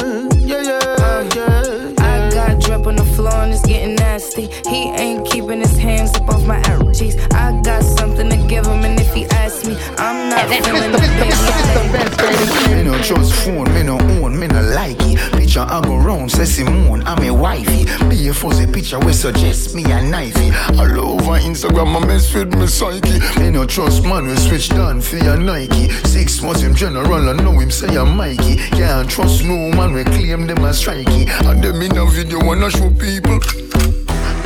Nasty. 4.38 4.70
He 4.70 4.90
ain't 4.90 5.26
keeping 5.28 5.60
his 5.60 5.78
hands 5.78 6.14
up 6.16 6.30
off 6.30 6.46
my 6.46 6.60
arrow 6.68 6.92
cheeks. 6.92 7.16
I 7.32 7.60
got 7.64 7.84
something 7.84 8.30
to 8.30 8.38
give 8.48 8.66
him, 8.66 8.84
and 8.84 9.00
if 9.00 9.14
he 9.14 9.26
asks 9.26 9.66
me, 9.66 9.78
I'm 9.98 10.30
not 10.30 10.48
feeling 10.48 10.94
it, 10.94 11.02
this 11.20 11.40
is 11.40 11.74
the 11.74 11.90
best 11.92 12.18
baby. 12.68 12.76
Me 12.76 12.84
no 12.84 13.02
trust 13.02 13.34
phone, 13.34 13.74
me 13.74 13.84
no 13.84 14.00
own, 14.24 14.40
me 14.40 14.48
no 14.48 14.62
like 14.62 14.98
it. 15.02 15.18
Picture 15.34 15.62
I 15.62 15.82
go 15.82 15.98
round, 15.98 16.32
say 16.32 16.46
Simone, 16.46 17.04
I'm 17.06 17.24
a 17.24 17.32
wifey. 17.32 17.86
Be 18.10 18.28
a 18.28 18.34
fuzzy 18.34 18.68
picture 18.68 19.00
we 19.00 19.14
suggest 19.14 19.76
me 19.76 19.84
a 19.84 20.00
knifey. 20.00 20.52
All 20.78 21.12
over 21.12 21.40
Instagram, 21.40 21.96
I 22.02 22.06
mess 22.06 22.34
with 22.34 22.54
me 22.56 22.68
psyche. 22.68 23.20
Me 23.40 23.50
no 23.50 23.66
trust 23.66 24.04
man, 24.04 24.28
we 24.28 24.36
switch 24.36 24.70
down 24.70 25.02
for 25.02 25.18
your 25.18 25.38
Nike. 25.38 25.90
Six 26.06 26.42
months 26.42 26.62
him 26.62 26.76
general, 26.76 27.30
I 27.30 27.34
know 27.34 27.58
him 27.60 27.72
say 27.72 27.96
I'm 27.96 28.16
Mikey. 28.16 28.58
Can't 28.72 29.10
trust 29.10 29.44
no 29.44 29.56
man, 29.72 29.94
we 29.94 30.04
claim 30.04 30.48
them 30.48 30.66
as 30.66 30.84
strikey. 30.84 31.28
And 31.46 31.64
them 31.64 31.82
in 31.82 31.98
a 31.98 32.06
video 32.06 32.44
wanna 32.44 32.70
show 32.70 32.90
people. 32.92 33.40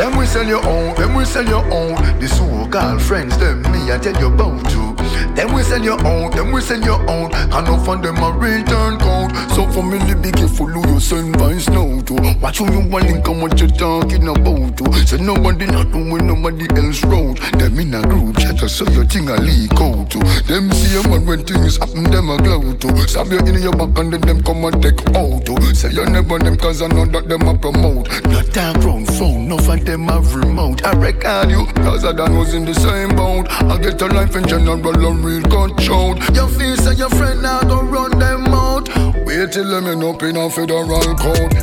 Them 0.02 0.18
we 0.18 0.26
sell 0.26 0.44
your 0.44 0.66
own, 0.66 0.96
them 0.96 1.14
we 1.14 1.26
sell 1.26 1.46
your 1.46 1.64
own. 1.72 1.94
The 2.20 2.28
so-called 2.28 3.04
friends, 3.04 3.38
them 3.38 3.62
me 3.72 3.92
I 3.92 4.00
tell 4.00 4.20
you 4.20 4.34
about 4.34 4.68
to. 4.72 5.01
Them 5.36 5.54
we 5.54 5.64
sell 5.64 5.82
your 5.82 6.00
own, 6.06 6.32
them 6.32 6.52
we 6.52 6.62
sell 6.62 6.82
your 6.82 7.00
own. 7.10 7.34
And 7.34 7.68
off 7.68 7.88
on 7.88 8.02
them 8.02 8.18
a 8.18 8.32
return 8.32 8.98
code. 9.00 9.32
So 9.56 9.68
family 9.72 10.16
be 10.16 10.32
careful 10.32 10.68
who 10.68 10.94
you 10.94 11.00
send 11.00 11.38
vines 11.38 11.70
now 11.70 12.02
to. 12.02 12.14
Watch 12.40 12.60
who 12.60 12.72
you 12.72 12.88
want 12.90 13.06
link 13.06 13.28
and 13.28 13.42
what 13.42 13.60
you 13.60 13.68
talking 13.68 14.28
about 14.28 14.78
to. 14.78 14.94
So 15.08 15.18
nobody 15.18 15.66
not 15.66 15.92
doing 15.92 16.28
nobody 16.28 16.68
else 16.76 17.04
road. 17.06 17.38
Them 17.60 17.80
in 17.80 17.94
a 17.94 18.02
group 18.02 18.38
chat 18.38 18.60
so 18.70 18.86
your 18.92 19.06
thing 19.06 19.30
a 19.30 19.38
leak 19.38 19.74
out 19.74 20.12
to. 20.12 20.20
Them 20.48 20.72
see 20.72 21.00
a 21.00 21.08
man 21.08 21.26
when 21.26 21.46
things 21.46 21.78
happen, 21.78 22.04
them 22.04 22.30
a 22.30 22.38
glow 22.38 22.74
to. 22.74 23.08
Stab 23.08 23.32
you 23.32 23.40
in 23.40 23.62
your 23.62 23.74
back 23.74 23.98
and 23.98 24.14
then 24.14 24.22
them 24.22 24.44
come 24.44 24.66
and 24.66 24.82
take 24.82 25.02
out 25.16 25.46
to. 25.46 25.76
Say 25.76 25.92
you 25.92 26.06
never 26.06 26.40
them 26.40 26.58
cause 26.58 26.82
I 26.82 26.88
know 26.88 27.06
that 27.06 27.28
them 27.28 27.48
a 27.48 27.58
promote. 27.58 28.10
Not 28.26 28.46
talk 28.54 28.84
round 28.84 29.08
phone, 29.16 29.48
no 29.48 29.58
of 29.58 29.86
them 29.86 30.08
have 30.08 30.36
remote. 30.36 30.84
I 30.86 30.92
record 30.94 31.50
you, 31.50 31.66
cause 31.84 32.04
I 32.04 32.12
done 32.12 32.38
was 32.38 32.54
in 32.54 32.66
the 32.66 32.74
same 32.74 33.16
boat. 33.16 33.48
I 33.50 33.78
get 33.78 34.02
a 34.02 34.08
life 34.08 34.36
in 34.36 34.48
general, 34.48 34.78
I'm 35.22 35.28
real 35.28 35.44
control. 35.44 36.18
Your 36.34 36.48
feel 36.50 36.76
say 36.78 36.96
your 36.96 37.10
friend 37.12 37.44
now 37.44 37.62
go 37.62 37.84
run 37.84 38.18
them 38.18 38.48
out. 38.48 38.90
Wait 39.24 39.52
till 39.52 39.70
them 39.70 39.86
end 39.86 40.04
up 40.04 40.24
in 40.24 40.36
a 40.36 40.50
federal 40.50 40.88
code. 41.14 41.54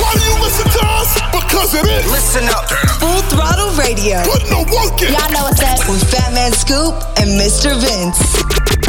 Why 0.00 0.14
do 0.16 0.24
you 0.24 0.36
listen 0.40 0.64
to 0.64 0.80
us? 0.80 1.14
Because 1.30 1.74
it 1.74 1.84
is. 1.84 2.10
Listen 2.10 2.48
up. 2.48 2.70
Full 3.00 3.20
Throttle 3.28 3.68
Radio. 3.76 4.24
Put 4.24 4.48
no 4.48 4.60
work 4.72 5.02
in. 5.02 5.12
Y'all 5.12 5.30
know 5.30 5.44
what's 5.44 5.60
up. 5.60 5.86
With 5.86 6.10
Fat 6.10 6.32
Man 6.32 6.52
Scoop 6.52 6.94
and 7.20 7.28
Mr. 7.38 7.76
Vince. 7.76 8.83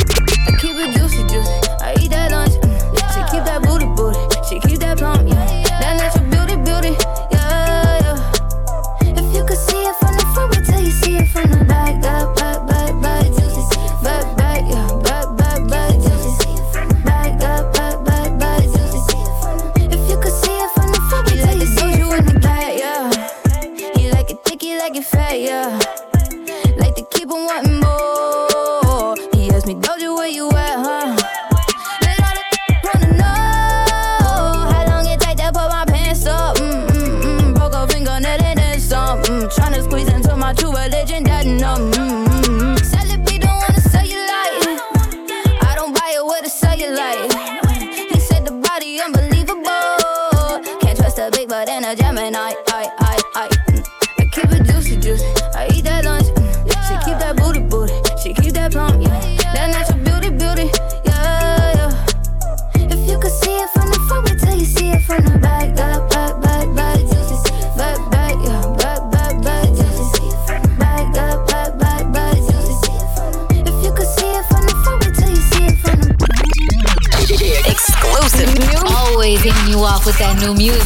Off 79.85 80.05
with 80.05 80.17
that 80.17 80.41
new 80.41 80.53
music. 80.55 80.81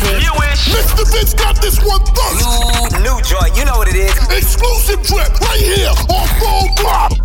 Mr. 0.68 1.08
Vince 1.12 1.34
got 1.34 1.56
this 1.62 1.80
one 1.80 2.04
first. 2.12 2.44
New, 3.00 3.08
new 3.08 3.18
joint, 3.24 3.56
you 3.56 3.64
know 3.64 3.78
what 3.80 3.88
it 3.88 3.96
is. 3.96 4.12
Exclusive 4.28 5.02
drip 5.08 5.32
right 5.40 5.60
here 5.60 5.90
on 6.12 6.28
Full 6.40 6.68
Throttle. 6.76 7.18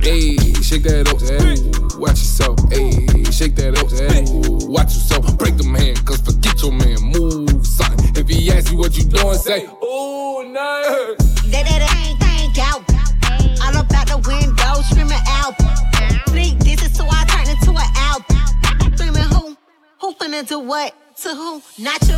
Hey, 0.00 0.36
shake 0.62 0.82
that 0.82 1.06
up, 1.06 1.22
hey, 1.22 1.54
watch 1.98 2.18
yourself. 2.18 2.58
Hey, 2.70 3.06
shake 3.30 3.54
that 3.56 3.78
up, 3.78 3.90
hey, 3.90 4.26
watch 4.66 4.94
yourself. 4.94 5.26
Break 5.38 5.56
them 5.56 5.74
hand, 5.74 6.04
cause 6.04 6.20
forget 6.20 6.60
your 6.60 6.72
man. 6.72 6.98
Move, 7.02 7.64
son. 7.66 7.94
If 8.18 8.28
he 8.28 8.50
asks 8.50 8.72
you 8.72 8.78
what 8.78 8.96
you 8.96 9.04
doing, 9.04 9.38
say, 9.38 9.66
oh, 9.82 10.42
no. 10.46 11.14
That 11.50 11.64
that 11.66 11.82
ain't 11.94 12.18
think 12.18 12.58
out. 12.58 12.82
All 13.62 13.76
about 13.78 14.06
the 14.06 14.18
window, 14.26 14.82
screaming 14.82 15.22
out. 15.28 15.57
Album. 20.34 20.46
Screaming 20.46 20.46
who? 20.46 20.48
Who 20.48 20.48
finna 20.48 20.48
do 20.48 20.58
what? 20.60 20.94
To 21.16 21.28
who? 21.28 21.62
Not 21.78 22.08
you. 22.08 22.16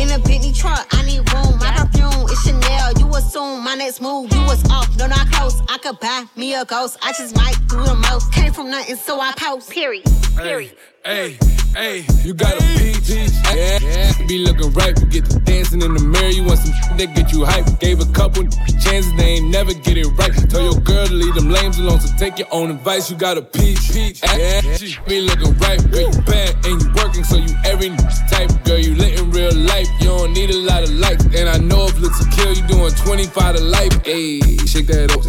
In 0.00 0.10
a 0.10 0.18
Bentley 0.18 0.52
truck, 0.52 0.86
I 0.92 1.04
need 1.04 1.18
room. 1.32 1.58
My 1.58 1.72
perfume 1.76 2.28
is 2.30 2.42
Chanel. 2.42 2.92
You 2.98 3.08
assume 3.14 3.64
my 3.64 3.74
next 3.74 4.00
move, 4.00 4.32
you 4.32 4.40
was 4.42 4.64
off. 4.70 4.96
No, 4.96 5.06
not 5.06 5.30
close. 5.30 5.60
I 5.68 5.78
could 5.78 6.00
buy 6.00 6.24
me 6.36 6.54
a 6.54 6.64
ghost. 6.64 6.96
I 7.02 7.12
just 7.12 7.36
might 7.36 7.56
do 7.68 7.82
the 7.84 7.94
most. 7.94 8.32
Came 8.32 8.52
from 8.52 8.70
nothing, 8.70 8.96
so 8.96 9.20
I 9.20 9.32
post. 9.36 9.70
Period. 9.70 10.04
Period. 10.36 10.76
Hey, 10.99 10.99
hey, 11.04 11.38
hey, 11.74 12.04
you 12.22 12.34
got 12.34 12.54
a 12.54 12.62
peach. 12.78 13.08
Yeah, 13.08 13.78
yeah. 13.80 14.26
Be 14.26 14.38
looking 14.38 14.72
right, 14.72 14.98
we 15.00 15.08
get 15.08 15.24
to 15.26 15.38
dancing 15.40 15.82
in 15.82 15.94
the 15.94 16.00
mirror. 16.00 16.28
You 16.28 16.44
want 16.44 16.58
some 16.60 16.72
shit 16.72 16.98
that 16.98 17.16
get 17.16 17.32
you 17.32 17.44
hype. 17.44 17.66
Gave 17.80 18.00
a 18.00 18.06
couple 18.12 18.44
chances, 18.78 19.12
they 19.16 19.40
ain't 19.40 19.50
never 19.50 19.72
get 19.74 19.96
it 19.96 20.06
right. 20.18 20.32
Tell 20.50 20.62
your 20.62 20.80
girl 20.80 21.06
to 21.06 21.12
leave 21.12 21.34
them 21.34 21.50
lames 21.50 21.78
alone, 21.78 22.00
so 22.00 22.14
take 22.16 22.38
your 22.38 22.48
own 22.52 22.70
advice. 22.70 23.10
You 23.10 23.16
got 23.16 23.38
a 23.38 23.42
peach. 23.42 23.90
Yeah, 23.94 24.60
be 25.06 25.22
looking 25.22 25.56
right, 25.58 25.80
girl, 25.90 26.10
you 26.12 26.22
bad 26.22 26.54
and 26.66 26.80
you 26.80 26.92
working, 26.94 27.24
so 27.24 27.36
you 27.36 27.54
every 27.64 27.90
type. 28.30 28.50
Girl, 28.64 28.78
you 28.78 28.94
lit 28.94 29.18
in 29.18 29.30
real 29.30 29.54
life, 29.54 29.88
you 30.00 30.08
don't 30.08 30.32
need 30.32 30.50
a 30.50 30.58
lot 30.58 30.82
of 30.82 30.90
likes. 30.90 31.24
And 31.24 31.48
I 31.48 31.58
know 31.58 31.86
if 31.86 31.98
looks 31.98 32.24
a 32.24 32.28
kill, 32.30 32.52
you 32.52 32.66
doing 32.68 32.92
25 32.92 33.56
to 33.56 33.62
life. 33.62 33.94
Ayy, 34.04 34.68
shake 34.68 34.86
that 34.88 35.10
up. 35.10 35.24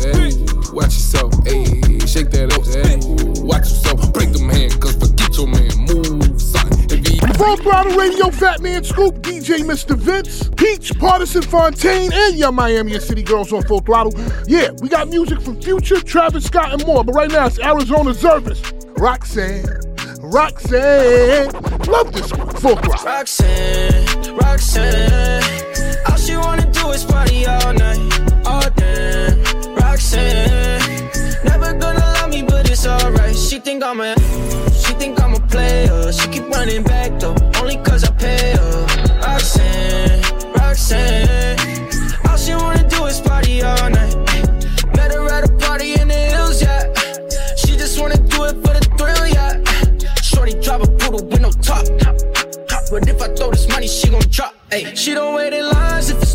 Watch 0.74 0.93
yourself, 0.93 1.34
ayy, 1.45 2.07
shake 2.07 2.30
that 2.32 2.53
up. 2.53 2.61
Watch 3.43 3.69
yourself, 3.69 4.13
break 4.13 4.32
them 4.32 4.49
hands, 4.49 4.76
cause 4.76 4.95
forget 4.95 5.30
your 5.38 5.47
man, 5.47 5.69
move, 5.88 6.41
son. 6.41 6.67
If 6.89 7.07
he 7.07 7.17
Full 7.36 7.57
Throttle 7.57 7.97
Radio, 7.97 8.29
Fat 8.29 8.61
Man 8.61 8.84
Scoop, 8.84 9.15
DJ 9.21 9.59
Mr. 9.59 9.95
Vince, 9.97 10.49
Peach, 10.57 10.93
Pardison 10.95 11.43
Fontaine, 11.43 12.11
and 12.13 12.36
Yung 12.38 12.55
Miami 12.55 12.93
and 12.93 13.03
City 13.03 13.23
Girls 13.23 13.51
on 13.53 13.63
Full 13.63 13.79
Throttle. 13.82 14.13
Yeah, 14.47 14.71
we 14.82 14.89
got 14.89 15.07
music 15.09 15.41
from 15.41 15.61
Future, 15.61 16.01
Travis 16.01 16.45
Scott, 16.45 16.73
and 16.73 16.86
more, 16.86 17.03
but 17.03 17.13
right 17.13 17.32
now 17.32 17.47
it's 17.47 17.59
Arizona 17.59 18.11
Zervas. 18.11 18.61
Roxanne, 18.99 19.65
Roxanne. 20.21 21.51
Love 21.88 22.11
this 22.13 22.32
one. 22.34 22.49
Full 22.49 22.75
Throttle. 22.75 23.05
Roxanne, 23.05 24.36
Roxanne. 24.36 25.43
All 26.09 26.17
she 26.17 26.36
wanna 26.38 26.71
do 26.71 26.89
is 26.89 27.03
party 27.05 27.45
all 27.45 27.73
night, 27.73 28.45
all 28.45 28.69
day. 28.71 29.34
Roxanne, 29.75 31.09
never 31.43 31.73
gonna 31.73 31.99
love 31.99 32.29
me, 32.29 32.43
but 32.43 32.69
it's 32.69 32.86
alright. 32.86 33.36
She 33.36 33.59
think 33.59 33.84
I'm 33.84 33.99
a, 34.01 34.15
running 36.52 36.84
back 36.84 37.20
though, 37.20 37.36
only 37.60 37.78
cause 37.78 38.04
I 38.04 38.12
pay 38.12 38.56
her. 38.56 38.86
Roxanne, 39.26 40.22
Roxanne. 40.54 41.58
All 42.28 42.38
she 42.38 42.54
wanna 42.54 42.88
do 42.88 43.06
is 43.06 43.20
party 43.22 43.62
all 43.62 43.89
night. 43.89 44.16
Met 44.95 45.12
her 45.14 45.28
at 45.30 45.49
a 45.49 45.54
party 45.58 45.93
in 45.99 46.08
the 46.08 46.14
hills, 46.14 46.62
yeah. 46.62 46.93
She 47.56 47.78
just 47.78 47.99
wanna 47.99 48.18
do 48.18 48.43
it 48.43 48.56
for 48.64 48.74
the 48.78 48.84
thrill, 48.97 49.28
yeah. 49.28 49.54
Shorty 50.22 50.54
drive 50.62 50.82
a 50.82 50.88
poodle 50.88 51.26
with 51.26 51.41
no 51.41 51.52
top. 51.52 51.86
But 52.91 53.08
if 53.08 53.22
I 53.22 53.34
throw 53.36 53.52
this 53.52 53.70
money, 53.70 53.88
she 53.88 54.10
gon' 54.10 54.22
drop. 54.30 54.54
Ay. 54.72 54.93
She 54.95 55.14
don't 55.14 55.34
wait 55.36 55.54
in 55.54 55.66
lines 55.66 56.10
if 56.10 56.22
it's 56.22 56.30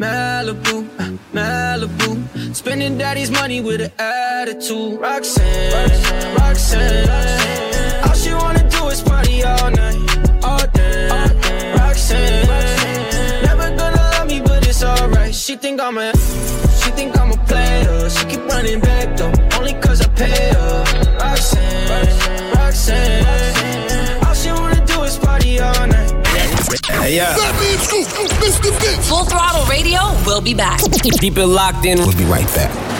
Malibu, 0.00 0.88
uh, 0.98 1.12
Malibu. 1.34 2.56
Spending 2.56 2.96
daddy's 2.96 3.30
money 3.30 3.60
with 3.60 3.82
an 3.82 3.92
attitude. 3.98 4.98
Roxanne, 4.98 6.36
Roxanne. 6.38 7.06
All 8.04 8.14
she 8.14 8.32
wanna 8.32 8.66
do 8.70 8.88
is 8.88 9.02
party 9.02 9.44
all 9.44 9.70
night, 9.70 9.98
all 10.42 10.66
day. 10.72 11.08
Roxanne, 11.76 12.46
never 13.42 13.68
gonna 13.76 14.02
love 14.14 14.26
me, 14.26 14.40
but 14.40 14.66
it's 14.66 14.82
alright. 14.82 15.34
She 15.34 15.56
think 15.56 15.82
I'm 15.82 15.98
a, 15.98 16.12
she 16.80 16.90
think 16.92 17.18
I'm 17.20 17.32
a 17.32 17.36
player. 17.44 18.08
She 18.08 18.24
keep 18.24 18.42
running 18.46 18.80
back 18.80 19.18
though, 19.18 19.34
only 19.58 19.74
cause 19.82 20.00
I 20.00 20.08
pay 20.14 20.48
her. 20.54 20.84
Roxanne, 21.20 22.54
Roxanne. 22.54 23.39
Yeah. 27.10 27.34
Fat 27.34 27.54
Man 27.60 27.78
Scoop, 27.78 28.06
Mr. 28.40 28.80
Vince. 28.80 29.08
Full 29.08 29.24
Throttle 29.24 29.64
Radio 29.66 30.00
We'll 30.26 30.40
be 30.40 30.54
back. 30.54 30.80
Keep 31.20 31.38
it 31.38 31.46
locked 31.46 31.84
in. 31.84 31.98
We'll 31.98 32.16
be 32.16 32.24
right 32.24 32.46
back. 32.54 32.99